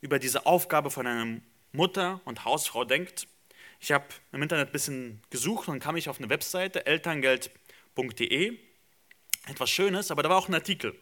über 0.00 0.18
diese 0.18 0.46
Aufgabe 0.46 0.90
von 0.90 1.06
einer 1.06 1.40
Mutter 1.72 2.20
und 2.24 2.44
Hausfrau 2.44 2.84
denkt. 2.84 3.26
Ich 3.80 3.92
habe 3.92 4.04
im 4.32 4.42
Internet 4.42 4.68
ein 4.68 4.72
bisschen 4.72 5.22
gesucht 5.30 5.68
und 5.68 5.80
kam 5.80 5.96
ich 5.96 6.08
auf 6.08 6.18
eine 6.18 6.28
Webseite, 6.28 6.86
elterngeld.de. 6.86 8.58
Etwas 9.46 9.70
Schönes, 9.70 10.10
aber 10.10 10.22
da 10.22 10.28
war 10.28 10.36
auch 10.38 10.48
ein 10.48 10.54
Artikel. 10.54 10.98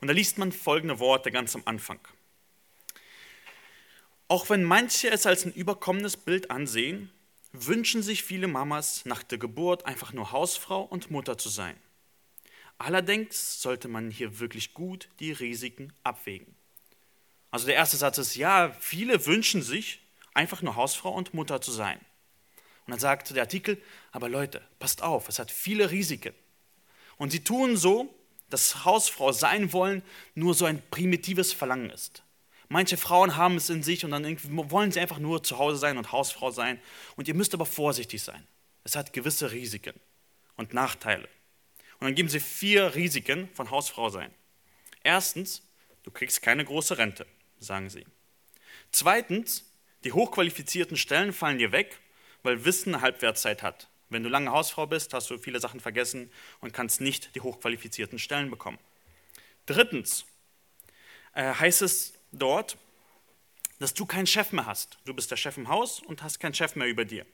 Und 0.00 0.08
da 0.08 0.14
liest 0.14 0.38
man 0.38 0.52
folgende 0.52 0.98
Worte 0.98 1.30
ganz 1.30 1.54
am 1.54 1.62
Anfang. 1.64 2.00
Auch 4.28 4.48
wenn 4.50 4.64
manche 4.64 5.10
es 5.10 5.26
als 5.26 5.44
ein 5.44 5.52
überkommenes 5.52 6.16
Bild 6.16 6.50
ansehen, 6.50 7.10
wünschen 7.52 8.02
sich 8.02 8.22
viele 8.24 8.48
Mamas 8.48 9.04
nach 9.04 9.22
der 9.22 9.38
Geburt 9.38 9.86
einfach 9.86 10.12
nur 10.12 10.32
Hausfrau 10.32 10.82
und 10.82 11.10
Mutter 11.10 11.38
zu 11.38 11.48
sein. 11.48 11.76
Allerdings 12.78 13.62
sollte 13.62 13.88
man 13.88 14.10
hier 14.10 14.40
wirklich 14.40 14.74
gut 14.74 15.08
die 15.20 15.32
Risiken 15.32 15.92
abwägen. 16.02 16.54
Also 17.50 17.66
der 17.66 17.76
erste 17.76 17.96
Satz 17.96 18.18
ist, 18.18 18.34
ja, 18.34 18.74
viele 18.80 19.26
wünschen 19.26 19.62
sich 19.62 20.00
einfach 20.34 20.60
nur 20.62 20.74
Hausfrau 20.74 21.10
und 21.10 21.34
Mutter 21.34 21.60
zu 21.60 21.70
sein. 21.70 21.98
Und 22.86 22.90
dann 22.90 22.98
sagt 22.98 23.34
der 23.34 23.44
Artikel, 23.44 23.80
aber 24.10 24.28
Leute, 24.28 24.60
passt 24.80 25.02
auf, 25.02 25.28
es 25.28 25.38
hat 25.38 25.50
viele 25.50 25.90
Risiken. 25.90 26.34
Und 27.16 27.30
sie 27.30 27.40
tun 27.40 27.76
so, 27.76 28.14
dass 28.50 28.84
Hausfrau 28.84 29.32
sein 29.32 29.72
wollen 29.72 30.02
nur 30.34 30.54
so 30.54 30.64
ein 30.64 30.82
primitives 30.90 31.52
Verlangen 31.52 31.90
ist. 31.90 32.22
Manche 32.68 32.96
Frauen 32.96 33.36
haben 33.36 33.56
es 33.56 33.70
in 33.70 33.82
sich 33.82 34.04
und 34.04 34.10
dann 34.10 34.38
wollen 34.70 34.90
sie 34.90 35.00
einfach 35.00 35.18
nur 35.18 35.42
zu 35.42 35.58
Hause 35.58 35.78
sein 35.78 35.98
und 35.98 36.12
Hausfrau 36.12 36.50
sein. 36.50 36.80
Und 37.16 37.28
ihr 37.28 37.34
müsst 37.34 37.54
aber 37.54 37.66
vorsichtig 37.66 38.22
sein. 38.22 38.46
Es 38.84 38.96
hat 38.96 39.12
gewisse 39.12 39.52
Risiken 39.52 39.94
und 40.56 40.74
Nachteile. 40.74 41.28
Und 42.00 42.08
dann 42.08 42.14
geben 42.14 42.28
sie 42.28 42.40
vier 42.40 42.94
Risiken 42.94 43.48
von 43.54 43.70
Hausfrau 43.70 44.08
sein. 44.08 44.32
Erstens, 45.02 45.62
du 46.02 46.10
kriegst 46.10 46.42
keine 46.42 46.64
große 46.64 46.98
Rente, 46.98 47.26
sagen 47.58 47.90
sie. 47.90 48.06
Zweitens, 48.90 49.70
die 50.04 50.12
hochqualifizierten 50.12 50.96
Stellen 50.96 51.32
fallen 51.32 51.58
dir 51.58 51.72
weg, 51.72 51.98
weil 52.42 52.64
Wissen 52.64 52.94
eine 52.94 53.02
Halbwertszeit 53.02 53.62
hat. 53.62 53.88
Wenn 54.14 54.22
du 54.22 54.28
lange 54.28 54.52
Hausfrau 54.52 54.86
bist, 54.86 55.12
hast 55.12 55.28
du 55.28 55.38
viele 55.38 55.58
Sachen 55.58 55.80
vergessen 55.80 56.30
und 56.60 56.72
kannst 56.72 57.00
nicht 57.00 57.34
die 57.34 57.40
hochqualifizierten 57.40 58.20
Stellen 58.20 58.48
bekommen. 58.48 58.78
Drittens 59.66 60.24
äh, 61.34 61.52
heißt 61.52 61.82
es 61.82 62.14
dort, 62.30 62.78
dass 63.80 63.92
du 63.92 64.06
keinen 64.06 64.28
Chef 64.28 64.52
mehr 64.52 64.66
hast. 64.66 64.98
Du 65.04 65.14
bist 65.14 65.32
der 65.32 65.36
Chef 65.36 65.56
im 65.56 65.66
Haus 65.66 65.98
und 65.98 66.22
hast 66.22 66.38
keinen 66.38 66.54
Chef 66.54 66.76
mehr 66.76 66.86
über 66.86 67.04
dir. 67.04 67.26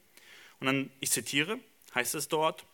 Und 0.59 0.69
dann, 0.69 0.91
ich 1.01 1.11
zitiere, 1.11 1.61
heißt 1.95 2.15
es 2.15 2.29
dort, 2.29 2.65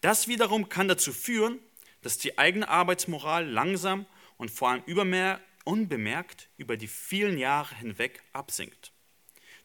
das 0.00 0.26
wiederum 0.26 0.70
kann 0.70 0.88
dazu 0.88 1.12
führen, 1.12 1.58
dass 2.00 2.16
die 2.16 2.38
eigene 2.38 2.66
Arbeitsmoral 2.66 3.46
langsam 3.46 4.06
und 4.38 4.50
vor 4.50 4.70
allem 4.70 4.82
übermehr, 4.86 5.38
unbemerkt 5.64 6.48
über 6.56 6.78
die 6.78 6.88
vielen 6.88 7.36
Jahre 7.36 7.74
hinweg 7.74 8.22
absinkt. 8.32 8.90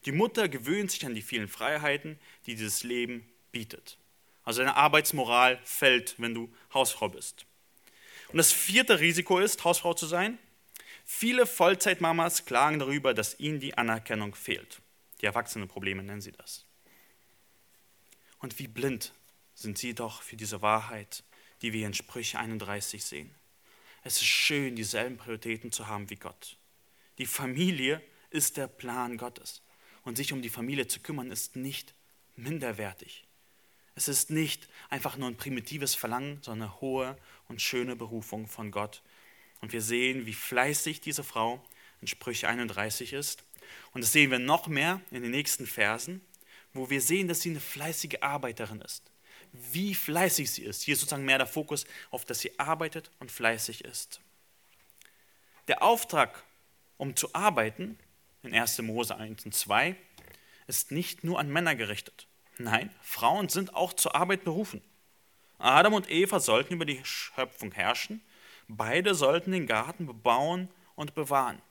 Die 0.03 0.11
Mutter 0.11 0.49
gewöhnt 0.49 0.91
sich 0.91 1.05
an 1.05 1.15
die 1.15 1.21
vielen 1.21 1.47
Freiheiten, 1.47 2.19
die 2.45 2.55
dieses 2.55 2.83
Leben 2.83 3.25
bietet. 3.51 3.97
Also 4.43 4.61
deine 4.61 4.75
Arbeitsmoral 4.75 5.59
fällt, 5.63 6.15
wenn 6.17 6.33
du 6.33 6.53
Hausfrau 6.73 7.09
bist. 7.09 7.45
Und 8.29 8.37
das 8.37 8.51
vierte 8.51 8.99
Risiko 8.99 9.39
ist, 9.39 9.63
Hausfrau 9.63 9.93
zu 9.93 10.05
sein. 10.05 10.37
Viele 11.05 11.45
Vollzeitmamas 11.45 12.45
klagen 12.45 12.79
darüber, 12.79 13.13
dass 13.13 13.39
ihnen 13.39 13.59
die 13.59 13.77
Anerkennung 13.77 14.35
fehlt. 14.35 14.81
Die 15.21 15.25
Erwachsenenprobleme 15.25 16.03
nennen 16.03 16.21
sie 16.21 16.31
das. 16.31 16.65
Und 18.39 18.57
wie 18.59 18.67
blind 18.67 19.13
sind 19.53 19.77
sie 19.77 19.93
doch 19.93 20.21
für 20.21 20.37
diese 20.37 20.61
Wahrheit, 20.61 21.23
die 21.61 21.73
wir 21.73 21.85
in 21.85 21.93
Sprüche 21.93 22.39
31 22.39 23.03
sehen. 23.03 23.35
Es 24.03 24.15
ist 24.15 24.25
schön, 24.25 24.75
dieselben 24.75 25.17
Prioritäten 25.17 25.71
zu 25.71 25.87
haben 25.87 26.09
wie 26.09 26.15
Gott. 26.15 26.57
Die 27.17 27.25
Familie 27.25 28.01
ist 28.29 28.57
der 28.57 28.67
Plan 28.67 29.17
Gottes. 29.17 29.61
Und 30.03 30.15
sich 30.15 30.31
um 30.31 30.41
die 30.41 30.49
Familie 30.49 30.87
zu 30.87 31.01
kümmern, 31.01 31.31
ist 31.31 31.55
nicht 31.55 31.93
minderwertig. 32.35 33.27
Es 33.95 34.07
ist 34.07 34.29
nicht 34.29 34.69
einfach 34.89 35.17
nur 35.17 35.29
ein 35.29 35.37
primitives 35.37 35.95
Verlangen, 35.95 36.39
sondern 36.41 36.69
eine 36.69 36.81
hohe 36.81 37.17
und 37.47 37.61
schöne 37.61 37.95
Berufung 37.95 38.47
von 38.47 38.71
Gott. 38.71 39.03
Und 39.61 39.73
wir 39.73 39.81
sehen, 39.81 40.25
wie 40.25 40.33
fleißig 40.33 41.01
diese 41.01 41.23
Frau 41.23 41.63
in 42.01 42.07
Sprüche 42.07 42.47
31 42.47 43.13
ist. 43.13 43.43
Und 43.91 44.03
das 44.03 44.13
sehen 44.13 44.31
wir 44.31 44.39
noch 44.39 44.67
mehr 44.67 45.01
in 45.11 45.21
den 45.21 45.31
nächsten 45.31 45.67
Versen, 45.67 46.21
wo 46.73 46.89
wir 46.89 47.01
sehen, 47.01 47.27
dass 47.27 47.41
sie 47.41 47.49
eine 47.49 47.59
fleißige 47.59 48.21
Arbeiterin 48.21 48.81
ist 48.81 49.09
wie 49.51 49.95
fleißig 49.95 50.51
sie 50.51 50.63
ist. 50.63 50.83
Hier 50.83 50.93
ist 50.93 51.01
sozusagen 51.01 51.25
mehr 51.25 51.37
der 51.37 51.47
Fokus 51.47 51.85
auf, 52.11 52.25
dass 52.25 52.39
sie 52.39 52.57
arbeitet 52.59 53.11
und 53.19 53.31
fleißig 53.31 53.83
ist. 53.85 54.21
Der 55.67 55.83
Auftrag, 55.83 56.43
um 56.97 57.15
zu 57.15 57.33
arbeiten, 57.33 57.97
in 58.43 58.53
1. 58.53 58.79
Mose 58.79 59.15
1 59.15 59.45
und 59.45 59.53
2, 59.53 59.95
ist 60.67 60.91
nicht 60.91 61.23
nur 61.23 61.39
an 61.39 61.49
Männer 61.49 61.75
gerichtet. 61.75 62.27
Nein, 62.59 62.93
Frauen 63.01 63.47
sind 63.47 63.73
auch 63.73 63.93
zur 63.93 64.15
Arbeit 64.15 64.43
berufen. 64.43 64.81
Adam 65.59 65.93
und 65.93 66.11
Eva 66.11 66.41
sollten 66.41 66.73
über 66.73 66.85
die 66.85 66.99
Schöpfung 67.05 67.71
herrschen, 67.71 68.21
beide 68.67 69.15
sollten 69.15 69.53
den 69.53 69.65
Garten 69.65 70.05
bebauen 70.05 70.67
und 70.95 71.15
bewahren. 71.15 71.61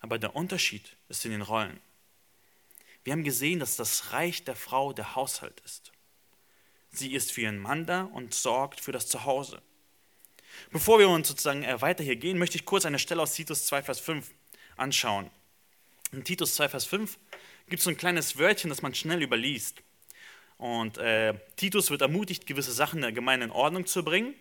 Aber 0.00 0.18
der 0.18 0.34
Unterschied 0.34 0.96
ist 1.08 1.24
in 1.24 1.30
den 1.30 1.42
Rollen. 1.42 1.80
Wir 3.04 3.12
haben 3.12 3.22
gesehen, 3.22 3.60
dass 3.60 3.76
das 3.76 4.12
Reich 4.12 4.42
der 4.42 4.56
Frau 4.56 4.92
der 4.92 5.14
Haushalt 5.14 5.60
ist. 5.64 5.92
Sie 6.90 7.14
ist 7.14 7.30
für 7.30 7.42
ihren 7.42 7.58
Mann 7.58 7.86
da 7.86 8.02
und 8.02 8.34
sorgt 8.34 8.80
für 8.80 8.92
das 8.92 9.06
Zuhause. 9.06 9.62
Bevor 10.72 10.98
wir 10.98 11.08
uns 11.08 11.28
sozusagen 11.28 11.62
äh, 11.62 11.80
weiter 11.80 12.02
hier 12.02 12.16
gehen, 12.16 12.38
möchte 12.38 12.56
ich 12.56 12.64
kurz 12.64 12.84
eine 12.84 12.98
Stelle 12.98 13.22
aus 13.22 13.34
Titus 13.34 13.66
2, 13.66 13.84
Vers 13.84 14.00
5 14.00 14.28
anschauen. 14.76 15.30
In 16.10 16.24
Titus 16.24 16.56
2, 16.56 16.68
Vers 16.68 16.86
5 16.86 17.18
gibt 17.68 17.78
es 17.78 17.84
so 17.84 17.90
ein 17.90 17.96
kleines 17.96 18.36
Wörtchen, 18.36 18.68
das 18.68 18.82
man 18.82 18.94
schnell 18.94 19.22
überliest. 19.22 19.82
Und 20.58 20.98
äh, 20.98 21.34
Titus 21.56 21.90
wird 21.90 22.02
ermutigt, 22.02 22.46
gewisse 22.46 22.72
Sachen 22.72 23.00
der 23.00 23.12
Gemeinde 23.12 23.46
in 23.46 23.50
Ordnung 23.50 23.86
zu 23.86 24.04
bringen 24.04 24.34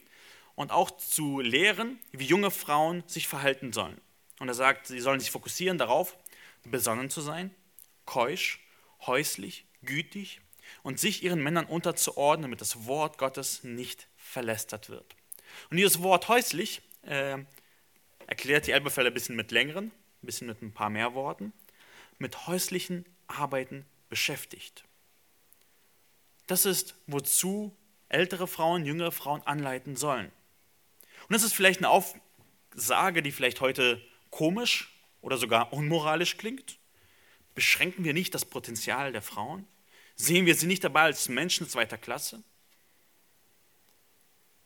und 0.56 0.71
auch 0.71 0.91
zu 0.91 1.39
lehren, 1.39 2.00
wie 2.12 2.26
junge 2.26 2.52
Frauen 2.52 3.04
sich 3.08 3.28
verhalten 3.28 3.74
sollen. 3.74 4.00
Und 4.39 4.47
er 4.47 4.54
sagt, 4.54 4.88
sie 4.88 5.00
sollen 5.00 5.19
sich 5.19 5.32
fokussieren 5.32 5.78
darauf, 5.78 6.17
besonnen 6.63 7.10
zu 7.10 7.21
sein, 7.21 7.54
keusch, 8.06 8.60
häuslich, 9.06 9.65
gütig 9.84 10.41
und 10.84 11.00
sich 11.00 11.24
ihren 11.24 11.41
Männern 11.41 11.65
unterzuordnen, 11.65 12.43
damit 12.43 12.62
das 12.62 12.86
Wort 12.86 13.17
Gottes 13.17 13.63
nicht 13.63 14.08
verlästert 14.15 14.89
wird. 14.89 15.15
Und 15.69 15.78
dieses 15.78 16.02
Wort 16.02 16.28
häuslich 16.28 16.82
äh, 17.04 17.38
erklärt 18.28 18.67
die 18.67 18.71
Elberfelder 18.71 19.10
ein 19.10 19.13
bisschen 19.13 19.36
mit 19.36 19.52
längeren, 19.52 19.86
ein 19.86 20.26
bisschen 20.26 20.47
mit 20.47 20.62
ein 20.62 20.71
paar 20.71 20.89
mehr 20.89 21.13
Worten, 21.13 21.54
mit 22.17 22.47
häuslichen 22.47 23.06
Arbeiten 23.28 23.86
beschäftigt. 24.10 24.84
Das 26.51 26.65
ist, 26.65 26.95
wozu 27.07 27.73
ältere 28.09 28.45
Frauen, 28.45 28.85
jüngere 28.85 29.13
Frauen 29.13 29.41
anleiten 29.43 29.95
sollen. 29.95 30.29
Und 31.29 31.33
das 31.33 31.43
ist 31.43 31.53
vielleicht 31.53 31.79
eine 31.79 31.87
Aufsage, 31.87 33.23
die 33.23 33.31
vielleicht 33.31 33.61
heute 33.61 34.05
komisch 34.31 34.93
oder 35.21 35.37
sogar 35.37 35.71
unmoralisch 35.71 36.35
klingt. 36.35 36.77
Beschränken 37.55 38.03
wir 38.03 38.13
nicht 38.13 38.35
das 38.35 38.43
Potenzial 38.43 39.13
der 39.13 39.21
Frauen? 39.21 39.65
Sehen 40.17 40.45
wir 40.45 40.53
sie 40.55 40.67
nicht 40.67 40.83
dabei 40.83 41.03
als 41.03 41.29
Menschen 41.29 41.69
zweiter 41.69 41.97
Klasse? 41.97 42.43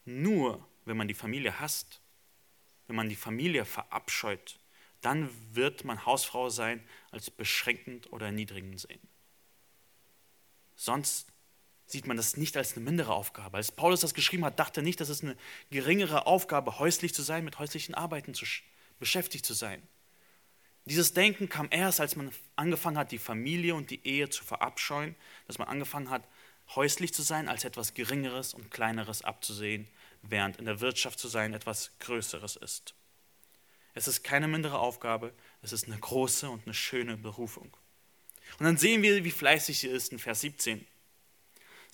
Nur 0.05 0.67
wenn 0.85 0.97
man 0.97 1.07
die 1.07 1.13
Familie 1.13 1.59
hasst, 1.59 2.01
wenn 2.87 2.95
man 2.95 3.09
die 3.09 3.15
Familie 3.15 3.63
verabscheut, 3.63 4.57
dann 5.01 5.29
wird 5.53 5.83
man 5.83 6.03
Hausfrau 6.03 6.49
sein 6.49 6.83
als 7.11 7.29
beschränkend 7.29 8.11
oder 8.11 8.25
erniedrigend 8.25 8.79
sehen. 8.79 9.07
Sonst 10.75 11.27
sieht 11.85 12.07
man 12.07 12.17
das 12.17 12.37
nicht 12.37 12.57
als 12.57 12.75
eine 12.75 12.83
mindere 12.83 13.13
Aufgabe. 13.13 13.57
Als 13.57 13.71
Paulus 13.71 14.01
das 14.01 14.13
geschrieben 14.13 14.45
hat, 14.45 14.59
dachte 14.59 14.81
er 14.81 14.83
nicht, 14.83 14.99
dass 14.99 15.09
es 15.09 15.23
eine 15.23 15.37
geringere 15.69 16.25
Aufgabe, 16.25 16.79
häuslich 16.79 17.13
zu 17.13 17.21
sein, 17.21 17.45
mit 17.45 17.59
häuslichen 17.59 17.95
Arbeiten 17.95 18.33
zu, 18.33 18.45
beschäftigt 18.99 19.45
zu 19.45 19.53
sein. 19.53 19.81
Dieses 20.85 21.13
Denken 21.13 21.49
kam 21.49 21.67
erst, 21.71 21.99
als 21.99 22.15
man 22.15 22.31
angefangen 22.55 22.97
hat, 22.97 23.11
die 23.11 23.17
Familie 23.17 23.75
und 23.75 23.89
die 23.89 24.05
Ehe 24.05 24.29
zu 24.29 24.43
verabscheuen, 24.43 25.15
dass 25.47 25.57
man 25.57 25.67
angefangen 25.67 26.09
hat, 26.09 26.23
häuslich 26.75 27.13
zu 27.13 27.21
sein, 27.21 27.47
als 27.47 27.63
etwas 27.63 27.93
Geringeres 27.93 28.53
und 28.53 28.71
Kleineres 28.71 29.23
abzusehen, 29.23 29.87
während 30.21 30.57
in 30.57 30.65
der 30.65 30.81
Wirtschaft 30.81 31.19
zu 31.19 31.27
sein 31.27 31.53
etwas 31.53 31.91
Größeres 31.99 32.55
ist. 32.55 32.95
Es 33.93 34.07
ist 34.07 34.23
keine 34.23 34.47
mindere 34.47 34.79
Aufgabe, 34.79 35.33
es 35.61 35.71
ist 35.71 35.85
eine 35.85 35.97
große 35.97 36.49
und 36.49 36.65
eine 36.65 36.73
schöne 36.73 37.17
Berufung. 37.17 37.75
Und 38.59 38.65
dann 38.65 38.77
sehen 38.77 39.01
wir, 39.01 39.23
wie 39.23 39.31
fleißig 39.31 39.79
sie 39.79 39.87
ist 39.87 40.11
in 40.11 40.19
Vers 40.19 40.41
17. 40.41 40.85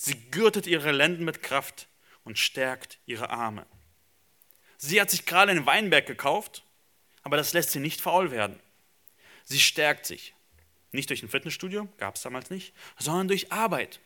Sie 0.04 0.16
gürtet 0.32 0.66
ihre 0.66 0.92
Lenden 0.92 1.26
mit 1.26 1.44
Kraft 1.44 1.88
und 2.24 2.40
stärkt 2.40 2.98
ihre 3.06 3.30
Arme. 3.30 3.68
Sie 4.80 5.00
hat 5.00 5.12
sich 5.12 5.28
gerade 5.28 5.52
einen 5.52 5.68
Weinberg 5.68 6.08
gekauft, 6.08 6.64
aber 7.22 7.38
das 7.38 7.54
lässt 7.54 7.70
sie 7.70 7.80
nicht 7.80 8.02
faul 8.02 8.32
werden. 8.32 8.60
Sie 9.44 9.60
stärkt 9.60 10.08
sich. 10.08 10.34
Nicht 10.92 11.12
durch 11.12 11.22
ein 11.22 11.30
Fitnessstudio, 11.30 11.88
gab 12.00 12.16
es 12.16 12.24
damals 12.24 12.50
nicht, 12.50 12.74
sondern 12.98 13.28
durch 13.28 13.52
Arbeit. 13.52 14.00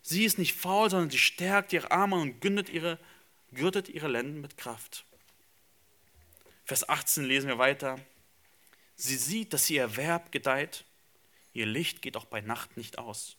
Sie 0.00 0.24
ist 0.24 0.38
nicht 0.38 0.56
faul, 0.56 0.88
sondern 0.88 1.10
sie 1.10 1.18
stärkt 1.18 1.74
ihre 1.74 1.90
Arme 1.90 2.16
und 2.16 2.40
gürtet 2.40 2.70
ihre, 2.70 2.98
gürtet 3.52 3.90
ihre 3.90 4.08
Lenden 4.08 4.40
mit 4.40 4.56
Kraft. 4.56 5.04
Vers 6.64 6.88
18 6.88 7.24
lesen 7.24 7.48
wir 7.48 7.58
weiter. 7.58 8.00
Sie 8.96 9.18
sieht, 9.18 9.52
dass 9.52 9.68
ihr 9.68 9.82
Erwerb 9.82 10.32
gedeiht. 10.32 10.86
Ihr 11.52 11.66
Licht 11.66 12.00
geht 12.00 12.16
auch 12.16 12.24
bei 12.24 12.40
Nacht 12.40 12.78
nicht 12.78 12.96
aus. 12.96 13.36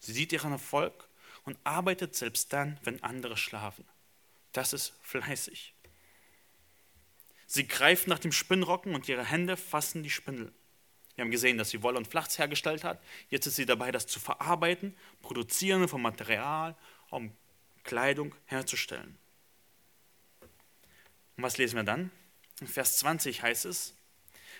Sie 0.00 0.12
sieht 0.12 0.32
ihren 0.32 0.50
Erfolg 0.50 1.08
und 1.44 1.58
arbeitet 1.64 2.14
selbst 2.14 2.52
dann, 2.52 2.78
wenn 2.84 3.02
andere 3.02 3.36
schlafen. 3.36 3.84
Das 4.52 4.72
ist 4.72 4.94
fleißig. 5.02 5.74
Sie 7.46 7.66
greift 7.66 8.06
nach 8.06 8.18
dem 8.18 8.32
Spinnrocken 8.32 8.94
und 8.94 9.08
ihre 9.08 9.24
Hände 9.24 9.56
fassen 9.56 10.02
die 10.02 10.10
Spindel. 10.10 10.52
Wir 11.14 11.24
haben 11.24 11.30
gesehen, 11.30 11.58
dass 11.58 11.70
sie 11.70 11.82
Wolle 11.82 11.98
und 11.98 12.08
Flachs 12.08 12.38
hergestellt 12.38 12.84
hat. 12.84 13.02
Jetzt 13.28 13.46
ist 13.46 13.56
sie 13.56 13.66
dabei, 13.66 13.92
das 13.92 14.06
zu 14.06 14.20
verarbeiten, 14.20 14.96
produzieren 15.20 15.86
von 15.88 16.00
Material, 16.00 16.74
um 17.10 17.36
Kleidung 17.84 18.34
herzustellen. 18.46 19.18
Und 21.36 21.42
was 21.42 21.58
lesen 21.58 21.76
wir 21.76 21.82
dann? 21.82 22.10
In 22.60 22.66
Vers 22.66 22.98
20 22.98 23.42
heißt 23.42 23.66
es, 23.66 23.94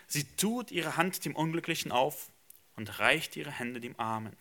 sie 0.07 0.25
tut 0.37 0.71
ihre 0.71 0.97
Hand 0.97 1.25
dem 1.25 1.37
Unglücklichen 1.37 1.93
auf 1.93 2.31
und 2.77 2.99
reicht 2.99 3.37
ihre 3.37 3.51
Hände 3.51 3.81
dem 3.81 3.99
Armen. 3.99 4.37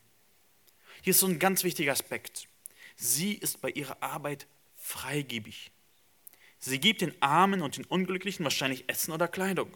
Hier 1.01 1.11
ist 1.11 1.19
so 1.19 1.27
ein 1.27 1.39
ganz 1.39 1.63
wichtiger 1.63 1.91
Aspekt. 1.91 2.47
Sie 2.95 3.33
ist 3.33 3.61
bei 3.61 3.69
ihrer 3.71 4.01
Arbeit 4.03 4.47
freigebig. 4.77 5.71
Sie 6.59 6.79
gibt 6.79 7.01
den 7.01 7.19
Armen 7.21 7.61
und 7.61 7.77
den 7.77 7.85
Unglücklichen 7.85 8.43
wahrscheinlich 8.43 8.87
Essen 8.87 9.11
oder 9.11 9.27
Kleidung. 9.27 9.75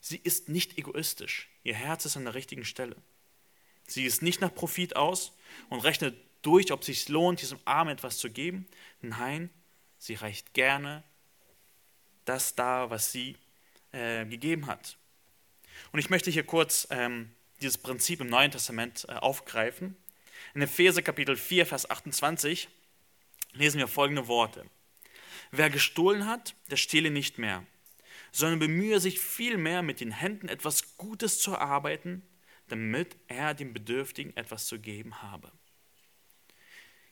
Sie 0.00 0.20
ist 0.22 0.48
nicht 0.48 0.78
egoistisch. 0.78 1.48
Ihr 1.64 1.74
Herz 1.74 2.04
ist 2.04 2.16
an 2.16 2.24
der 2.24 2.34
richtigen 2.34 2.64
Stelle. 2.64 2.96
Sie 3.86 4.04
ist 4.04 4.22
nicht 4.22 4.40
nach 4.40 4.54
Profit 4.54 4.96
aus 4.96 5.32
und 5.68 5.80
rechnet 5.80 6.16
durch, 6.42 6.72
ob 6.72 6.80
es 6.80 6.86
sich 6.86 7.08
lohnt, 7.08 7.40
diesem 7.40 7.58
Armen 7.64 7.90
etwas 7.90 8.18
zu 8.18 8.30
geben. 8.30 8.66
Nein, 9.00 9.50
sie 9.98 10.14
reicht 10.14 10.54
gerne 10.54 11.02
das 12.24 12.54
da, 12.54 12.90
was 12.90 13.12
sie 13.12 13.36
äh, 13.92 14.24
gegeben 14.26 14.66
hat. 14.66 14.96
Und 15.92 15.98
ich 15.98 16.10
möchte 16.10 16.30
hier 16.30 16.44
kurz 16.44 16.86
ähm, 16.90 17.30
dieses 17.60 17.78
Prinzip 17.78 18.20
im 18.20 18.28
Neuen 18.28 18.50
Testament 18.50 19.06
äh, 19.08 19.12
aufgreifen. 19.14 19.96
In 20.54 20.62
Epheser 20.62 21.02
Kapitel 21.02 21.36
4, 21.36 21.66
Vers 21.66 21.90
28 21.90 22.68
lesen 23.54 23.78
wir 23.78 23.88
folgende 23.88 24.28
Worte. 24.28 24.64
Wer 25.50 25.68
gestohlen 25.68 26.26
hat, 26.26 26.54
der 26.70 26.76
stehle 26.76 27.10
nicht 27.10 27.38
mehr, 27.38 27.66
sondern 28.30 28.60
bemühe 28.60 29.00
sich 29.00 29.18
vielmehr 29.18 29.82
mit 29.82 29.98
den 29.98 30.12
Händen 30.12 30.48
etwas 30.48 30.96
Gutes 30.96 31.40
zu 31.40 31.50
erarbeiten, 31.50 32.22
damit 32.68 33.16
er 33.26 33.54
dem 33.54 33.72
Bedürftigen 33.72 34.36
etwas 34.36 34.66
zu 34.66 34.78
geben 34.78 35.22
habe. 35.22 35.50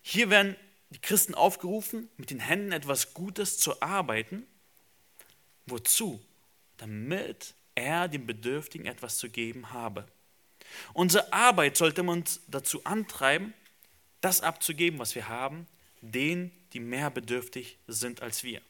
Hier 0.03 0.31
werden 0.31 0.55
die 0.91 1.01
Christen 1.01 1.35
aufgerufen, 1.35 2.09
mit 2.17 2.31
den 2.31 2.39
Händen 2.39 2.71
etwas 2.71 3.13
Gutes 3.13 3.59
zu 3.59 3.83
arbeiten. 3.83 4.47
Wozu? 5.67 6.25
Damit 6.77 7.55
er 7.75 8.07
dem 8.07 8.25
Bedürftigen 8.25 8.87
etwas 8.87 9.19
zu 9.19 9.29
geben 9.29 9.73
habe. 9.73 10.07
Unsere 10.93 11.33
Arbeit 11.33 11.77
sollte 11.77 12.03
uns 12.03 12.41
dazu 12.49 12.85
antreiben, 12.85 13.55
das 14.21 14.41
abzugeben, 14.41 14.99
was 14.99 15.15
wir 15.15 15.29
haben, 15.29 15.67
denen, 16.01 16.51
die 16.73 16.81
mehr 16.81 17.11
bedürftig 17.11 17.79
sind 17.87 18.23
als 18.23 18.45
wir. 18.45 18.61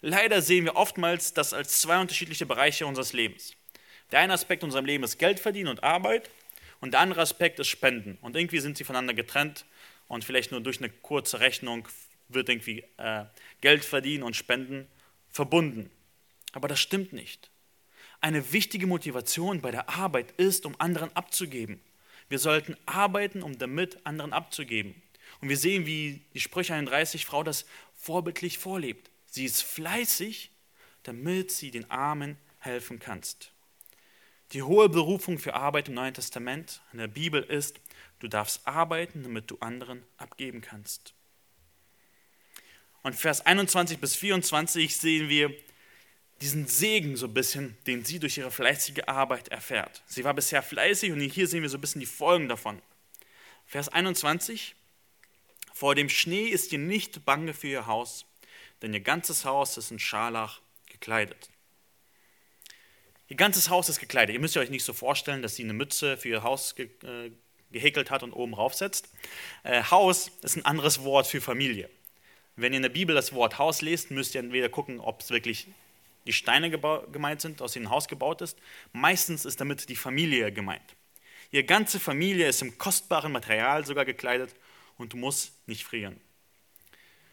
Leider 0.00 0.40
sehen 0.40 0.64
wir 0.64 0.76
oftmals 0.76 1.34
das 1.34 1.52
als 1.52 1.80
zwei 1.80 2.00
unterschiedliche 2.00 2.46
Bereiche 2.46 2.86
unseres 2.86 3.12
Lebens. 3.12 3.54
Der 4.10 4.20
eine 4.20 4.32
Aspekt 4.32 4.64
unseres 4.64 4.84
Lebens 4.84 5.12
ist 5.12 5.18
Geld 5.18 5.40
verdienen 5.40 5.68
und 5.68 5.82
Arbeit 5.82 6.30
und 6.80 6.92
der 6.92 7.00
andere 7.00 7.20
Aspekt 7.20 7.58
ist 7.58 7.68
Spenden. 7.68 8.18
Und 8.22 8.36
irgendwie 8.36 8.60
sind 8.60 8.76
sie 8.76 8.84
voneinander 8.84 9.14
getrennt 9.14 9.66
und 10.08 10.24
vielleicht 10.24 10.50
nur 10.50 10.60
durch 10.60 10.78
eine 10.78 10.88
kurze 10.88 11.40
Rechnung 11.40 11.86
wird 12.28 12.48
irgendwie 12.48 12.84
äh, 12.96 13.24
Geld 13.60 13.84
verdienen 13.84 14.22
und 14.22 14.36
Spenden 14.36 14.88
verbunden. 15.28 15.90
Aber 16.52 16.68
das 16.68 16.80
stimmt 16.80 17.12
nicht. 17.12 17.50
Eine 18.20 18.52
wichtige 18.52 18.86
Motivation 18.86 19.60
bei 19.60 19.70
der 19.70 19.88
Arbeit 19.88 20.32
ist, 20.32 20.66
um 20.66 20.74
anderen 20.78 21.14
abzugeben. 21.16 21.80
Wir 22.28 22.38
sollten 22.38 22.76
arbeiten, 22.86 23.42
um 23.42 23.58
damit 23.58 24.04
anderen 24.04 24.32
abzugeben. 24.32 25.00
Und 25.40 25.48
wir 25.48 25.56
sehen, 25.56 25.86
wie 25.86 26.22
die 26.34 26.40
Sprüche 26.40 26.74
31 26.74 27.24
Frau 27.24 27.42
das 27.42 27.64
vorbildlich 27.94 28.58
vorlebt. 28.58 29.10
Sie 29.26 29.44
ist 29.44 29.62
fleißig, 29.62 30.50
damit 31.02 31.50
sie 31.50 31.70
den 31.70 31.90
Armen 31.90 32.36
helfen 32.58 32.98
kannst. 32.98 33.52
Die 34.52 34.62
hohe 34.62 34.88
Berufung 34.88 35.38
für 35.38 35.54
Arbeit 35.54 35.88
im 35.88 35.94
Neuen 35.94 36.14
Testament 36.14 36.82
in 36.92 36.98
der 36.98 37.08
Bibel 37.08 37.42
ist, 37.42 37.80
du 38.18 38.28
darfst 38.28 38.66
arbeiten, 38.66 39.22
damit 39.22 39.50
du 39.50 39.56
anderen 39.60 40.02
abgeben 40.16 40.60
kannst. 40.60 41.14
Und 43.02 43.14
Vers 43.14 43.46
21 43.46 43.98
bis 43.98 44.14
24 44.16 44.96
sehen 44.96 45.28
wir, 45.28 45.54
diesen 46.40 46.66
Segen 46.66 47.16
so 47.16 47.26
ein 47.26 47.34
bisschen, 47.34 47.76
den 47.86 48.04
sie 48.04 48.18
durch 48.18 48.38
ihre 48.38 48.50
fleißige 48.50 49.02
Arbeit 49.06 49.48
erfährt. 49.48 50.02
Sie 50.06 50.24
war 50.24 50.34
bisher 50.34 50.62
fleißig 50.62 51.12
und 51.12 51.20
hier 51.20 51.46
sehen 51.46 51.62
wir 51.62 51.68
so 51.68 51.76
ein 51.76 51.80
bisschen 51.80 52.00
die 52.00 52.06
Folgen 52.06 52.48
davon. 52.48 52.80
Vers 53.66 53.88
21. 53.88 54.74
Vor 55.74 55.94
dem 55.94 56.08
Schnee 56.08 56.46
ist 56.46 56.72
ihr 56.72 56.78
nicht 56.78 57.24
bange 57.24 57.54
für 57.54 57.68
ihr 57.68 57.86
Haus, 57.86 58.26
denn 58.82 58.92
ihr 58.92 59.00
ganzes 59.00 59.44
Haus 59.44 59.76
ist 59.76 59.90
in 59.90 59.98
Scharlach 59.98 60.60
gekleidet. 60.86 61.50
Ihr 63.28 63.36
ganzes 63.36 63.70
Haus 63.70 63.88
ist 63.88 64.00
gekleidet. 64.00 64.34
Ihr 64.34 64.40
müsst 64.40 64.56
euch 64.56 64.70
nicht 64.70 64.84
so 64.84 64.92
vorstellen, 64.92 65.40
dass 65.40 65.54
sie 65.54 65.62
eine 65.62 65.72
Mütze 65.72 66.16
für 66.16 66.28
ihr 66.28 66.42
Haus 66.42 66.74
ge 66.74 66.88
äh, 67.04 67.30
gehäkelt 67.70 68.10
hat 68.10 68.24
und 68.24 68.32
oben 68.32 68.54
raufsetzt. 68.54 69.08
Äh, 69.62 69.84
Haus 69.84 70.32
ist 70.42 70.56
ein 70.56 70.64
anderes 70.64 71.04
Wort 71.04 71.28
für 71.28 71.40
Familie. 71.40 71.88
Wenn 72.56 72.72
ihr 72.72 72.78
in 72.78 72.82
der 72.82 72.88
Bibel 72.88 73.14
das 73.14 73.32
Wort 73.32 73.58
Haus 73.58 73.80
lest, 73.80 74.10
müsst 74.10 74.34
ihr 74.34 74.40
entweder 74.40 74.68
gucken, 74.68 74.98
ob 74.98 75.20
es 75.20 75.30
wirklich 75.30 75.68
die 76.26 76.32
Steine 76.32 76.70
gemeint 76.70 77.40
sind, 77.40 77.62
aus 77.62 77.72
denen 77.72 77.86
ein 77.86 77.92
Haus 77.92 78.08
gebaut 78.08 78.42
ist. 78.42 78.58
Meistens 78.92 79.44
ist 79.44 79.60
damit 79.60 79.88
die 79.88 79.96
Familie 79.96 80.52
gemeint. 80.52 80.96
Ihre 81.50 81.64
ganze 81.64 81.98
Familie 81.98 82.48
ist 82.48 82.62
im 82.62 82.78
kostbaren 82.78 83.32
Material 83.32 83.84
sogar 83.84 84.04
gekleidet 84.04 84.54
und 84.98 85.14
muss 85.14 85.52
nicht 85.66 85.84
frieren. 85.84 86.20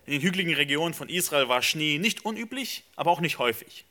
In 0.05 0.13
den 0.13 0.21
hügeligen 0.21 0.53
Regionen 0.53 0.93
von 0.93 1.09
Israel 1.09 1.49
war 1.49 1.61
Schnee 1.61 1.97
nicht 1.97 2.25
unüblich, 2.25 2.85
aber 2.95 3.11
auch 3.11 3.19
nicht 3.19 3.39
häufig. 3.39 3.85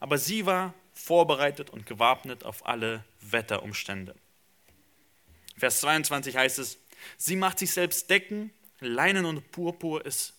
Aber 0.00 0.18
sie 0.18 0.46
war 0.46 0.74
vorbereitet 0.94 1.70
und 1.70 1.86
gewappnet 1.86 2.44
auf 2.44 2.66
alle 2.66 3.04
Wetterumstände. 3.20 4.14
Vers 5.56 5.80
22 5.80 6.36
heißt 6.36 6.58
es, 6.58 6.78
sie 7.18 7.36
macht 7.36 7.58
sich 7.58 7.70
selbst 7.70 8.08
Decken, 8.10 8.50
Leinen 8.80 9.26
und 9.26 9.52
Purpur 9.52 10.04
ist 10.04 10.34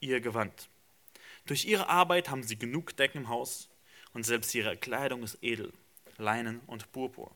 ihr 0.00 0.20
Gewand. 0.20 0.68
Durch 1.46 1.66
ihre 1.66 1.88
Arbeit 1.88 2.30
haben 2.30 2.42
sie 2.42 2.58
genug 2.58 2.96
Decken 2.96 3.22
im 3.22 3.28
Haus 3.28 3.68
und 4.14 4.24
selbst 4.24 4.54
ihre 4.54 4.76
Kleidung 4.76 5.22
ist 5.22 5.38
edel, 5.42 5.72
Leinen 6.16 6.60
und 6.66 6.90
Purpur. 6.92 7.34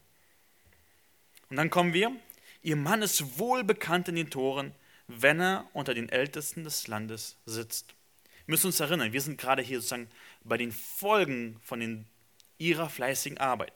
Und 1.51 1.57
dann 1.57 1.71
kommen 1.71 1.92
wir, 1.92 2.12
ihr 2.62 2.77
Mann 2.77 3.03
ist 3.03 3.38
wohl 3.38 3.64
bekannt 3.64 4.09
in 4.09 4.16
den 4.16 4.31
Toren, 4.31 4.75
wenn 5.09 5.40
er 5.40 5.68
unter 5.73 5.94
den 5.94 6.09
Ältesten 6.09 6.64
des 6.64 6.87
Landes 6.87 7.37
sitzt. 7.44 7.94
Wir 8.47 8.53
müssen 8.53 8.68
uns 8.68 8.81
erinnern, 8.81 9.12
wir 9.12 9.21
sind 9.21 9.38
gerade 9.38 9.62
hier 9.62 9.79
sozusagen 9.79 10.09
bei 10.42 10.57
den 10.57 10.73
Folgen 10.73 11.59
von 11.62 11.81
den 11.81 12.07
ihrer 12.59 12.88
fleißigen 12.88 13.38
Arbeit. 13.38 13.73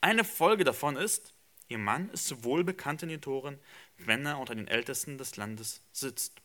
Eine 0.00 0.24
Folge 0.24 0.64
davon 0.64 0.96
ist, 0.96 1.34
ihr 1.68 1.78
Mann 1.78 2.10
ist 2.10 2.42
wohl 2.42 2.64
bekannt 2.64 3.02
in 3.02 3.10
den 3.10 3.20
Toren, 3.20 3.58
wenn 3.98 4.24
er 4.26 4.38
unter 4.38 4.54
den 4.54 4.68
Ältesten 4.68 5.18
des 5.18 5.36
Landes 5.36 5.82
sitzt. 5.92 6.40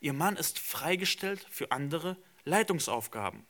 Ihr 0.00 0.12
Mann 0.12 0.36
ist 0.36 0.58
freigestellt 0.58 1.46
für 1.50 1.70
andere 1.70 2.16
Leitungsaufgaben. 2.48 3.46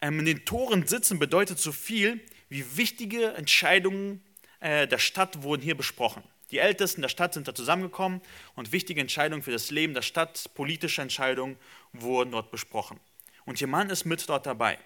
Ähm, 0.00 0.20
in 0.20 0.26
den 0.26 0.44
Toren 0.44 0.86
sitzen 0.86 1.18
bedeutet 1.18 1.58
so 1.58 1.72
viel, 1.72 2.20
wie 2.48 2.76
wichtige 2.76 3.34
Entscheidungen 3.34 4.22
äh, 4.60 4.86
der 4.86 4.98
Stadt 4.98 5.42
wurden 5.42 5.62
hier 5.62 5.76
besprochen. 5.76 6.22
Die 6.50 6.58
Ältesten 6.58 7.02
der 7.02 7.08
Stadt 7.08 7.34
sind 7.34 7.46
da 7.46 7.54
zusammengekommen 7.54 8.22
und 8.54 8.72
wichtige 8.72 9.00
Entscheidungen 9.00 9.42
für 9.42 9.50
das 9.50 9.70
Leben 9.70 9.94
der 9.94 10.02
Stadt, 10.02 10.50
politische 10.54 11.02
Entscheidungen 11.02 11.58
wurden 11.92 12.30
dort 12.30 12.50
besprochen. 12.50 12.98
Und 13.44 13.60
ihr 13.60 13.66
Mann 13.66 13.90
ist 13.90 14.04
mit 14.04 14.28
dort 14.28 14.46
dabei. 14.46 14.78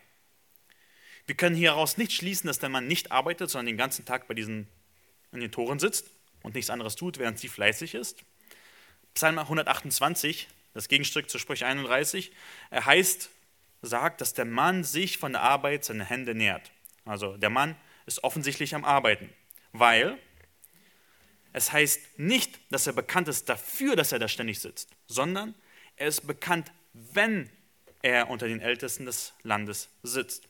Wir 1.27 1.37
können 1.37 1.55
hieraus 1.55 1.99
nicht 1.99 2.13
schließen, 2.13 2.49
dass 2.49 2.59
der 2.59 2.69
Mann 2.69 2.89
nicht 2.89 3.13
arbeitet, 3.13 3.49
sondern 3.51 3.67
den 3.67 3.77
ganzen 3.77 4.05
Tag 4.05 4.27
bei 4.27 4.35
diesen 4.35 4.67
in 5.31 5.41
den 5.41 5.53
Toren 5.53 5.79
sitzt 5.79 6.11
und 6.43 6.55
nichts 6.55 6.71
anderes 6.71 6.97
tut, 6.97 7.19
während 7.19 7.39
sie 7.39 7.49
fleißig 7.49 7.95
ist. 7.95 8.25
Psalm 9.15 9.39
128, 9.39 10.49
das 10.75 10.89
Gegenstück 10.89 11.29
zu 11.29 11.39
Sprüche 11.39 11.67
31, 11.67 12.33
er 12.71 12.87
heißt, 12.87 13.31
sagt, 13.83 14.21
dass 14.21 14.33
der 14.33 14.45
Mann 14.45 14.85
sich 14.85 15.19
von 15.19 15.33
der 15.33 15.43
Arbeit 15.43 15.85
seine 15.85 16.05
Hände 16.05 16.35
nährt. 16.35 16.71
Also 17.05 17.37
der 17.37 17.51
Mann 17.51 17.77
ist 18.07 18.23
offensichtlich 18.25 18.75
am 18.75 18.85
Arbeiten, 18.85 19.33
weil 19.73 20.19
es 21.53 21.73
heißt 21.73 22.19
nicht, 22.19 22.59
dass 22.71 22.87
er 22.87 22.93
bekannt 22.93 23.29
ist 23.29 23.49
dafür, 23.49 23.97
dass 23.97 24.13
er 24.13 24.19
da 24.19 24.29
ständig 24.29 24.61
sitzt, 24.61 24.91
sondern 25.07 25.55
er 25.97 26.09
ist 26.09 26.27
bekannt, 26.27 26.73
wenn 26.93 27.51
er 28.03 28.31
unter 28.31 28.49
den 28.49 28.61
Ältesten 28.61 29.07
des 29.07 29.35
Landes 29.43 29.89
sitzt. 30.03 30.49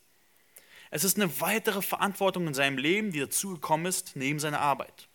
Es 0.91 1.05
ist 1.05 1.17
eine 1.17 1.41
weitere 1.41 1.83
Verantwortung 1.83 2.47
in 2.47 2.55
seinem 2.55 2.79
Leben, 2.79 3.13
die 3.13 3.21
dazugekommen 3.21 3.87
ist, 3.87 4.15
neben 4.15 4.39
seiner 4.39 4.61
Arbeit. 4.61 5.09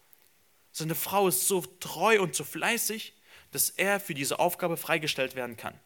Seine 0.71 0.95
Frau 0.95 1.27
ist 1.27 1.47
so 1.47 1.61
treu 1.61 2.21
und 2.21 2.35
so 2.35 2.43
fleißig, 2.43 3.13
dass 3.51 3.69
er 3.69 3.99
für 3.99 4.13
diese 4.13 4.39
Aufgabe 4.39 4.77
freigestellt 4.77 5.35
werden 5.35 5.57
kann. 5.57 5.79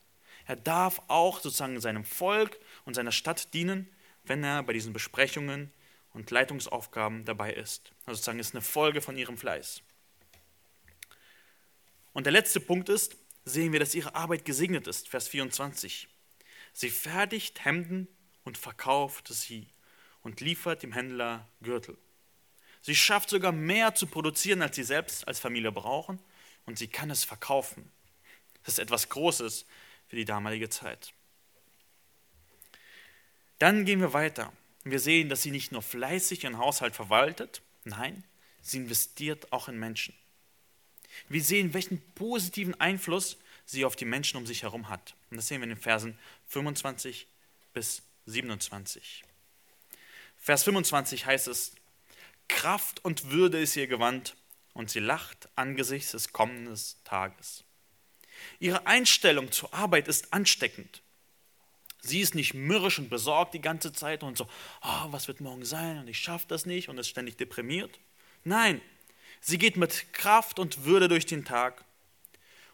Er 0.45 0.55
darf 0.55 1.01
auch 1.07 1.39
sozusagen 1.39 1.79
seinem 1.79 2.03
Volk 2.03 2.59
und 2.85 2.95
seiner 2.95 3.11
Stadt 3.11 3.53
dienen, 3.53 3.89
wenn 4.23 4.43
er 4.43 4.63
bei 4.63 4.73
diesen 4.73 4.93
Besprechungen 4.93 5.71
und 6.13 6.31
Leitungsaufgaben 6.31 7.25
dabei 7.25 7.53
ist. 7.53 7.91
Also 8.05 8.17
sozusagen 8.17 8.39
ist 8.39 8.53
eine 8.53 8.61
Folge 8.61 9.01
von 9.01 9.17
ihrem 9.17 9.37
Fleiß. 9.37 9.81
Und 12.13 12.25
der 12.25 12.33
letzte 12.33 12.59
Punkt 12.59 12.89
ist, 12.89 13.15
sehen 13.45 13.71
wir, 13.71 13.79
dass 13.79 13.95
ihre 13.95 14.15
Arbeit 14.15 14.45
gesegnet 14.45 14.87
ist. 14.87 15.07
Vers 15.07 15.27
24. 15.29 16.07
Sie 16.73 16.89
fertigt 16.89 17.63
Hemden 17.63 18.07
und 18.43 18.57
verkauft 18.57 19.29
sie 19.29 19.67
und 20.21 20.41
liefert 20.41 20.83
dem 20.83 20.91
Händler 20.91 21.47
Gürtel. 21.61 21.97
Sie 22.81 22.95
schafft 22.95 23.29
sogar 23.29 23.51
mehr 23.51 23.95
zu 23.95 24.07
produzieren, 24.07 24.61
als 24.61 24.75
sie 24.75 24.83
selbst 24.83 25.27
als 25.27 25.39
Familie 25.39 25.71
brauchen 25.71 26.19
und 26.71 26.77
sie 26.77 26.87
kann 26.87 27.11
es 27.11 27.23
verkaufen. 27.23 27.91
Das 28.63 28.75
ist 28.75 28.79
etwas 28.79 29.09
Großes 29.09 29.65
für 30.07 30.15
die 30.15 30.25
damalige 30.25 30.69
Zeit. 30.69 31.13
Dann 33.59 33.85
gehen 33.85 33.99
wir 33.99 34.13
weiter. 34.13 34.51
Wir 34.83 34.99
sehen, 34.99 35.29
dass 35.29 35.43
sie 35.43 35.51
nicht 35.51 35.71
nur 35.71 35.81
fleißig 35.81 36.43
ihren 36.43 36.57
Haushalt 36.57 36.95
verwaltet, 36.95 37.61
nein, 37.83 38.23
sie 38.61 38.77
investiert 38.77 39.51
auch 39.51 39.67
in 39.67 39.77
Menschen. 39.77 40.15
Wir 41.27 41.43
sehen, 41.43 41.73
welchen 41.73 42.01
positiven 42.13 42.79
Einfluss 42.79 43.37
sie 43.65 43.83
auf 43.83 43.95
die 43.95 44.05
Menschen 44.05 44.37
um 44.37 44.47
sich 44.47 44.63
herum 44.63 44.89
hat. 44.89 45.15
Und 45.29 45.37
das 45.37 45.47
sehen 45.47 45.59
wir 45.59 45.65
in 45.65 45.75
den 45.75 45.77
Versen 45.77 46.17
25 46.47 47.27
bis 47.73 48.01
27. 48.27 49.23
Vers 50.37 50.63
25 50.63 51.25
heißt 51.25 51.49
es, 51.49 51.73
Kraft 52.47 53.03
und 53.03 53.29
Würde 53.29 53.59
ist 53.59 53.75
ihr 53.75 53.87
Gewand 53.87 54.35
und 54.73 54.89
sie 54.89 54.99
lacht 54.99 55.49
angesichts 55.55 56.11
des 56.11 56.31
kommenden 56.31 56.77
Tages. 57.03 57.63
Ihre 58.59 58.87
Einstellung 58.87 59.51
zur 59.51 59.73
Arbeit 59.73 60.07
ist 60.07 60.33
ansteckend. 60.33 61.01
Sie 61.99 62.19
ist 62.19 62.33
nicht 62.33 62.53
mürrisch 62.53 62.97
und 62.97 63.09
besorgt 63.09 63.53
die 63.53 63.61
ganze 63.61 63.93
Zeit 63.93 64.23
und 64.23 64.37
so, 64.37 64.47
oh, 64.81 65.07
was 65.11 65.27
wird 65.27 65.39
morgen 65.39 65.65
sein 65.65 65.99
und 65.99 66.07
ich 66.07 66.17
schaffe 66.17 66.45
das 66.47 66.65
nicht 66.65 66.89
und 66.89 66.97
ist 66.97 67.09
ständig 67.09 67.37
deprimiert. 67.37 67.99
Nein, 68.43 68.81
sie 69.39 69.59
geht 69.59 69.77
mit 69.77 70.11
Kraft 70.13 70.57
und 70.57 70.85
Würde 70.85 71.07
durch 71.07 71.27
den 71.27 71.45
Tag 71.45 71.85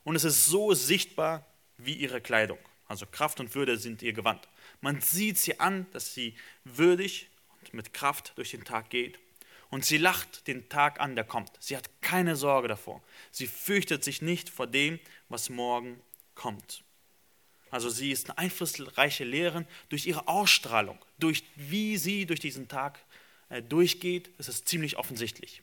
und 0.06 0.16
es 0.16 0.24
ist 0.24 0.46
so 0.46 0.74
sichtbar 0.74 1.46
wie 1.78 1.94
ihre 1.94 2.22
Kleidung. 2.22 2.60
Also 2.88 3.06
Kraft 3.06 3.42
und 3.42 3.54
Würde 3.54 3.78
sind 3.78 4.02
ihr 4.02 4.14
Gewand. 4.14 4.48
Man 4.80 5.02
sieht 5.02 5.38
sie 5.38 5.60
an, 5.60 5.88
dass 5.92 6.14
sie 6.14 6.36
würdig 6.64 7.30
mit 7.74 7.94
Kraft 7.94 8.32
durch 8.38 8.52
den 8.52 8.64
Tag 8.64 8.90
geht. 8.90 9.20
Und 9.70 9.86
sie 9.86 9.98
lacht 9.98 10.48
den 10.48 10.70
Tag 10.70 11.00
an, 11.00 11.16
der 11.16 11.26
kommt. 11.26 11.52
Sie 11.60 11.76
hat 11.76 11.90
keine 12.02 12.36
Sorge 12.36 12.68
davor. 12.68 13.04
Sie 13.32 13.48
fürchtet 13.48 14.04
sich 14.04 14.22
nicht 14.22 14.50
vor 14.50 14.68
dem, 14.68 15.00
was 15.30 15.50
morgen 15.50 16.02
kommt. 16.36 16.84
Also 17.70 17.90
sie 17.90 18.12
ist 18.12 18.30
eine 18.30 18.38
einflussreiche 18.38 19.26
Lehrerin 19.26 19.68
durch 19.90 20.06
ihre 20.06 20.28
Ausstrahlung, 20.28 20.98
durch 21.20 21.44
wie 21.56 21.98
sie 21.98 22.26
durch 22.26 22.40
diesen 22.40 22.70
Tag 22.70 23.04
äh, 23.50 23.62
durchgeht, 23.62 24.30
ist 24.38 24.48
es 24.48 24.64
ziemlich 24.64 24.98
offensichtlich. 24.98 25.62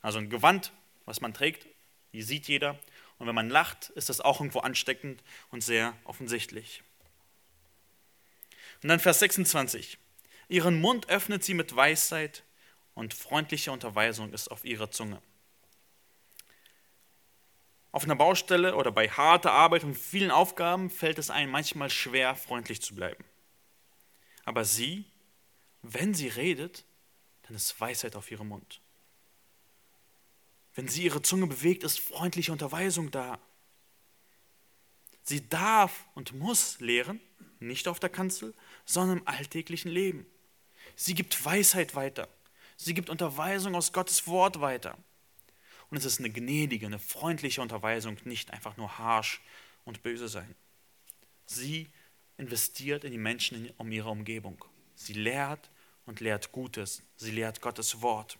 Also 0.00 0.18
ein 0.18 0.30
Gewand, 0.30 0.72
was 1.06 1.20
man 1.20 1.34
trägt, 1.34 1.66
die 2.12 2.22
sieht 2.22 2.46
jeder. 2.48 2.78
Und 3.18 3.26
wenn 3.26 3.34
man 3.34 3.50
lacht, 3.50 3.90
ist 3.90 4.08
das 4.08 4.20
auch 4.20 4.40
irgendwo 4.40 4.60
ansteckend 4.60 5.22
und 5.50 5.62
sehr 5.62 5.96
offensichtlich. 6.04 6.82
Und 8.82 8.88
dann 8.88 9.00
Vers 9.00 9.18
26. 9.18 9.98
Ihren 10.48 10.80
Mund 10.80 11.08
öffnet 11.08 11.44
sie 11.44 11.54
mit 11.54 11.76
Weisheit 11.76 12.44
und 13.00 13.14
freundliche 13.14 13.72
Unterweisung 13.72 14.30
ist 14.34 14.50
auf 14.50 14.62
ihrer 14.62 14.90
Zunge. 14.90 15.22
Auf 17.92 18.04
einer 18.04 18.14
Baustelle 18.14 18.76
oder 18.76 18.92
bei 18.92 19.08
harter 19.08 19.52
Arbeit 19.52 19.84
und 19.84 19.94
vielen 19.94 20.30
Aufgaben 20.30 20.90
fällt 20.90 21.18
es 21.18 21.30
einem 21.30 21.50
manchmal 21.50 21.88
schwer, 21.88 22.36
freundlich 22.36 22.82
zu 22.82 22.94
bleiben. 22.94 23.24
Aber 24.44 24.66
sie, 24.66 25.06
wenn 25.80 26.12
sie 26.12 26.28
redet, 26.28 26.84
dann 27.44 27.56
ist 27.56 27.80
Weisheit 27.80 28.16
auf 28.16 28.30
ihrem 28.30 28.48
Mund. 28.48 28.82
Wenn 30.74 30.86
sie 30.86 31.02
ihre 31.02 31.22
Zunge 31.22 31.46
bewegt, 31.46 31.84
ist 31.84 32.00
freundliche 32.00 32.52
Unterweisung 32.52 33.10
da. 33.10 33.40
Sie 35.22 35.48
darf 35.48 36.06
und 36.14 36.34
muss 36.34 36.80
lehren, 36.80 37.18
nicht 37.60 37.88
auf 37.88 37.98
der 37.98 38.10
Kanzel, 38.10 38.52
sondern 38.84 39.18
im 39.18 39.26
alltäglichen 39.26 39.90
Leben. 39.90 40.26
Sie 40.96 41.14
gibt 41.14 41.42
Weisheit 41.42 41.94
weiter. 41.94 42.28
Sie 42.82 42.94
gibt 42.94 43.10
Unterweisung 43.10 43.74
aus 43.74 43.92
Gottes 43.92 44.26
Wort 44.26 44.62
weiter. 44.62 44.96
Und 45.90 45.98
es 45.98 46.06
ist 46.06 46.18
eine 46.18 46.30
gnädige, 46.30 46.86
eine 46.86 46.98
freundliche 46.98 47.60
Unterweisung, 47.60 48.16
nicht 48.24 48.52
einfach 48.52 48.78
nur 48.78 48.96
harsh 48.96 49.42
und 49.84 50.02
böse 50.02 50.28
sein. 50.28 50.54
Sie 51.44 51.90
investiert 52.38 53.04
in 53.04 53.12
die 53.12 53.18
Menschen 53.18 53.70
um 53.76 53.92
ihre 53.92 54.08
Umgebung. 54.08 54.64
Sie 54.94 55.12
lehrt 55.12 55.68
und 56.06 56.20
lehrt 56.20 56.52
Gutes. 56.52 57.02
Sie 57.16 57.32
lehrt 57.32 57.60
Gottes 57.60 58.00
Wort. 58.00 58.38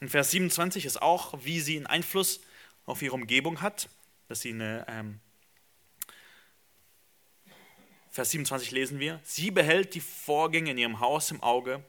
In 0.00 0.10
Vers 0.10 0.32
27 0.32 0.84
ist 0.84 1.00
auch, 1.00 1.32
wie 1.42 1.58
sie 1.58 1.78
einen 1.78 1.86
Einfluss 1.86 2.40
auf 2.84 3.00
ihre 3.00 3.14
Umgebung 3.14 3.62
hat, 3.62 3.88
dass 4.28 4.42
sie 4.42 4.50
eine, 4.50 4.84
ähm, 4.88 5.20
Vers 8.10 8.32
27 8.32 8.72
lesen 8.72 9.00
wir, 9.00 9.20
sie 9.24 9.50
behält 9.50 9.94
die 9.94 10.00
Vorgänge 10.00 10.72
in 10.72 10.76
ihrem 10.76 11.00
Haus 11.00 11.30
im 11.30 11.42
Auge 11.42 11.82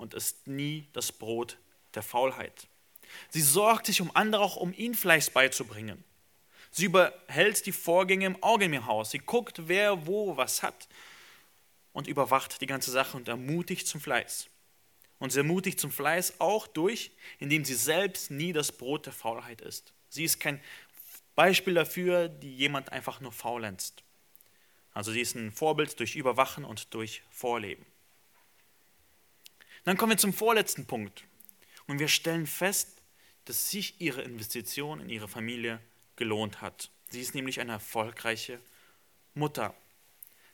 und 0.00 0.14
isst 0.14 0.46
nie 0.46 0.88
das 0.92 1.12
Brot 1.12 1.58
der 1.94 2.02
Faulheit. 2.02 2.68
Sie 3.28 3.40
sorgt 3.40 3.86
sich 3.86 4.00
um 4.00 4.14
andere, 4.14 4.42
auch 4.42 4.56
um 4.56 4.72
ihnen 4.72 4.94
Fleiß 4.94 5.30
beizubringen. 5.30 6.04
Sie 6.70 6.84
überhält 6.84 7.66
die 7.66 7.72
Vorgänge 7.72 8.26
im 8.26 8.42
Auge 8.42 8.64
ihrem 8.64 8.86
Haus. 8.86 9.10
Sie 9.10 9.18
guckt, 9.18 9.68
wer 9.68 10.06
wo 10.06 10.36
was 10.36 10.62
hat 10.62 10.88
und 11.92 12.06
überwacht 12.06 12.60
die 12.60 12.66
ganze 12.66 12.90
Sache 12.90 13.16
und 13.16 13.28
ermutigt 13.28 13.86
zum 13.86 14.00
Fleiß. 14.00 14.48
Und 15.18 15.30
sie 15.30 15.40
ermutigt 15.40 15.80
zum 15.80 15.90
Fleiß 15.90 16.40
auch 16.40 16.66
durch, 16.66 17.10
indem 17.38 17.64
sie 17.64 17.74
selbst 17.74 18.30
nie 18.30 18.52
das 18.52 18.72
Brot 18.72 19.06
der 19.06 19.12
Faulheit 19.12 19.60
isst. 19.60 19.92
Sie 20.08 20.24
ist 20.24 20.40
kein 20.40 20.60
Beispiel 21.34 21.74
dafür, 21.74 22.28
die 22.28 22.54
jemand 22.54 22.92
einfach 22.92 23.20
nur 23.20 23.32
faulenzt. 23.32 24.02
Also 24.92 25.12
sie 25.12 25.20
ist 25.20 25.34
ein 25.34 25.52
Vorbild 25.52 25.98
durch 25.98 26.16
Überwachen 26.16 26.64
und 26.64 26.94
durch 26.94 27.22
Vorleben. 27.30 27.84
Dann 29.84 29.96
kommen 29.96 30.10
wir 30.10 30.18
zum 30.18 30.32
vorletzten 30.32 30.86
Punkt. 30.86 31.24
Und 31.86 31.98
wir 31.98 32.08
stellen 32.08 32.46
fest, 32.46 33.02
dass 33.44 33.70
sich 33.70 34.00
ihre 34.00 34.22
Investition 34.22 35.00
in 35.00 35.08
ihre 35.08 35.28
Familie 35.28 35.80
gelohnt 36.16 36.60
hat. 36.60 36.90
Sie 37.08 37.20
ist 37.20 37.34
nämlich 37.34 37.60
eine 37.60 37.72
erfolgreiche 37.72 38.60
Mutter. 39.34 39.74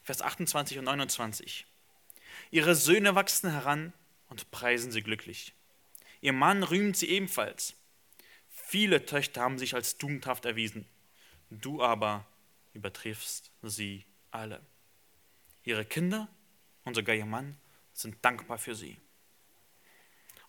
Vers 0.02 0.22
28 0.22 0.78
und 0.78 0.84
29. 0.84 1.66
Ihre 2.50 2.74
Söhne 2.74 3.14
wachsen 3.14 3.50
heran 3.50 3.92
und 4.28 4.50
preisen 4.50 4.92
sie 4.92 5.02
glücklich. 5.02 5.52
Ihr 6.20 6.32
Mann 6.32 6.62
rühmt 6.62 6.96
sie 6.96 7.08
ebenfalls. 7.08 7.74
Viele 8.48 9.04
Töchter 9.04 9.42
haben 9.42 9.58
sich 9.58 9.74
als 9.74 9.98
tugendhaft 9.98 10.44
erwiesen. 10.44 10.86
Du 11.50 11.82
aber 11.82 12.26
übertriffst 12.72 13.50
sie 13.62 14.04
alle. 14.30 14.60
Ihre 15.64 15.84
Kinder 15.84 16.28
und 16.84 16.94
sogar 16.94 17.14
ihr 17.14 17.26
Mann 17.26 17.56
sind 17.92 18.24
dankbar 18.24 18.58
für 18.58 18.74
sie. 18.74 18.96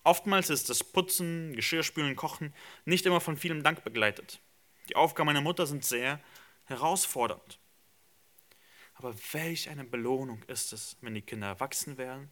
Oftmals 0.04 0.50
ist 0.50 0.70
das 0.70 0.84
Putzen, 0.84 1.54
Geschirrspülen, 1.54 2.16
Kochen 2.16 2.54
nicht 2.84 3.06
immer 3.06 3.20
von 3.20 3.36
vielem 3.36 3.62
Dank 3.62 3.84
begleitet. 3.84 4.40
Die 4.88 4.96
Aufgaben 4.96 5.26
meiner 5.26 5.40
Mutter 5.40 5.66
sind 5.66 5.84
sehr 5.84 6.20
herausfordernd. 6.64 7.58
Aber 8.94 9.14
welch 9.32 9.68
eine 9.68 9.84
Belohnung 9.84 10.42
ist 10.44 10.72
es, 10.72 10.96
wenn 11.00 11.14
die 11.14 11.22
Kinder 11.22 11.46
erwachsen 11.46 11.98
werden 11.98 12.30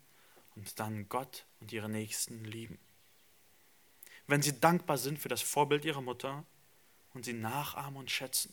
und 0.56 0.78
dann 0.80 1.08
Gott 1.08 1.46
und 1.60 1.72
ihre 1.72 1.88
Nächsten 1.88 2.44
lieben. 2.44 2.78
Wenn 4.26 4.42
sie 4.42 4.58
dankbar 4.58 4.98
sind 4.98 5.18
für 5.18 5.28
das 5.28 5.42
Vorbild 5.42 5.84
ihrer 5.84 6.00
Mutter 6.00 6.44
und 7.14 7.24
sie 7.24 7.34
nachahmen 7.34 7.98
und 7.98 8.10
schätzen. 8.10 8.52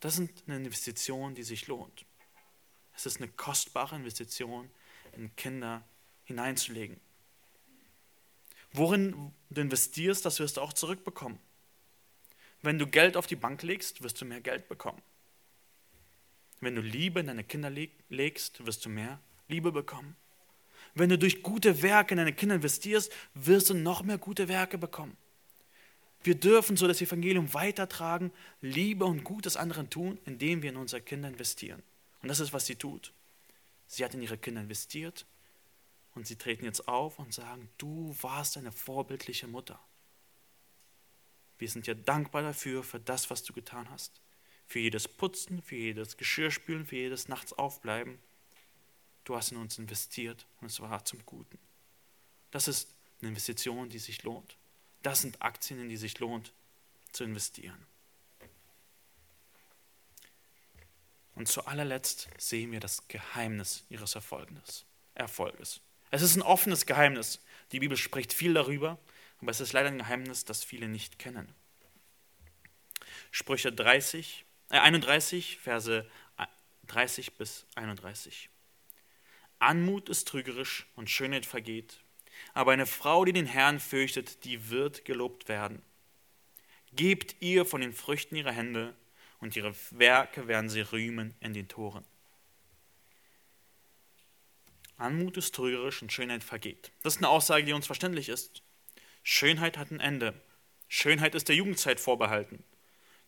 Das 0.00 0.16
sind 0.16 0.42
eine 0.46 0.56
Investition, 0.56 1.34
die 1.34 1.44
sich 1.44 1.66
lohnt. 1.68 2.04
Es 2.94 3.06
ist 3.06 3.18
eine 3.18 3.28
kostbare 3.28 3.96
Investition, 3.96 4.70
in 5.12 5.34
Kinder 5.36 5.82
hineinzulegen. 6.24 7.00
Worin 8.72 9.32
du 9.50 9.60
investierst, 9.60 10.24
das 10.24 10.40
wirst 10.40 10.56
du 10.56 10.60
auch 10.60 10.72
zurückbekommen. 10.72 11.38
Wenn 12.62 12.78
du 12.78 12.86
Geld 12.86 13.16
auf 13.16 13.26
die 13.26 13.36
Bank 13.36 13.62
legst, 13.62 14.02
wirst 14.02 14.20
du 14.20 14.24
mehr 14.24 14.40
Geld 14.40 14.68
bekommen. 14.68 15.02
Wenn 16.60 16.76
du 16.76 16.80
Liebe 16.80 17.20
in 17.20 17.26
deine 17.26 17.44
Kinder 17.44 17.70
legst, 18.08 18.64
wirst 18.64 18.84
du 18.84 18.88
mehr 18.88 19.18
Liebe 19.48 19.72
bekommen. 19.72 20.16
Wenn 20.94 21.08
du 21.08 21.18
durch 21.18 21.42
gute 21.42 21.82
Werke 21.82 22.14
in 22.14 22.18
deine 22.18 22.32
Kinder 22.32 22.54
investierst, 22.54 23.12
wirst 23.34 23.70
du 23.70 23.74
noch 23.74 24.02
mehr 24.02 24.18
gute 24.18 24.48
Werke 24.48 24.78
bekommen. 24.78 25.16
Wir 26.22 26.36
dürfen 26.36 26.76
so 26.76 26.86
das 26.86 27.00
Evangelium 27.00 27.52
weitertragen, 27.52 28.30
Liebe 28.60 29.04
und 29.04 29.24
Gutes 29.24 29.56
anderen 29.56 29.90
tun, 29.90 30.18
indem 30.24 30.62
wir 30.62 30.70
in 30.70 30.76
unsere 30.76 31.02
Kinder 31.02 31.28
investieren. 31.28 31.82
Und 32.22 32.28
das 32.28 32.38
ist, 32.38 32.52
was 32.52 32.66
sie 32.66 32.76
tut. 32.76 33.12
Sie 33.88 34.04
hat 34.04 34.14
in 34.14 34.22
ihre 34.22 34.38
Kinder 34.38 34.60
investiert 34.60 35.26
und 36.14 36.26
sie 36.26 36.36
treten 36.36 36.64
jetzt 36.64 36.88
auf 36.88 37.18
und 37.18 37.32
sagen, 37.32 37.68
du 37.78 38.14
warst 38.20 38.56
eine 38.56 38.72
vorbildliche 38.72 39.46
Mutter. 39.46 39.80
Wir 41.58 41.68
sind 41.68 41.86
dir 41.86 41.94
dankbar 41.94 42.42
dafür, 42.42 42.82
für 42.82 43.00
das, 43.00 43.30
was 43.30 43.44
du 43.44 43.52
getan 43.52 43.88
hast. 43.90 44.20
Für 44.66 44.78
jedes 44.78 45.06
Putzen, 45.06 45.62
für 45.62 45.76
jedes 45.76 46.16
Geschirrspülen, 46.16 46.86
für 46.86 46.96
jedes 46.96 47.28
Nachtsaufbleiben. 47.28 48.18
Du 49.24 49.36
hast 49.36 49.52
in 49.52 49.58
uns 49.58 49.78
investiert 49.78 50.46
und 50.60 50.68
es 50.68 50.80
war 50.80 51.04
zum 51.04 51.24
Guten. 51.24 51.58
Das 52.50 52.68
ist 52.68 52.94
eine 53.20 53.28
Investition, 53.28 53.88
die 53.88 53.98
sich 53.98 54.22
lohnt. 54.24 54.56
Das 55.02 55.20
sind 55.20 55.40
Aktien, 55.40 55.80
in 55.80 55.88
die 55.88 55.96
sich 55.96 56.18
lohnt 56.18 56.52
zu 57.12 57.24
investieren. 57.24 57.86
Und 61.34 61.48
zu 61.48 61.64
allerletzt 61.66 62.28
sehen 62.38 62.72
wir 62.72 62.80
das 62.80 63.08
Geheimnis 63.08 63.84
ihres 63.88 64.14
Erfolges. 64.14 64.84
Es 66.12 66.22
ist 66.22 66.36
ein 66.36 66.42
offenes 66.42 66.86
Geheimnis. 66.86 67.40
Die 67.72 67.80
Bibel 67.80 67.96
spricht 67.96 68.32
viel 68.32 68.54
darüber, 68.54 68.98
aber 69.40 69.50
es 69.50 69.60
ist 69.60 69.72
leider 69.72 69.88
ein 69.88 69.98
Geheimnis, 69.98 70.44
das 70.44 70.62
viele 70.62 70.86
nicht 70.86 71.18
kennen. 71.18 71.52
Sprüche 73.32 73.72
30, 73.72 74.44
äh 74.70 74.78
31, 74.78 75.58
Verse 75.58 76.08
30 76.86 77.34
bis 77.34 77.66
31. 77.74 78.50
Anmut 79.58 80.08
ist 80.08 80.28
trügerisch 80.28 80.86
und 80.94 81.10
Schönheit 81.10 81.46
vergeht, 81.46 82.00
aber 82.54 82.72
eine 82.72 82.86
Frau, 82.86 83.24
die 83.24 83.32
den 83.32 83.46
Herrn 83.46 83.80
fürchtet, 83.80 84.44
die 84.44 84.70
wird 84.70 85.04
gelobt 85.04 85.48
werden. 85.48 85.82
Gebt 86.92 87.36
ihr 87.40 87.64
von 87.64 87.80
den 87.80 87.92
Früchten 87.92 88.36
ihrer 88.36 88.52
Hände, 88.52 88.94
und 89.42 89.56
ihre 89.56 89.74
Werke 89.90 90.46
werden 90.46 90.70
sie 90.70 90.80
rühmen 90.80 91.34
in 91.40 91.52
den 91.52 91.66
Toren. 91.66 92.04
Anmut 95.02 95.36
ist 95.36 95.54
trügerisch 95.54 96.02
und 96.02 96.12
Schönheit 96.12 96.44
vergeht. 96.44 96.92
Das 97.02 97.14
ist 97.14 97.18
eine 97.18 97.28
Aussage, 97.28 97.64
die 97.64 97.72
uns 97.72 97.86
verständlich 97.86 98.28
ist. 98.28 98.62
Schönheit 99.22 99.76
hat 99.76 99.90
ein 99.90 100.00
Ende. 100.00 100.40
Schönheit 100.88 101.34
ist 101.34 101.48
der 101.48 101.56
Jugendzeit 101.56 102.00
vorbehalten. 102.00 102.64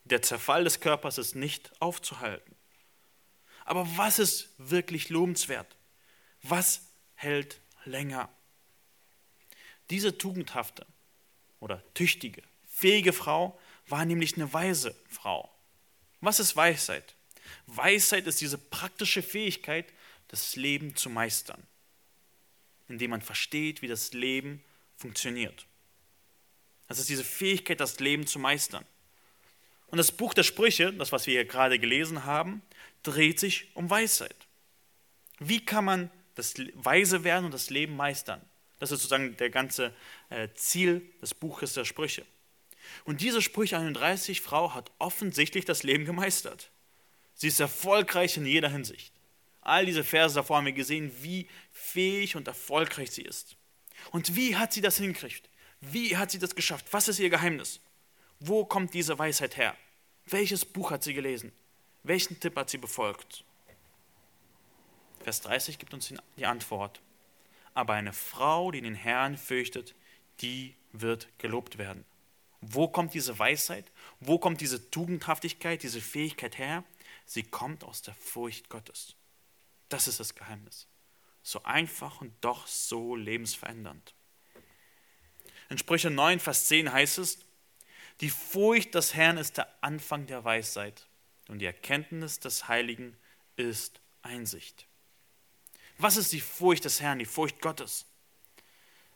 Der 0.04 0.22
Zerfall 0.22 0.64
des 0.64 0.80
Körpers 0.80 1.18
ist 1.18 1.34
nicht 1.34 1.72
aufzuhalten. 1.80 2.54
Aber 3.64 3.86
was 3.96 4.18
ist 4.18 4.50
wirklich 4.58 5.08
lobenswert? 5.08 5.76
Was 6.42 6.88
hält 7.14 7.60
länger? 7.84 8.28
Diese 9.90 10.18
tugendhafte 10.18 10.86
oder 11.60 11.82
tüchtige, 11.94 12.42
fähige 12.66 13.12
Frau 13.12 13.58
war 13.88 14.04
nämlich 14.04 14.36
eine 14.36 14.52
weise 14.52 14.94
Frau. 15.08 15.50
Was 16.20 16.40
ist 16.40 16.56
Weisheit? 16.56 17.16
Weisheit 17.66 18.26
ist 18.26 18.40
diese 18.40 18.58
praktische 18.58 19.22
Fähigkeit, 19.22 19.92
das 20.28 20.56
Leben 20.56 20.96
zu 20.96 21.10
meistern, 21.10 21.62
indem 22.88 23.10
man 23.10 23.22
versteht, 23.22 23.82
wie 23.82 23.88
das 23.88 24.12
Leben 24.12 24.62
funktioniert. 24.96 25.66
Das 26.88 26.98
ist 26.98 27.08
diese 27.08 27.24
Fähigkeit, 27.24 27.80
das 27.80 27.98
Leben 28.00 28.26
zu 28.26 28.38
meistern. 28.38 28.84
Und 29.88 29.98
das 29.98 30.12
Buch 30.12 30.34
der 30.34 30.42
Sprüche, 30.42 30.92
das, 30.92 31.12
was 31.12 31.26
wir 31.26 31.34
hier 31.34 31.44
gerade 31.44 31.78
gelesen 31.78 32.24
haben, 32.24 32.62
dreht 33.02 33.38
sich 33.38 33.74
um 33.74 33.88
Weisheit. 33.88 34.48
Wie 35.38 35.64
kann 35.64 35.84
man 35.84 36.10
das 36.34 36.54
Weise 36.74 37.24
werden 37.24 37.46
und 37.46 37.54
das 37.54 37.70
Leben 37.70 37.96
meistern? 37.96 38.40
Das 38.80 38.90
ist 38.90 39.02
sozusagen 39.02 39.36
der 39.36 39.50
ganze 39.50 39.94
äh, 40.30 40.48
Ziel 40.54 41.08
des 41.22 41.34
Buches 41.34 41.74
der 41.74 41.84
Sprüche. 41.84 42.26
Und 43.04 43.20
diese 43.20 43.40
Sprüche 43.40 43.78
31 43.78 44.40
Frau 44.40 44.74
hat 44.74 44.90
offensichtlich 44.98 45.64
das 45.64 45.82
Leben 45.82 46.04
gemeistert. 46.04 46.70
Sie 47.34 47.48
ist 47.48 47.60
erfolgreich 47.60 48.36
in 48.36 48.46
jeder 48.46 48.68
Hinsicht. 48.68 49.12
All 49.64 49.86
diese 49.86 50.04
Verse 50.04 50.34
davor 50.34 50.58
haben 50.58 50.66
wir 50.66 50.72
gesehen, 50.72 51.10
wie 51.22 51.48
fähig 51.72 52.36
und 52.36 52.46
erfolgreich 52.46 53.10
sie 53.10 53.22
ist. 53.22 53.56
Und 54.12 54.36
wie 54.36 54.56
hat 54.56 54.72
sie 54.72 54.82
das 54.82 54.98
hingekriegt? 54.98 55.48
Wie 55.80 56.16
hat 56.16 56.30
sie 56.30 56.38
das 56.38 56.54
geschafft? 56.54 56.86
Was 56.92 57.08
ist 57.08 57.18
ihr 57.18 57.30
Geheimnis? 57.30 57.80
Wo 58.40 58.64
kommt 58.64 58.94
diese 58.94 59.18
Weisheit 59.18 59.56
her? 59.56 59.76
Welches 60.26 60.64
Buch 60.64 60.90
hat 60.90 61.02
sie 61.02 61.14
gelesen? 61.14 61.52
Welchen 62.02 62.38
Tipp 62.38 62.56
hat 62.56 62.68
sie 62.68 62.78
befolgt? 62.78 63.44
Vers 65.22 65.40
30 65.40 65.78
gibt 65.78 65.94
uns 65.94 66.12
die 66.36 66.46
Antwort. 66.46 67.00
Aber 67.72 67.94
eine 67.94 68.12
Frau, 68.12 68.70
die 68.70 68.82
den 68.82 68.94
Herrn 68.94 69.38
fürchtet, 69.38 69.94
die 70.40 70.74
wird 70.92 71.28
gelobt 71.38 71.78
werden. 71.78 72.04
Wo 72.60 72.88
kommt 72.88 73.14
diese 73.14 73.38
Weisheit? 73.38 73.90
Wo 74.20 74.38
kommt 74.38 74.60
diese 74.60 74.90
Tugendhaftigkeit, 74.90 75.82
diese 75.82 76.00
Fähigkeit 76.00 76.58
her? 76.58 76.84
Sie 77.24 77.42
kommt 77.42 77.84
aus 77.84 78.02
der 78.02 78.14
Furcht 78.14 78.68
Gottes. 78.68 79.16
Das 79.94 80.08
ist 80.08 80.18
das 80.18 80.34
Geheimnis. 80.34 80.88
So 81.44 81.62
einfach 81.62 82.20
und 82.20 82.34
doch 82.40 82.66
so 82.66 83.14
lebensverändernd. 83.14 84.12
In 85.70 85.78
Sprüche 85.78 86.10
9, 86.10 86.40
Vers 86.40 86.66
10 86.66 86.92
heißt 86.92 87.18
es, 87.18 87.38
die 88.20 88.30
Furcht 88.30 88.96
des 88.96 89.14
Herrn 89.14 89.38
ist 89.38 89.56
der 89.56 89.72
Anfang 89.84 90.26
der 90.26 90.42
Weisheit 90.42 91.06
und 91.46 91.60
die 91.60 91.66
Erkenntnis 91.66 92.40
des 92.40 92.66
Heiligen 92.66 93.16
ist 93.54 94.00
Einsicht. 94.22 94.88
Was 95.98 96.16
ist 96.16 96.32
die 96.32 96.40
Furcht 96.40 96.86
des 96.86 97.00
Herrn, 97.00 97.20
die 97.20 97.24
Furcht 97.24 97.60
Gottes? 97.60 98.06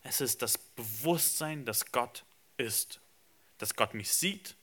Es 0.05 0.21
ist 0.21 0.43
das 0.43 0.59
Bewusstsein, 0.59 1.65
dass 1.65 1.91
Gott 1.91 2.25
ist. 2.57 3.01
Dass 3.59 3.75
Gott 3.75 3.95
mich 3.95 4.13
sieht, 4.13 4.55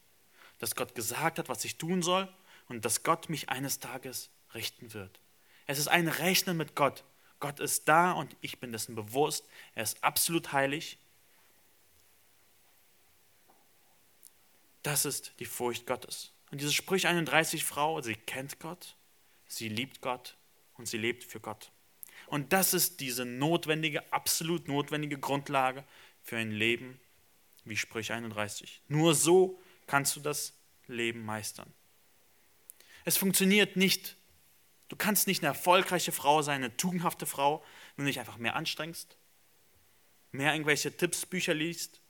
dass 0.59 0.75
Gott 0.75 0.95
gesagt 0.95 1.39
hat, 1.39 1.49
was 1.49 1.65
ich 1.65 1.77
tun 1.77 2.01
soll 2.01 2.33
und 2.69 2.85
dass 2.85 3.03
Gott 3.03 3.27
mich 3.27 3.49
eines 3.49 3.81
Tages 3.81 4.29
richten 4.53 4.93
wird. 4.93 5.19
Es 5.65 5.79
ist 5.79 5.87
ein 5.87 6.07
Rechnen 6.07 6.57
mit 6.57 6.75
Gott. 6.75 7.03
Gott 7.39 7.59
ist 7.59 7.87
da 7.87 8.11
und 8.11 8.35
ich 8.41 8.59
bin 8.59 8.71
dessen 8.71 8.95
bewusst. 8.95 9.45
Er 9.73 9.83
ist 9.83 10.03
absolut 10.03 10.53
heilig. 10.53 10.97
Das 14.83 15.05
ist 15.05 15.33
die 15.39 15.45
Furcht 15.45 15.87
Gottes. 15.87 16.31
Und 16.51 16.61
diese 16.61 16.71
Sprüche 16.71 17.09
31 17.09 17.65
Frau, 17.65 18.01
sie 18.01 18.15
kennt 18.15 18.59
Gott, 18.59 18.95
sie 19.47 19.67
liebt 19.67 20.01
Gott 20.01 20.37
und 20.75 20.87
sie 20.87 20.97
lebt 20.97 21.23
für 21.23 21.39
Gott. 21.39 21.71
Und 22.27 22.53
das 22.53 22.73
ist 22.73 22.99
diese 22.99 23.25
notwendige, 23.25 24.11
absolut 24.13 24.67
notwendige 24.67 25.17
Grundlage 25.17 25.83
für 26.21 26.37
ein 26.37 26.51
Leben 26.51 26.99
wie 27.63 27.77
Sprüche 27.77 28.13
31. 28.13 28.81
Nur 28.87 29.15
so 29.15 29.59
kannst 29.87 30.15
du 30.15 30.19
das 30.19 30.53
Leben 30.87 31.25
meistern. 31.25 31.71
Es 33.05 33.17
funktioniert 33.17 33.75
nicht. 33.75 34.17
Du 34.87 34.95
kannst 34.95 35.27
nicht 35.27 35.41
eine 35.41 35.49
erfolgreiche 35.49 36.11
Frau 36.11 36.41
sein, 36.41 36.63
eine 36.63 36.77
tugendhafte 36.77 37.25
Frau, 37.25 37.63
wenn 37.95 38.05
du 38.05 38.09
dich 38.09 38.19
einfach 38.19 38.37
mehr 38.37 38.55
anstrengst, 38.55 39.17
mehr 40.31 40.53
irgendwelche 40.53 40.95
Tipps, 40.95 41.25
Bücher 41.25 41.53
liest 41.53 42.01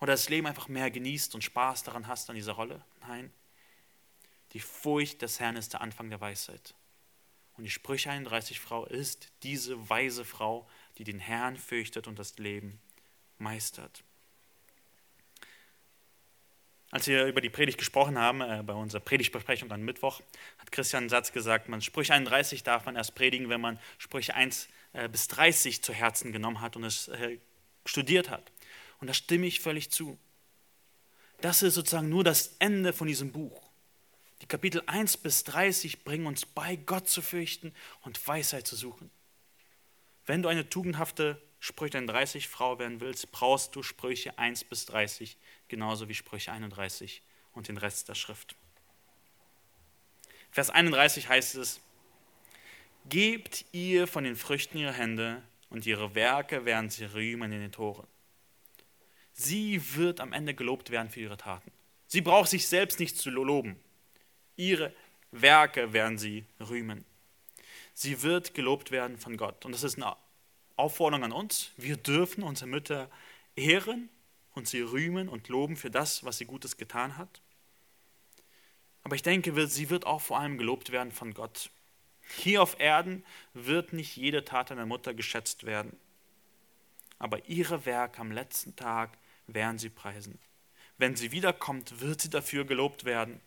oder 0.00 0.12
das 0.12 0.28
Leben 0.28 0.46
einfach 0.46 0.68
mehr 0.68 0.90
genießt 0.90 1.34
und 1.34 1.44
Spaß 1.44 1.84
daran 1.84 2.08
hast 2.08 2.28
an 2.28 2.36
dieser 2.36 2.52
Rolle. 2.52 2.84
Nein. 3.02 3.32
Die 4.52 4.60
Furcht 4.60 5.22
des 5.22 5.40
Herrn 5.40 5.56
ist 5.56 5.72
der 5.72 5.80
Anfang 5.80 6.10
der 6.10 6.20
Weisheit. 6.20 6.74
Und 7.54 7.64
die 7.64 7.70
Sprüche 7.70 8.10
31 8.10 8.60
Frau 8.60 8.84
ist 8.86 9.30
diese 9.42 9.88
weise 9.88 10.24
Frau, 10.24 10.68
die 10.98 11.04
den 11.04 11.18
Herrn 11.18 11.56
fürchtet 11.56 12.06
und 12.06 12.18
das 12.18 12.38
Leben 12.38 12.80
meistert. 13.38 14.02
Als 16.92 17.06
wir 17.06 17.24
über 17.24 17.40
die 17.40 17.48
Predigt 17.48 17.78
gesprochen 17.78 18.18
haben, 18.18 18.42
äh, 18.42 18.62
bei 18.62 18.74
unserer 18.74 19.00
Predigtbesprechung 19.00 19.72
am 19.72 19.80
Mittwoch, 19.80 20.20
hat 20.58 20.70
Christian 20.70 21.04
einen 21.04 21.08
Satz 21.08 21.32
gesagt, 21.32 21.70
man 21.70 21.80
Sprüche 21.80 22.12
31 22.12 22.64
darf 22.64 22.84
man 22.84 22.96
erst 22.96 23.14
predigen, 23.14 23.48
wenn 23.48 23.62
man 23.62 23.80
Sprüche 23.96 24.34
1 24.34 24.68
äh, 24.92 25.08
bis 25.08 25.26
30 25.28 25.82
zu 25.82 25.94
Herzen 25.94 26.32
genommen 26.32 26.60
hat 26.60 26.76
und 26.76 26.84
es 26.84 27.08
äh, 27.08 27.38
studiert 27.86 28.28
hat. 28.28 28.52
Und 29.00 29.06
da 29.06 29.14
stimme 29.14 29.46
ich 29.46 29.60
völlig 29.60 29.90
zu. 29.90 30.18
Das 31.40 31.62
ist 31.62 31.74
sozusagen 31.74 32.10
nur 32.10 32.24
das 32.24 32.56
Ende 32.58 32.92
von 32.92 33.08
diesem 33.08 33.32
Buch. 33.32 33.70
Die 34.42 34.46
Kapitel 34.46 34.82
1 34.84 35.16
bis 35.16 35.44
30 35.44 36.04
bringen 36.04 36.26
uns 36.26 36.44
bei, 36.44 36.76
Gott 36.76 37.08
zu 37.08 37.22
fürchten 37.22 37.72
und 38.02 38.24
Weisheit 38.28 38.66
zu 38.66 38.76
suchen. 38.76 39.10
Wenn 40.26 40.42
du 40.42 40.50
eine 40.50 40.68
tugendhafte 40.68 41.40
Sprüche 41.58 41.96
31 41.96 42.48
Frau 42.48 42.78
werden 42.78 43.00
willst, 43.00 43.32
brauchst 43.32 43.76
du 43.76 43.82
Sprüche 43.82 44.36
1 44.36 44.64
bis 44.64 44.84
30, 44.86 45.38
genauso 45.72 46.06
wie 46.10 46.14
Sprüche 46.14 46.52
31 46.52 47.22
und 47.54 47.68
den 47.68 47.78
Rest 47.78 48.10
der 48.10 48.14
Schrift. 48.14 48.54
Vers 50.50 50.68
31 50.68 51.30
heißt 51.30 51.54
es, 51.54 51.80
Gebt 53.08 53.64
ihr 53.72 54.06
von 54.06 54.24
den 54.24 54.36
Früchten 54.36 54.76
ihrer 54.76 54.92
Hände 54.92 55.42
und 55.70 55.86
ihre 55.86 56.14
Werke 56.14 56.66
werden 56.66 56.90
sie 56.90 57.06
rühmen 57.06 57.50
in 57.50 57.60
den 57.62 57.72
Toren. 57.72 58.06
Sie 59.32 59.96
wird 59.96 60.20
am 60.20 60.34
Ende 60.34 60.52
gelobt 60.54 60.90
werden 60.90 61.08
für 61.08 61.20
ihre 61.20 61.38
Taten. 61.38 61.72
Sie 62.06 62.20
braucht 62.20 62.50
sich 62.50 62.68
selbst 62.68 63.00
nicht 63.00 63.16
zu 63.16 63.30
loben. 63.30 63.80
Ihre 64.56 64.94
Werke 65.30 65.94
werden 65.94 66.18
sie 66.18 66.44
rühmen. 66.60 67.02
Sie 67.94 68.20
wird 68.20 68.52
gelobt 68.52 68.90
werden 68.90 69.16
von 69.16 69.38
Gott. 69.38 69.64
Und 69.64 69.72
das 69.72 69.82
ist 69.82 69.96
eine 69.96 70.14
Aufforderung 70.76 71.24
an 71.24 71.32
uns. 71.32 71.70
Wir 71.78 71.96
dürfen 71.96 72.44
unsere 72.44 72.68
Mütter 72.68 73.10
ehren 73.56 74.10
und 74.54 74.68
sie 74.68 74.80
rühmen 74.80 75.28
und 75.28 75.48
loben 75.48 75.76
für 75.76 75.90
das, 75.90 76.24
was 76.24 76.38
sie 76.38 76.44
Gutes 76.44 76.76
getan 76.76 77.16
hat. 77.16 77.40
Aber 79.02 79.14
ich 79.14 79.22
denke, 79.22 79.66
sie 79.66 79.90
wird 79.90 80.06
auch 80.06 80.20
vor 80.20 80.38
allem 80.38 80.58
gelobt 80.58 80.92
werden 80.92 81.12
von 81.12 81.34
Gott. 81.34 81.70
Hier 82.36 82.62
auf 82.62 82.78
Erden 82.78 83.24
wird 83.52 83.92
nicht 83.92 84.16
jede 84.16 84.44
Tat 84.44 84.70
einer 84.70 84.86
Mutter 84.86 85.12
geschätzt 85.14 85.64
werden. 85.64 85.98
Aber 87.18 87.48
ihre 87.48 87.84
Werke 87.84 88.20
am 88.20 88.32
letzten 88.32 88.76
Tag 88.76 89.18
werden 89.46 89.78
sie 89.78 89.90
preisen. 89.90 90.38
Wenn 90.98 91.16
sie 91.16 91.32
wiederkommt, 91.32 92.00
wird 92.00 92.20
sie 92.20 92.30
dafür 92.30 92.64
gelobt 92.64 93.04
werden. 93.04 93.40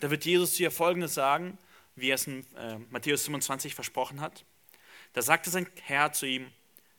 Da 0.00 0.10
wird 0.10 0.24
Jesus 0.24 0.54
zu 0.54 0.62
ihr 0.62 0.70
Folgendes 0.70 1.14
sagen, 1.14 1.58
wie 1.94 2.10
er 2.10 2.14
es 2.14 2.26
in 2.26 2.44
äh, 2.56 2.78
Matthäus 2.90 3.24
25 3.24 3.74
versprochen 3.74 4.20
hat. 4.20 4.44
Da 5.12 5.22
sagte 5.22 5.50
sein 5.50 5.68
Herr 5.82 6.12
zu 6.12 6.26
ihm, 6.26 6.50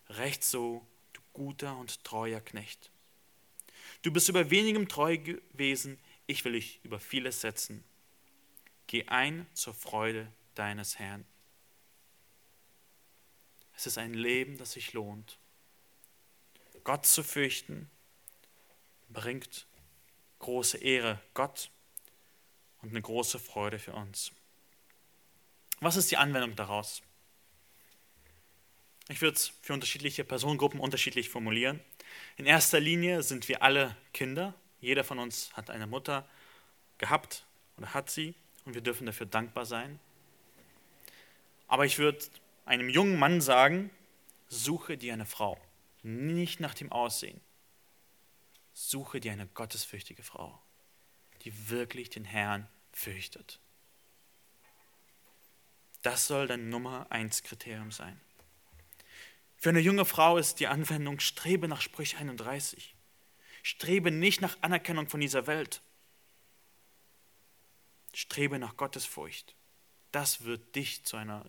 recht 0.10 0.44
so, 0.44 0.86
du 1.14 1.22
guter 1.34 1.78
und 1.78 2.04
treuer 2.04 2.42
Knecht. 2.42 2.91
Du 4.02 4.12
bist 4.12 4.30
über 4.30 4.50
wenigem 4.50 4.88
treu 4.88 5.18
gewesen, 5.18 6.00
ich 6.26 6.44
will 6.44 6.54
dich 6.54 6.80
über 6.84 7.00
vieles 7.00 7.42
setzen. 7.42 7.84
Geh 8.88 9.08
ein 9.08 9.46
zur 9.54 9.74
Freude 9.74 10.32
deines 10.56 10.98
Herrn. 10.98 11.26
Es 13.76 13.86
ist 13.86 13.98
ein 13.98 14.14
Leben, 14.14 14.58
das 14.58 14.74
sich 14.74 14.94
lohnt. 14.94 15.40
Gott 16.84 17.06
zu 17.06 17.24
fürchten 17.24 17.90
bringt 19.10 19.68
große 20.40 20.78
Ehre 20.78 21.22
Gott 21.34 21.70
und 22.82 22.90
eine 22.90 23.02
große 23.02 23.40
Freude 23.40 23.78
für 23.80 23.94
uns. 23.94 24.32
Was 25.80 25.96
ist 25.96 26.12
die 26.12 26.18
Anwendung 26.18 26.56
daraus? 26.56 27.02
Ich 29.10 29.22
würde 29.22 29.36
es 29.36 29.52
für 29.62 29.74
unterschiedliche 29.74 30.24
Personengruppen 30.24 30.80
unterschiedlich 30.80 31.30
formulieren. 31.30 31.80
In 32.38 32.46
erster 32.46 32.80
Linie 32.80 33.24
sind 33.24 33.48
wir 33.48 33.62
alle 33.64 33.96
Kinder. 34.14 34.54
Jeder 34.80 35.04
von 35.04 35.20
uns 35.20 35.52
hat 35.54 35.70
eine 35.70 35.88
Mutter 35.88 36.28
gehabt 36.98 37.46
oder 37.78 37.94
hat 37.94 38.10
sie 38.10 38.36
und 38.66 38.74
wir 38.74 38.82
dürfen 38.82 39.06
dafür 39.06 39.26
dankbar 39.26 39.66
sein. 39.66 40.00
Aber 41.68 41.86
ich 41.86 42.00
würde 42.00 42.26
einem 42.66 42.90
jungen 42.90 43.18
Mann 43.18 43.42
sagen, 43.42 43.90
suche 44.48 44.98
dir 44.98 45.14
eine 45.14 45.26
Frau, 45.26 45.60
nicht 46.04 46.60
nach 46.60 46.74
dem 46.74 46.92
Aussehen. 46.92 47.40
Suche 48.74 49.20
dir 49.20 49.32
eine 49.32 49.48
gottesfürchtige 49.48 50.24
Frau, 50.24 50.62
die 51.44 51.70
wirklich 51.70 52.10
den 52.10 52.26
Herrn 52.26 52.68
fürchtet. 52.92 53.60
Das 56.02 56.28
soll 56.28 56.48
dein 56.48 56.70
Nummer 56.70 57.08
eins 57.10 57.44
Kriterium 57.44 57.92
sein. 57.92 58.20
Für 59.62 59.70
eine 59.70 59.80
junge 59.80 60.06
Frau 60.06 60.38
ist 60.38 60.60
die 60.60 60.66
Anwendung, 60.66 61.20
strebe 61.20 61.68
nach 61.68 61.82
Sprüche 61.82 62.18
31. 62.18 62.96
Strebe 63.62 64.10
nicht 64.10 64.42
nach 64.42 64.58
Anerkennung 64.62 65.08
von 65.08 65.20
dieser 65.20 65.46
Welt. 65.46 65.84
Strebe 68.12 68.58
nach 68.58 68.76
Gottesfurcht. 68.76 69.56
Das 70.12 70.46
wird 70.46 70.76
dich 70.76 71.04
zu 71.04 71.16
einer 71.16 71.46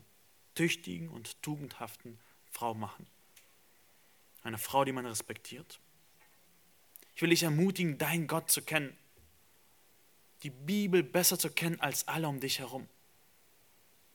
tüchtigen 0.54 1.08
und 1.08 1.40
tugendhaften 1.40 2.20
Frau 2.50 2.74
machen. 2.74 3.06
Eine 4.42 4.58
Frau, 4.58 4.84
die 4.84 4.92
man 4.92 5.06
respektiert. 5.06 5.80
Ich 7.14 7.22
will 7.22 7.30
dich 7.30 7.44
ermutigen, 7.44 7.96
deinen 7.96 8.26
Gott 8.26 8.50
zu 8.50 8.60
kennen. 8.60 8.94
Die 10.42 10.50
Bibel 10.50 11.02
besser 11.02 11.38
zu 11.38 11.48
kennen 11.50 11.80
als 11.80 12.06
alle 12.08 12.28
um 12.28 12.40
dich 12.40 12.58
herum 12.58 12.86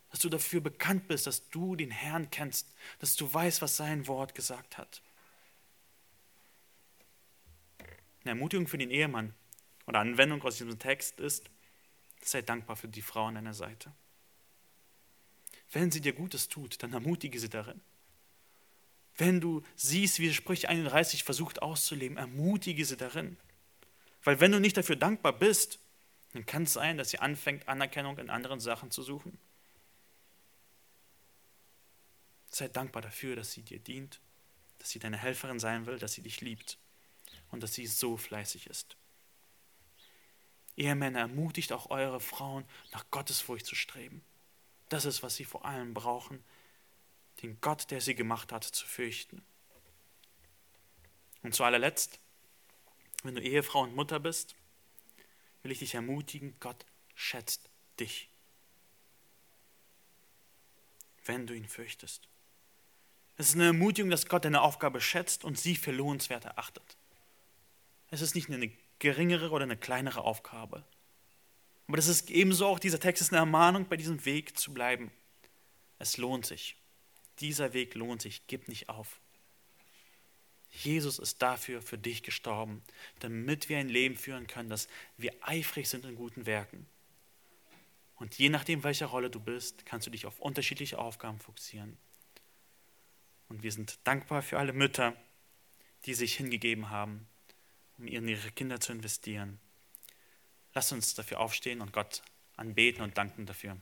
dass 0.10 0.20
du 0.20 0.30
dafür 0.30 0.62
bekannt 0.62 1.08
bist, 1.08 1.28
dass 1.28 1.50
du 1.50 1.76
den 1.76 1.92
Herrn 1.92 2.30
kennst, 2.32 2.74
dass 3.00 3.16
du 3.16 3.32
weißt, 3.32 3.62
was 3.62 3.78
sein 3.78 4.08
Wort 4.08 4.36
gesagt 4.36 4.78
hat. 4.78 5.02
Eine 8.22 8.32
Ermutigung 8.32 8.68
für 8.68 8.78
den 8.78 8.92
Ehemann 8.92 9.34
oder 9.86 10.00
Anwendung 10.00 10.42
aus 10.44 10.58
diesem 10.58 10.80
Text 10.80 11.20
ist, 11.20 11.50
sei 12.22 12.42
dankbar 12.42 12.76
für 12.76 12.88
die 12.88 13.02
Frau 13.02 13.26
an 13.26 13.36
deiner 13.36 13.54
Seite. 13.54 13.92
Wenn 15.72 15.92
sie 15.92 16.02
dir 16.02 16.14
Gutes 16.14 16.48
tut, 16.48 16.82
dann 16.82 16.94
ermutige 16.94 17.40
sie 17.40 17.50
darin. 17.50 17.82
Wenn 19.18 19.42
du 19.42 19.64
siehst, 19.76 20.20
wie 20.20 20.34
Sprüche 20.34 20.70
31 20.70 21.24
versucht 21.24 21.62
auszuleben, 21.62 22.18
ermutige 22.18 22.86
sie 22.86 22.98
darin. 22.98 23.38
Weil 24.24 24.40
wenn 24.40 24.52
du 24.52 24.60
nicht 24.60 24.78
dafür 24.78 24.96
dankbar 24.96 25.34
bist, 25.34 25.80
dann 26.34 26.46
kann 26.46 26.64
es 26.64 26.74
sein, 26.74 26.98
dass 26.98 27.10
sie 27.10 27.20
anfängt, 27.20 27.68
Anerkennung 27.68 28.18
in 28.20 28.30
anderen 28.30 28.60
Sachen 28.60 28.92
zu 28.92 29.02
suchen. 29.02 29.38
Sei 32.50 32.68
dankbar 32.68 33.02
dafür, 33.02 33.36
dass 33.36 33.52
sie 33.52 33.64
dir 33.64 33.80
dient, 33.80 34.22
dass 34.80 34.90
sie 34.90 35.00
deine 35.00 35.18
Helferin 35.18 35.60
sein 35.60 35.86
will, 35.86 36.00
dass 36.00 36.14
sie 36.14 36.22
dich 36.22 36.42
liebt 36.42 36.78
und 37.52 37.64
dass 37.64 37.74
sie 37.74 37.88
so 37.88 38.18
fleißig 38.18 38.68
ist. 38.68 38.96
Ehemänner, 40.76 41.20
ermutigt 41.20 41.74
auch 41.74 41.90
eure 41.90 42.20
Frauen, 42.20 42.64
nach 42.92 43.10
Gottesfurcht 43.10 43.66
zu 43.66 43.76
streben. 43.76 44.24
Das 44.90 45.06
ist, 45.06 45.24
was 45.24 45.36
sie 45.36 45.46
vor 45.46 45.66
allem 45.66 45.94
brauchen, 45.94 46.44
den 47.42 47.60
Gott, 47.62 47.92
der 47.92 48.00
sie 48.00 48.16
gemacht 48.16 48.52
hat, 48.52 48.64
zu 48.64 48.86
fürchten. 48.86 49.44
Und 51.44 51.54
zu 51.54 51.64
allerletzt, 51.64 52.20
wenn 53.24 53.36
du 53.36 53.42
Ehefrau 53.42 53.82
und 53.82 53.96
Mutter 53.96 54.20
bist, 54.20 54.56
will 55.64 55.72
ich 55.72 55.80
dich 55.80 55.96
ermutigen, 55.96 56.56
Gott 56.60 56.86
schätzt 57.16 57.70
dich, 58.00 58.30
wenn 61.26 61.48
du 61.48 61.54
ihn 61.56 61.68
fürchtest. 61.68 62.28
Es 63.38 63.50
ist 63.50 63.56
eine 63.56 63.66
Ermutigung, 63.66 64.10
dass 64.10 64.28
Gott 64.28 64.46
deine 64.46 64.62
Aufgabe 64.62 65.00
schätzt 65.00 65.44
und 65.46 65.60
sie 65.60 65.76
für 65.76 65.92
lohnenswert 65.92 66.46
erachtet. 66.46 66.98
Es 68.10 68.22
ist 68.22 68.36
nicht 68.36 68.50
eine 68.50 68.72
geringere 69.00 69.52
oder 69.52 69.64
eine 69.64 69.78
kleinere 69.78 70.24
Aufgabe. 70.24 70.84
Aber 71.88 71.98
das 71.98 72.08
ist 72.08 72.32
ebenso 72.32 72.66
auch, 72.66 72.80
dieser 72.80 73.00
Text 73.00 73.22
ist 73.22 73.32
eine 73.32 73.40
Ermahnung, 73.40 73.88
bei 73.88 73.96
diesem 73.96 74.26
Weg 74.26 74.58
zu 74.58 74.74
bleiben. 74.74 75.12
Es 76.00 76.18
lohnt 76.18 76.46
sich. 76.46 76.76
Dieser 77.40 77.74
Weg 77.74 77.94
lohnt 77.96 78.22
sich. 78.22 78.42
Gib 78.48 78.68
nicht 78.68 78.90
auf. 78.90 79.22
Jesus 80.72 81.20
ist 81.20 81.42
dafür 81.42 81.82
für 81.82 81.98
dich 81.98 82.24
gestorben, 82.24 82.84
damit 83.20 83.70
wir 83.70 83.78
ein 83.78 83.90
Leben 83.90 84.18
führen 84.18 84.48
können, 84.48 84.70
dass 84.70 84.88
wir 85.18 85.34
eifrig 85.42 85.88
sind 85.88 86.06
in 86.06 86.16
guten 86.16 86.46
Werken. 86.46 86.86
Und 88.16 88.38
je 88.38 88.50
nachdem, 88.50 88.84
welcher 88.84 89.06
Rolle 89.08 89.30
du 89.30 89.40
bist, 89.40 89.86
kannst 89.86 90.08
du 90.08 90.12
dich 90.12 90.26
auf 90.26 90.40
unterschiedliche 90.40 90.98
Aufgaben 90.98 91.40
fokussieren. 91.40 91.98
Und 93.50 93.64
wir 93.64 93.72
sind 93.72 94.00
dankbar 94.04 94.42
für 94.42 94.60
alle 94.60 94.74
Mütter, 94.74 95.16
die 96.06 96.14
sich 96.14 96.36
hingegeben 96.36 96.90
haben, 96.90 97.28
um 97.98 98.08
in 98.08 98.28
ihre 98.28 98.52
Kinder 98.52 98.80
zu 98.80 98.92
investieren. 98.92 99.60
Lass 100.74 100.92
uns 100.92 101.16
dafür 101.16 101.40
aufstehen 101.40 101.82
und 101.82 101.94
Gott 101.94 102.22
anbeten 102.56 103.04
und 103.04 103.18
danken 103.18 103.46
dafür. 103.46 103.78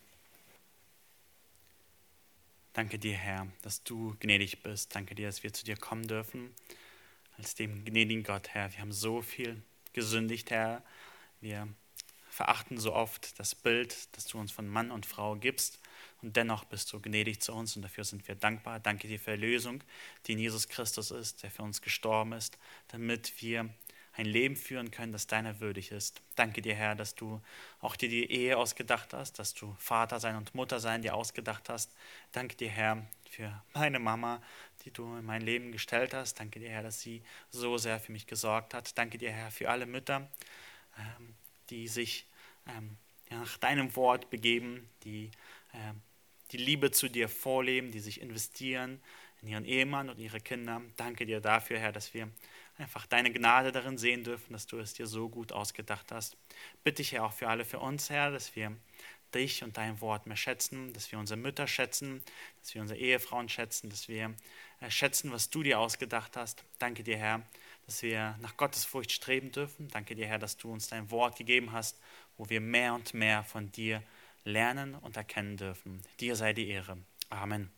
Danke 2.74 2.99
dir, 2.99 3.16
Herr, 3.16 3.47
dass 3.61 3.84
du 3.84 4.16
gnädig 4.20 4.61
bist. 4.61 4.93
Danke 4.95 5.16
dir, 5.16 5.28
dass 5.28 5.43
wir 5.43 5.53
zu 5.53 5.63
dir 5.63 5.78
kommen 5.78 6.07
dürfen. 6.07 6.53
Als 7.38 7.55
dem 7.55 7.86
gnädigen 7.86 8.24
Gott, 8.24 8.49
Herr. 8.49 8.72
Wir 8.74 8.80
haben 8.80 8.91
so 8.91 9.22
viel 9.22 9.61
gesündigt, 9.93 10.51
Herr. 10.51 10.84
Wir 11.39 11.68
verachten 12.30 12.78
so 12.78 12.93
oft 12.93 13.39
das 13.39 13.55
Bild, 13.55 14.09
das 14.16 14.26
du 14.26 14.39
uns 14.39 14.51
von 14.51 14.68
Mann 14.68 14.91
und 14.91 15.05
Frau 15.05 15.38
gibst. 15.38 15.80
Und 16.26 16.36
dennoch 16.36 16.64
bist 16.64 16.92
du 16.92 17.00
gnädig 17.00 17.40
zu 17.40 17.54
uns 17.54 17.76
und 17.76 17.84
dafür 17.84 18.04
sind 18.04 18.28
wir 18.28 18.34
dankbar. 18.34 18.80
Danke 18.80 19.08
dir 19.08 19.20
für 19.20 19.30
Erlösung, 19.30 19.84
die 20.26 20.32
in 20.32 20.40
Jesus 20.40 20.68
Christus 20.68 21.12
ist, 21.12 21.44
der 21.44 21.52
für 21.52 21.62
uns 21.62 21.84
gestorben 21.84 22.32
ist, 22.32 22.58
damit 22.88 23.44
wir 23.44 23.70
ein 24.14 24.26
Leben 24.26 24.56
führen 24.56 24.90
können, 24.90 25.12
das 25.12 25.28
deiner 25.28 25.60
würdig 25.60 25.92
ist. 25.92 26.24
Danke 26.36 26.64
dir, 26.64 26.74
Herr, 26.74 26.96
dass 26.96 27.14
du 27.14 27.42
auch 27.80 27.96
dir 27.96 28.10
die 28.10 28.32
Ehe 28.32 28.58
ausgedacht 28.58 29.14
hast, 29.14 29.38
dass 29.38 29.54
du 29.54 29.76
Vater 29.78 30.20
sein 30.20 30.36
und 30.36 30.56
Mutter 30.56 30.80
sein 30.80 31.04
dir 31.04 31.14
ausgedacht 31.14 31.70
hast. 31.70 31.92
Danke 32.32 32.56
dir, 32.56 32.70
Herr, 32.70 33.06
für 33.30 33.62
meine 33.76 34.00
Mama, 34.00 34.42
die 34.84 34.90
du 34.90 35.04
in 35.18 35.26
mein 35.26 35.42
Leben 35.44 35.72
gestellt 35.72 36.16
hast. 36.16 36.40
Danke 36.40 36.60
dir, 36.60 36.70
Herr, 36.70 36.82
dass 36.82 37.02
sie 37.02 37.22
so 37.52 37.78
sehr 37.78 38.00
für 38.00 38.12
mich 38.12 38.26
gesorgt 38.26 38.74
hat. 38.74 38.98
Danke 38.98 39.20
dir, 39.20 39.32
Herr, 39.32 39.52
für 39.52 39.70
alle 39.70 39.86
Mütter, 39.86 40.28
ähm, 40.98 41.36
die 41.70 41.88
sich 41.88 42.26
ähm, 42.68 42.98
nach 43.30 43.58
deinem 43.58 43.96
Wort 43.96 44.32
begeben, 44.32 44.90
die 45.04 45.30
ähm, 45.74 46.02
die 46.52 46.58
Liebe 46.58 46.91
zu 46.91 47.10
dir 47.10 47.30
vorleben, 47.30 47.91
die 47.91 48.00
sich 48.00 48.22
investieren 48.22 49.02
in 49.41 49.48
ihren 49.50 49.66
Ehemann 49.66 50.10
und 50.10 50.20
ihre 50.20 50.39
Kinder. 50.39 50.82
Danke 50.98 51.26
dir 51.26 51.39
dafür, 51.39 51.80
Herr, 51.80 51.91
dass 51.91 52.14
wir 52.14 52.30
einfach 52.78 53.06
deine 53.06 53.32
Gnade 53.32 53.72
darin 53.72 53.98
sehen 53.98 54.24
dürfen, 54.24 54.54
dass 54.54 54.68
du 54.68 54.80
es 54.80 54.93
dir 54.93 55.08
so 55.08 55.30
gut 55.30 55.52
ausgedacht 55.52 56.12
hast. 56.12 56.38
Bitte 56.84 57.02
ich, 57.02 57.14
Herr, 57.14 57.26
auch 57.26 57.34
für 57.34 57.48
alle, 57.48 57.66
für 57.66 57.80
uns, 57.80 58.10
Herr, 58.10 58.32
dass 58.32 58.56
wir 58.56 58.76
dich 59.34 59.64
und 59.64 59.78
dein 59.78 60.00
Wort 60.02 60.28
mehr 60.28 60.38
schätzen, 60.38 60.93
dass 60.93 61.12
wir 61.12 61.20
unsere 61.20 61.38
Mütter 61.38 61.68
schätzen, 61.68 62.24
dass 62.62 62.74
wir 62.74 62.82
unsere 62.82 63.00
Ehefrauen 63.00 63.50
schätzen, 63.50 63.89
dass 63.89 64.08
wir 64.08 64.34
äh, 64.80 64.89
schätzen, 64.89 65.32
was 65.32 65.50
du 65.50 65.62
dir 65.62 65.80
ausgedacht 65.80 66.38
hast. 66.38 66.64
Danke 66.80 67.04
dir, 67.04 67.18
Herr, 67.18 67.41
dass 67.86 68.02
wir 68.02 68.38
nach 68.41 68.58
Gottes 68.58 68.86
Furcht 68.86 69.12
streben 69.12 69.52
dürfen. 69.52 69.89
Danke 69.89 70.16
dir, 70.16 70.26
Herr, 70.26 70.39
dass 70.39 70.58
du 70.58 70.72
uns 70.72 70.88
dein 70.88 71.12
Wort 71.12 71.38
gegeben 71.38 71.72
hast, 71.72 72.00
wo 72.38 72.50
wir 72.50 72.62
mehr 72.62 72.93
und 72.93 73.14
mehr 73.14 73.43
von 73.43 73.72
dir 73.72 74.02
lernen 74.46 74.96
und 74.96 75.18
erkennen 75.18 75.58
dürfen. 75.58 76.02
Dir 76.22 76.36
sei 76.36 76.54
die 76.54 76.70
Ehre. 76.70 76.98
Amen. 77.30 77.72